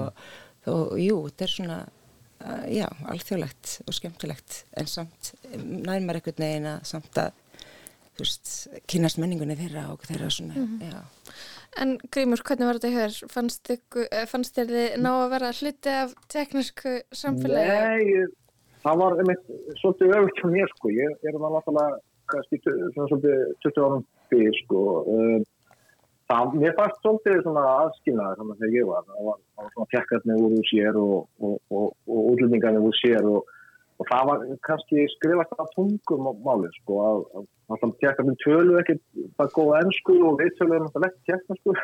og, 0.76 0.98
jú, 1.02 1.18
þetta 1.30 1.48
er 1.48 1.54
svona 1.56 1.78
uh, 1.86 2.66
já, 2.70 2.88
alþjóðlegt 3.14 3.78
og 3.88 3.96
skemmtilegt 3.98 4.64
en 4.78 4.92
samt 4.92 5.32
nærmar 5.56 6.20
veginn 6.26 6.68
að 6.76 6.84
samt 6.92 7.18
að 7.22 7.41
þú 8.18 8.26
veist, 8.26 8.52
kynast 8.92 9.18
menningunni 9.22 9.56
þeirra 9.60 9.86
og 9.94 10.00
þeirra 10.08 10.30
svona, 10.32 10.54
Mhm. 10.56 10.82
já. 10.92 11.02
En 11.82 11.98
Grímur, 12.12 12.42
hvernig 12.44 12.68
var 12.68 12.76
þetta 12.80 12.92
hér? 12.92 13.30
Fannst, 13.32 13.64
ykkur, 13.72 14.08
eh, 14.12 14.26
fannst 14.28 14.56
þér 14.56 14.68
þið 14.76 14.98
ná 15.00 15.12
að 15.24 15.30
vera 15.32 15.52
hluti 15.56 15.90
af 16.04 16.14
teknísku 16.28 17.02
samfélagi? 17.16 17.68
Nei, 17.72 18.26
það 18.84 18.98
var 18.98 19.12
einmitt 19.22 19.46
svolítið 19.80 20.16
öfugt 20.18 20.42
hjá 20.42 20.50
mér 20.52 20.68
sko. 20.76 20.90
Ég 20.90 21.12
er 21.24 21.32
það 21.32 21.56
náttúrulega 21.56 22.00
kannski 22.28 22.62
tu- 22.64 22.92
svona 22.94 23.08
svolítið 23.10 23.56
20 23.64 23.82
árum 23.86 24.06
fyrir 24.30 24.54
sko. 24.66 25.06
Um, 25.08 25.46
Það, 26.32 26.54
mér 26.56 26.74
fannst 26.78 26.96
svolítið 27.04 27.42
svona 27.44 27.62
aðskilnaði 27.84 28.36
þannig 28.40 28.54
að 28.56 28.60
þegar 28.62 28.76
ég 28.80 28.86
var. 28.88 29.02
Það 29.04 29.24
var, 29.28 29.38
það 29.52 29.64
var 29.66 29.72
svona 29.74 29.90
tekkarnir 29.92 30.38
úr 30.40 30.54
úr 30.56 30.68
sér 30.72 30.96
og, 30.96 31.28
og, 31.44 31.58
og, 31.72 31.88
og 32.08 32.20
útlendingarnir 32.32 32.86
úr 32.88 32.96
sér 33.04 33.26
og, 33.28 33.46
og 34.02 34.08
það 34.10 34.30
var 34.30 34.46
kannski 34.66 35.04
skrifast 35.16 35.60
að 35.62 35.74
tungum 35.76 36.30
á 36.30 36.34
málið 36.42 36.78
sko. 36.80 37.00
Að, 37.06 37.20
að, 37.38 37.50
að 37.76 37.92
tekkarnir 38.02 38.40
tölu 38.42 38.80
ekki 38.82 38.98
það 39.38 39.52
góða 39.58 39.82
ennsku 39.86 40.16
og 40.26 40.40
við 40.42 40.56
töluðum 40.58 40.88
alltaf 40.90 41.08
ekki 41.10 41.28
teknarsku. 41.30 41.76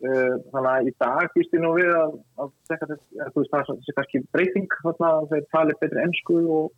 Uh, 0.00 0.32
þannig 0.54 0.70
að 0.72 0.88
í 0.88 0.94
dag 1.02 1.36
býst 1.36 1.54
ég 1.56 1.62
nú 1.62 1.74
við 1.76 1.92
að, 1.92 2.16
að 2.42 2.50
þetta, 2.70 2.98
þú 3.34 3.42
veist 3.42 3.54
það 3.54 3.70
er 3.76 3.98
kannski 4.00 4.24
breyting 4.34 4.80
þarna 4.80 5.12
að 5.20 5.30
þeir 5.34 5.46
tali 5.54 5.78
betri 5.82 6.02
ennsku 6.02 6.40
og 6.56 6.74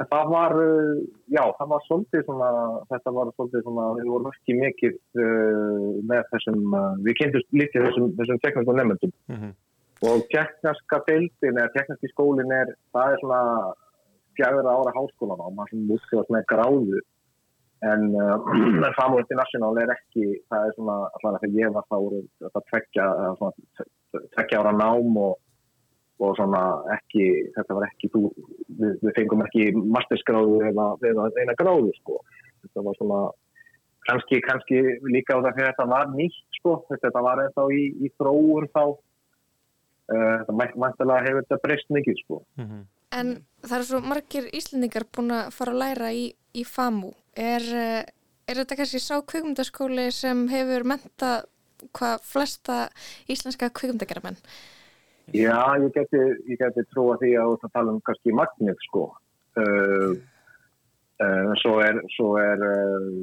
það 0.00 0.30
var, 0.32 0.54
uh, 0.56 1.00
já 1.34 1.42
það 1.58 1.72
var 1.74 1.82
svolítið 1.88 2.22
svona, 2.28 2.52
þetta 2.94 3.14
var 3.18 3.32
svolítið 3.34 3.66
svona, 3.66 3.88
við 3.98 4.12
vorum 4.14 4.30
ekki 4.30 4.60
mikið 4.60 5.00
uh, 5.24 5.90
með 6.12 6.30
þessum, 6.30 6.78
við 7.08 7.18
kynntust 7.20 7.58
líka 7.58 7.84
þessum, 7.88 8.14
þessum 8.20 8.40
tekniska 8.46 8.78
nefndum 8.78 9.50
og 10.08 10.26
tekniska 10.32 11.02
deildin 11.08 11.58
eða 11.60 11.72
tekniski 11.74 12.10
skólin 12.14 12.52
er, 12.56 12.72
það 12.94 13.14
er 13.14 13.22
svona 13.22 13.40
fjagra 14.38 14.72
ára 14.72 14.94
háskólan 14.96 15.42
á, 15.44 15.48
maður 15.52 15.74
sem 15.74 15.90
útskrifast 15.96 16.32
með 16.32 16.46
gráðu. 16.52 17.02
En 17.90 18.08
uh, 18.12 18.92
FAMU 18.98 19.20
International 19.22 19.78
er 19.80 19.92
ekki, 19.94 20.24
það 20.52 20.66
er 20.66 20.74
svona, 20.76 20.96
allavega 21.18 21.44
þegar 21.44 21.60
ég 21.60 21.76
var 21.76 21.86
þá 21.88 21.98
þetta 22.44 23.06
svona, 23.38 23.52
tveggja 24.34 24.60
ára 24.60 24.72
nám 24.76 25.20
og, 25.20 25.38
og 26.20 26.34
svona 26.36 26.62
ekki, 26.96 27.28
þetta 27.56 27.76
var 27.78 27.88
ekki, 27.88 28.10
þú, 28.12 28.24
við, 28.80 28.96
við 29.04 29.14
fengum 29.16 29.44
ekki 29.46 29.70
mastersgráðu 29.80 30.60
eða, 30.72 30.90
eða 31.12 31.30
eina 31.40 31.56
gráðu 31.60 31.94
sko, 32.00 32.18
þetta 32.64 32.84
var 32.88 32.98
svona, 33.00 33.20
kannski, 34.08 34.42
kannski 34.44 34.82
líka 35.08 35.40
á 35.40 35.44
það 35.46 35.56
fyrir 35.56 35.70
þetta 35.72 35.88
var 35.94 36.12
nýtt 36.12 36.60
sko, 36.60 36.76
þetta 36.92 37.24
var 37.24 37.44
ennþá 37.46 37.66
í, 37.72 37.86
í 38.04 38.12
þróun 38.20 38.68
þá, 38.76 38.84
uh, 40.10 40.40
þetta 40.40 40.56
mæntilega 40.84 41.26
hefur 41.26 41.44
þetta 41.44 41.60
breyst 41.64 41.94
mikið 41.94 42.24
sko. 42.24 42.42
En 43.10 43.32
það 43.64 43.76
eru 43.76 43.88
svo 43.88 44.00
margir 44.06 44.50
Íslendingar 44.54 45.06
búin 45.14 45.34
að 45.34 45.54
fara 45.56 45.74
að 45.74 45.80
læra 45.82 46.10
í, 46.14 46.26
í 46.54 46.62
FAMU. 46.66 47.10
Er, 47.34 47.64
eh, 47.74 48.04
er 48.46 48.60
þetta 48.60 48.78
kannski 48.78 49.00
sá 49.02 49.16
kvikmyndaskóli 49.18 50.06
sem 50.14 50.44
hefur 50.52 50.86
menta 50.86 51.32
hvað 51.96 52.22
flesta 52.28 52.76
íslenska 53.30 53.70
kvikmyndageramenn? 53.74 54.38
Já, 55.34 55.58
ég 55.78 55.90
geti, 55.94 56.20
ég 56.50 56.58
geti 56.58 56.84
trúa 56.90 57.16
því 57.20 57.34
að 57.38 57.50
þú 57.50 57.56
ert 57.56 57.66
að 57.66 57.74
tala 57.76 57.94
um 57.94 58.00
kannski 58.06 58.34
magnið 58.34 58.80
sko. 58.86 59.04
Uh, 59.58 60.14
uh, 61.22 61.52
svo 61.62 61.76
er, 61.82 62.00
svo 62.14 62.32
er 62.38 62.64
uh, 62.66 63.20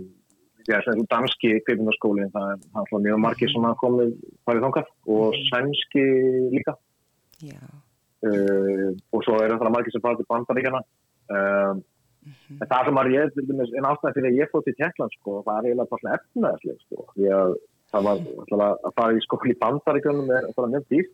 já, 0.68 0.78
er 0.80 1.02
danski 1.12 1.54
kvikmyndaskólinn, 1.66 2.32
það 2.36 2.54
er, 2.54 2.64
alltaf 2.80 3.04
mjög 3.04 3.20
margir 3.24 3.52
sem 3.52 3.68
hafa 3.68 3.82
komið 3.82 4.16
farið 4.48 4.66
þangað 4.68 4.94
og 5.18 5.38
sænski 5.50 6.08
líka. 6.56 6.78
Uh, 8.28 8.90
og 9.14 9.22
svo 9.24 9.38
er 9.44 9.54
það 9.54 9.76
margir 9.76 9.96
sem 9.96 10.04
farið 10.04 10.24
til 10.24 10.32
bandaríkjana. 10.34 10.82
Uh, 11.28 11.86
En 12.28 12.68
það 12.68 12.88
sem 12.88 12.98
var 12.98 13.10
ég, 13.12 13.38
en 13.40 13.88
ástæði 13.88 14.16
fyrir 14.18 14.30
að 14.30 14.40
ég 14.42 14.50
fótt 14.52 14.70
í 14.70 14.74
Tjekkland, 14.76 15.14
sko, 15.16 15.38
það 15.46 15.60
er 15.60 15.68
eiginlega 15.70 15.92
bara 15.92 16.02
svona 16.02 16.18
efnaðsleg, 16.18 16.80
sko, 16.84 17.06
því 17.14 17.30
að 17.38 17.54
það 17.94 18.08
var 18.08 18.24
alltaf 18.26 18.64
að 18.90 18.96
fara 18.98 19.16
í 19.16 19.24
skóli 19.24 19.54
í 19.54 19.60
bandaríkjunum 19.62 20.34
er 20.36 20.48
alltaf 20.50 20.70
mjög 20.74 20.88
dýrt 20.92 21.14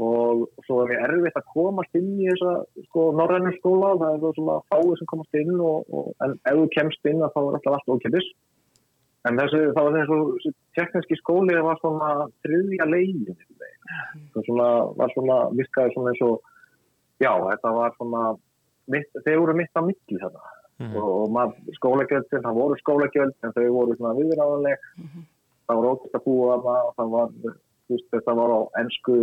og 0.00 0.48
svo 0.66 0.80
er 0.82 0.90
mér 0.90 1.04
erfitt 1.06 1.36
að 1.38 1.50
komast 1.52 1.98
inn 1.98 2.08
í 2.18 2.26
þessa, 2.26 2.54
sko, 2.88 3.04
norrænum 3.18 3.54
skóla, 3.60 3.92
það 4.00 4.16
er 4.16 4.22
það 4.24 4.38
svona 4.38 4.56
fáið 4.72 4.94
sem 4.98 5.10
komast 5.12 5.38
inn 5.38 5.52
og, 5.54 5.92
og 5.94 6.24
en 6.26 6.34
ef 6.50 6.56
þú 6.58 6.64
kemst 6.74 7.10
inn 7.10 7.22
þá 7.22 7.38
er 7.42 7.58
alltaf 7.58 7.76
allt 7.76 7.92
ókjöpis. 7.94 8.30
En 9.24 9.38
þessi, 9.40 9.60
það 9.76 9.86
var 9.86 9.94
þessi, 9.98 10.16
þessi 10.32 10.52
tekniski 10.78 11.20
skóli 11.20 11.54
það 11.54 11.68
var 11.68 11.78
svona 11.82 12.08
þriðja 12.44 12.88
legin, 12.90 13.38
það 14.34 14.48
svona, 14.48 14.66
var 14.98 15.14
svona, 15.14 15.38
virkaði 15.60 15.94
svona 15.94 16.12
eins 16.12 16.24
og, 16.26 16.50
já, 17.22 17.30
þetta 17.30 17.72
var 17.78 17.94
svona, 18.00 18.24
mitt, 18.92 19.22
þeir 19.22 19.40
voru 19.44 19.56
mitt 19.62 19.78
á 19.78 19.82
milli 19.86 20.20
þarna. 20.20 20.50
Og, 20.90 21.06
og 21.06 21.30
maður 21.30 21.76
skólagjöldin, 21.78 22.42
það 22.42 22.58
voru 22.58 22.76
skólagjöld 22.80 23.46
en 23.46 23.52
þau 23.54 23.66
voru 23.76 23.94
svona 23.94 24.16
viðræðanleg 24.18 24.82
það 25.68 25.78
var 25.78 25.88
ógætt 25.92 26.18
að 26.18 26.24
búa 26.24 26.56
og 26.58 26.92
það 26.98 27.12
var, 27.14 27.32
veist, 27.90 28.08
þetta 28.12 28.36
var 28.38 28.52
á 28.52 28.60
ennsku 28.82 29.16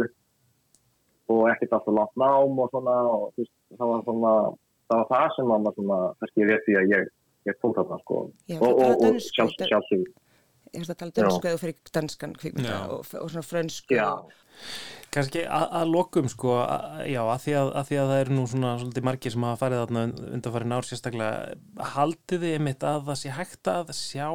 og 1.32 1.48
ekkert 1.52 1.78
alltaf 1.78 1.98
langt 1.98 2.20
nám 2.22 2.60
og 2.64 2.74
svona 2.74 2.98
og 3.12 3.26
þú 3.34 3.44
veist, 3.44 3.56
það 3.78 3.92
var 3.94 4.06
svona 4.08 4.34
það 4.92 5.02
var 5.02 5.10
það 5.12 5.36
sem 5.36 5.52
maður 5.52 5.78
svona, 5.80 6.00
kannski 6.20 6.44
ég 6.44 6.52
veit 6.52 6.66
því 6.68 6.78
að 6.80 6.96
ég, 6.96 7.12
ég 7.50 7.62
tók 7.62 7.78
þarna 7.78 8.02
sko. 8.04 8.20
Já, 8.52 8.58
og, 8.60 8.84
og, 8.86 9.06
og 9.08 9.24
sjálfsög 9.30 10.10
Ég 10.72 10.86
veist 10.86 10.94
að 10.94 11.00
tala 11.02 11.16
dansku 11.18 11.50
eða 11.50 11.60
fyrir 11.60 11.92
danskan 11.92 12.34
og, 12.40 13.02
og 13.04 13.32
svona 13.34 13.44
frönsku. 13.44 13.96
Já. 13.98 14.08
Kannski 15.12 15.42
að, 15.44 15.66
að 15.82 15.90
lokum 15.92 16.30
sko, 16.32 16.54
að, 16.64 17.02
já, 17.12 17.20
að 17.26 17.42
því 17.44 17.56
að, 17.60 17.72
að 17.82 17.90
því 17.90 17.98
að 18.00 18.12
það 18.12 18.22
eru 18.24 18.36
nú 18.38 18.44
svona 18.48 18.70
svolítið 18.80 19.08
margir 19.10 19.34
sem 19.34 19.46
hafa 19.48 19.60
farið 19.60 19.82
þarna 19.82 20.04
undanfarið 20.38 20.72
nár 20.72 20.88
sérstaklega, 20.88 21.58
haldið 21.96 22.46
þið 22.46 22.56
einmitt 22.56 22.86
að 22.88 23.02
það 23.10 23.20
sé 23.20 23.34
hægt 23.36 23.72
að 23.74 23.92
sjá 23.98 24.30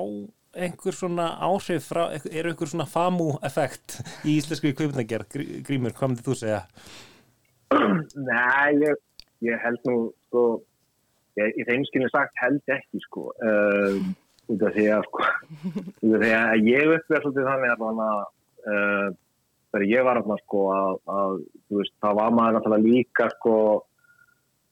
einhver 0.57 0.97
svona 0.97 1.27
áhrif 1.47 1.91
frá, 1.91 2.07
eru 2.31 2.53
einhver 2.53 2.71
svona 2.71 2.87
famu-effekt 2.91 3.99
í 4.27 4.37
íslensku 4.41 4.73
kveimdagerð, 4.77 5.37
Grímur, 5.67 5.95
hvað 5.97 6.13
myndið 6.13 6.31
þú 6.31 6.39
segja? 6.41 6.63
Nei, 7.75 8.71
ég, 8.83 9.03
ég 9.47 9.61
held 9.65 9.83
nú 9.89 9.97
sko, 10.29 10.45
ég, 11.41 11.53
í 11.59 11.67
þeim 11.69 11.85
skilin 11.89 12.13
sagt 12.13 12.39
held 12.41 12.75
ekki 12.77 13.03
sko 13.05 13.29
uh, 13.35 14.01
út 14.53 14.65
af 14.69 14.75
því 14.77 14.89
að 14.95 15.07
sko 15.09 15.25
út 16.07 16.17
af 16.17 16.25
því 16.25 16.33
að 16.39 16.69
ég 16.71 16.97
uppverð 16.97 17.27
svolítið 17.27 17.51
þannig 17.51 17.75
að 17.75 18.03
að 18.07 18.25
uh, 18.67 19.09
þegar 19.77 19.87
ég 19.91 20.07
var 20.07 20.21
þarna 20.21 20.39
sko 20.45 20.63
að, 20.73 20.99
að 21.19 21.37
veist, 21.77 21.95
það 22.03 22.19
var 22.21 22.35
maður 22.37 22.57
náttúrulega 22.57 22.87
líka 22.87 23.29
sko 23.37 23.57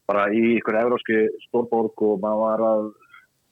bara 0.08 0.28
í 0.36 0.44
ykkur 0.58 0.78
euróski 0.80 1.20
stórborg 1.46 2.04
og 2.06 2.20
maður 2.22 2.44
var 2.44 2.64
að 2.68 2.86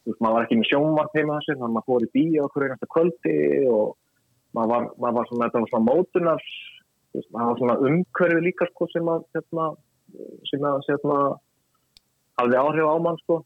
veist, 0.09 0.20
maður 0.20 0.36
var 0.36 0.46
ekki 0.46 0.59
með 0.61 0.68
sjónvart 0.70 1.16
heima 1.16 1.38
þessi 1.38 1.55
þannig 1.55 1.68
að 1.68 1.74
maður 1.76 1.88
fór 1.90 2.07
í 2.07 2.11
bíó 2.16 2.44
okkur 2.48 2.66
einasta 2.66 2.90
kvöldi 2.94 3.38
og 3.70 3.86
maður 4.57 4.72
var, 4.72 4.90
maður 4.98 5.16
var 5.18 5.30
svona, 5.30 5.48
þetta 5.48 5.62
var 5.64 5.72
svona 5.72 5.88
mótunar 5.88 6.44
þú 7.12 7.20
veist, 7.20 7.30
það 7.32 7.48
var 7.48 7.62
svona 7.62 7.78
umhverfi 7.88 8.44
líka 8.46 8.68
sko 8.72 8.90
sem 8.92 9.11
að 9.14 9.24
hérna, 9.36 9.70
sem 10.50 10.68
að 10.68 10.86
hérna, 10.88 11.18
hafði 12.40 12.61
áhrif 12.62 12.88
á 12.88 12.96
mann 13.05 13.18
sko. 13.22 13.42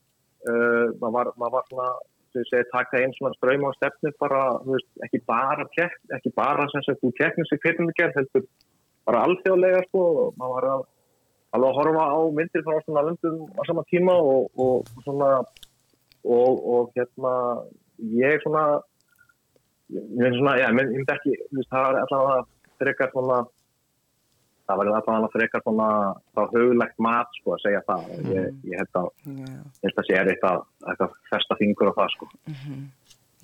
Uh, 0.46 0.92
maður, 1.00 1.14
var, 1.16 1.30
maður 1.40 1.54
var 1.56 1.64
svona 1.70 1.86
sem 2.30 2.44
ég 2.44 2.50
segi, 2.50 2.66
taka 2.70 3.00
einn 3.00 3.14
svona 3.16 3.34
ströym 3.34 3.64
á 3.66 3.70
stefnu 3.76 4.12
bara, 4.20 4.42
veist, 4.66 4.88
ekki 5.06 5.22
bara 5.26 5.64
tek, 5.74 5.96
ekki 6.14 6.32
bara 6.36 6.66
sem 6.70 6.84
sagt, 6.86 7.00
þú 7.02 7.12
teknir 7.18 7.48
sig 7.48 7.62
fyrir 7.64 7.86
mig 7.86 7.96
gerð, 7.98 8.20
heldur 8.20 8.44
bara 9.08 9.24
alþjóðlega 9.26 9.82
sko 9.88 10.04
og 10.06 10.38
maður 10.38 10.54
var 10.56 10.68
að 10.74 10.84
alveg 11.56 11.70
að 11.70 11.78
horfa 11.78 12.04
á 12.12 12.18
myndir 12.36 12.64
frá 12.66 12.76
svona 12.84 13.04
löndum 13.06 13.38
á 13.56 13.62
sama 13.68 13.84
tíma 13.90 14.16
og, 14.18 14.50
og 14.60 15.02
svona 15.06 15.30
og, 16.26 16.62
og 16.74 16.92
hérna 16.96 17.34
ég 18.18 18.42
svona 18.42 18.66
ég 19.92 20.06
myndi 20.18 20.40
svona, 20.40 20.56
já, 20.58 20.66
ég 20.68 20.74
myndi 20.78 21.14
ekki 21.14 21.36
það 21.70 21.90
er 21.92 22.00
allavega 22.02 22.40
frekar 22.80 23.12
svona 23.14 23.44
það 24.66 24.80
var 24.80 24.90
allavega 24.90 25.30
frekar 25.34 25.62
svona 25.64 25.90
þá 26.34 26.40
hugulegt 26.54 26.98
mat 27.06 27.38
sko 27.38 27.54
að 27.54 27.62
segja 27.62 27.82
það. 27.86 28.08
Ég, 28.32 28.48
ég 28.66 28.80
held 28.82 28.98
að 29.00 29.06
ég 29.30 29.84
held 29.86 30.00
að 30.02 30.08
sé 30.08 30.16
er 30.18 30.32
eitthvað, 30.32 30.64
eitthvað 30.90 31.14
festa 31.30 31.58
fingur 31.60 31.92
á 31.94 31.98
það 32.00 32.10
sko. 32.16 32.28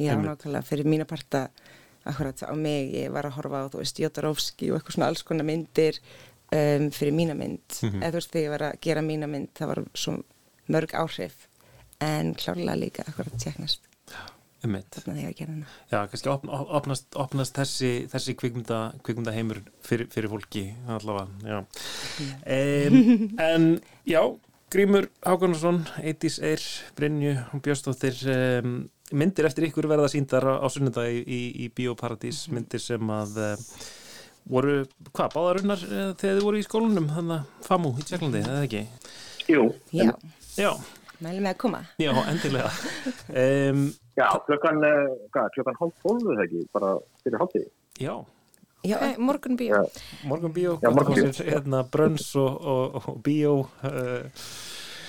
Já, 0.00 0.10
Einmitt. 0.16 0.26
nákvæmlega, 0.26 0.66
fyrir 0.66 0.88
mína 0.88 1.06
parta 1.06 1.46
akkurat 2.08 2.42
á 2.42 2.54
mig, 2.58 2.90
ég 2.96 3.12
var 3.14 3.28
að 3.28 3.36
horfa 3.38 3.62
á 3.62 3.70
þú 3.70 3.82
veist, 3.84 4.02
Jótarovski 4.02 4.72
og 4.72 4.80
eitthvað 4.80 4.96
svona 4.96 5.10
alls 5.12 5.22
konar 5.26 5.46
myndir 5.46 6.00
um, 6.50 6.88
fyrir 6.90 7.14
mína 7.14 7.38
mynd. 7.38 7.78
Mhm. 7.78 8.02
eða 8.02 8.10
þú 8.10 8.18
veist, 8.18 8.32
þegar 8.34 8.42
ég 8.42 8.54
var 8.56 8.66
að 8.66 8.80
gera 8.88 9.06
mína 9.06 9.30
mynd 9.30 9.52
það 9.54 9.72
var 9.74 9.82
svo 9.94 10.18
mörg 10.72 10.94
áhrif 10.98 11.46
en 12.02 12.34
klárlega 12.38 12.78
líka 12.82 13.06
akkurat 13.08 13.38
tjeknast 13.42 13.88
gera 15.34 15.50
hana 15.56 15.66
Já, 15.90 16.04
kannski 16.10 16.30
opn, 16.30 16.50
op- 16.54 16.70
opnast, 16.78 17.08
opnast 17.18 17.56
þessi, 17.58 17.92
þessi 18.12 18.36
kvikmynda, 18.38 18.78
kvikmynda 19.02 19.34
heimur 19.34 19.58
fyrir, 19.82 20.06
fyrir 20.12 20.30
fólki 20.30 20.62
allavega, 20.86 21.26
já. 21.42 21.58
Um, 22.46 23.26
en 23.48 23.66
já, 24.08 24.22
Grímur 24.72 25.08
Hákonarsson, 25.26 25.82
Eidís 26.00 26.38
Eir, 26.40 26.62
Brynju 26.96 27.34
og 27.52 27.64
Björnstóttir, 27.66 28.22
um, 28.62 28.78
myndir 29.12 29.50
eftir 29.50 29.66
ykkur 29.68 29.90
verða 29.90 30.08
síndar 30.14 30.46
á, 30.46 30.64
sunnudagi 30.72 31.18
í, 31.20 31.26
í, 31.26 31.42
í 31.66 31.68
Bíóparadís, 31.74 32.44
myndir 32.54 32.80
sem 32.80 33.12
að 33.12 33.36
uh, 33.42 33.52
voru, 34.48 34.78
hvað, 35.10 35.34
báðarunnar 35.34 35.82
uh, 35.90 36.08
þegar 36.22 36.38
þið 36.38 36.46
voru 36.46 36.62
í 36.62 36.66
skólanum, 36.70 37.10
þannig 37.18 37.40
að 37.42 37.68
FAMU 37.68 37.96
í 37.98 38.06
Tjekklandi, 38.08 38.46
eða 38.46 38.64
ekki? 38.70 38.86
Jú. 39.50 39.68
Já. 39.90 40.12
Já. 40.56 40.72
Mælum 41.22 41.44
með 41.46 41.52
að 41.54 41.58
koma. 41.62 41.80
Já, 42.02 42.12
endilega. 42.32 42.70
um, 43.42 43.82
Já, 44.18 44.26
klukkan, 44.48 44.82
uh, 44.88 45.16
hvað, 45.34 45.50
klukkan 45.56 45.78
hálf 45.78 46.04
tólfu 46.04 46.34
það 46.34 46.44
ekki, 46.46 46.62
bara 46.74 46.92
fyrir 47.22 47.42
hálftíð. 47.42 47.66
Já. 48.02 48.14
Já, 48.82 48.96
okay, 48.98 49.14
morgun 49.22 49.56
bíó. 49.60 49.78
Já. 49.78 50.04
Morgun 50.26 50.54
bíó, 50.56 50.76
Já, 50.82 50.90
morgun 50.90 51.14
bíó. 51.14 51.32
Sér, 51.38 51.52
hérna, 51.54 51.84
brönns 51.86 52.32
og, 52.34 52.58
og, 52.74 52.98
og 53.06 53.20
bíó. 53.22 53.54
Uh, 53.86 54.26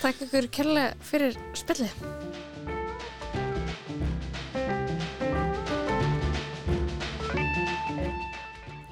Takk 0.04 0.26
ykkur 0.28 0.50
kærlega 0.54 0.94
fyrir 1.10 1.40
spillið. 1.58 1.98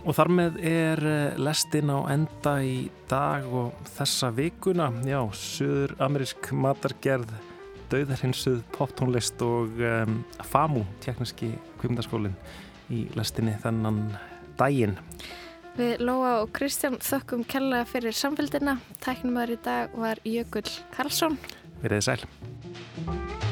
Og 0.02 0.16
þar 0.18 0.32
með 0.34 0.56
er 0.66 1.02
eh, 1.06 1.36
lestin 1.38 1.92
á 1.94 2.00
enda 2.10 2.56
í 2.66 2.90
dag 3.10 3.46
og 3.46 3.76
þessa 4.00 4.32
vikuna. 4.34 4.90
Já, 5.06 5.20
söður 5.38 5.94
amerísk 6.02 6.50
matargerð, 6.58 7.30
dauðarhinsuð 7.92 8.64
poptónlist 8.74 9.44
og 9.46 9.78
um, 9.84 10.22
FAMU, 10.48 10.86
tekniski 11.04 11.52
kvimdaskólinn 11.82 12.38
í 12.90 13.04
lestinni 13.20 13.54
þennan 13.62 14.02
daginn. 14.58 14.98
Við 15.78 16.02
Lóa 16.04 16.34
og 16.42 16.50
Kristján 16.56 16.98
þökkum 17.04 17.46
kærlega 17.48 17.86
fyrir 17.88 18.18
samfélgina. 18.18 18.80
Tæknumöður 19.06 19.56
í 19.56 19.62
dag 19.70 19.96
var 20.02 20.20
Jökull 20.28 20.68
Karlsson. 20.96 21.40
Verðið 21.86 22.06
sæl. 22.10 23.50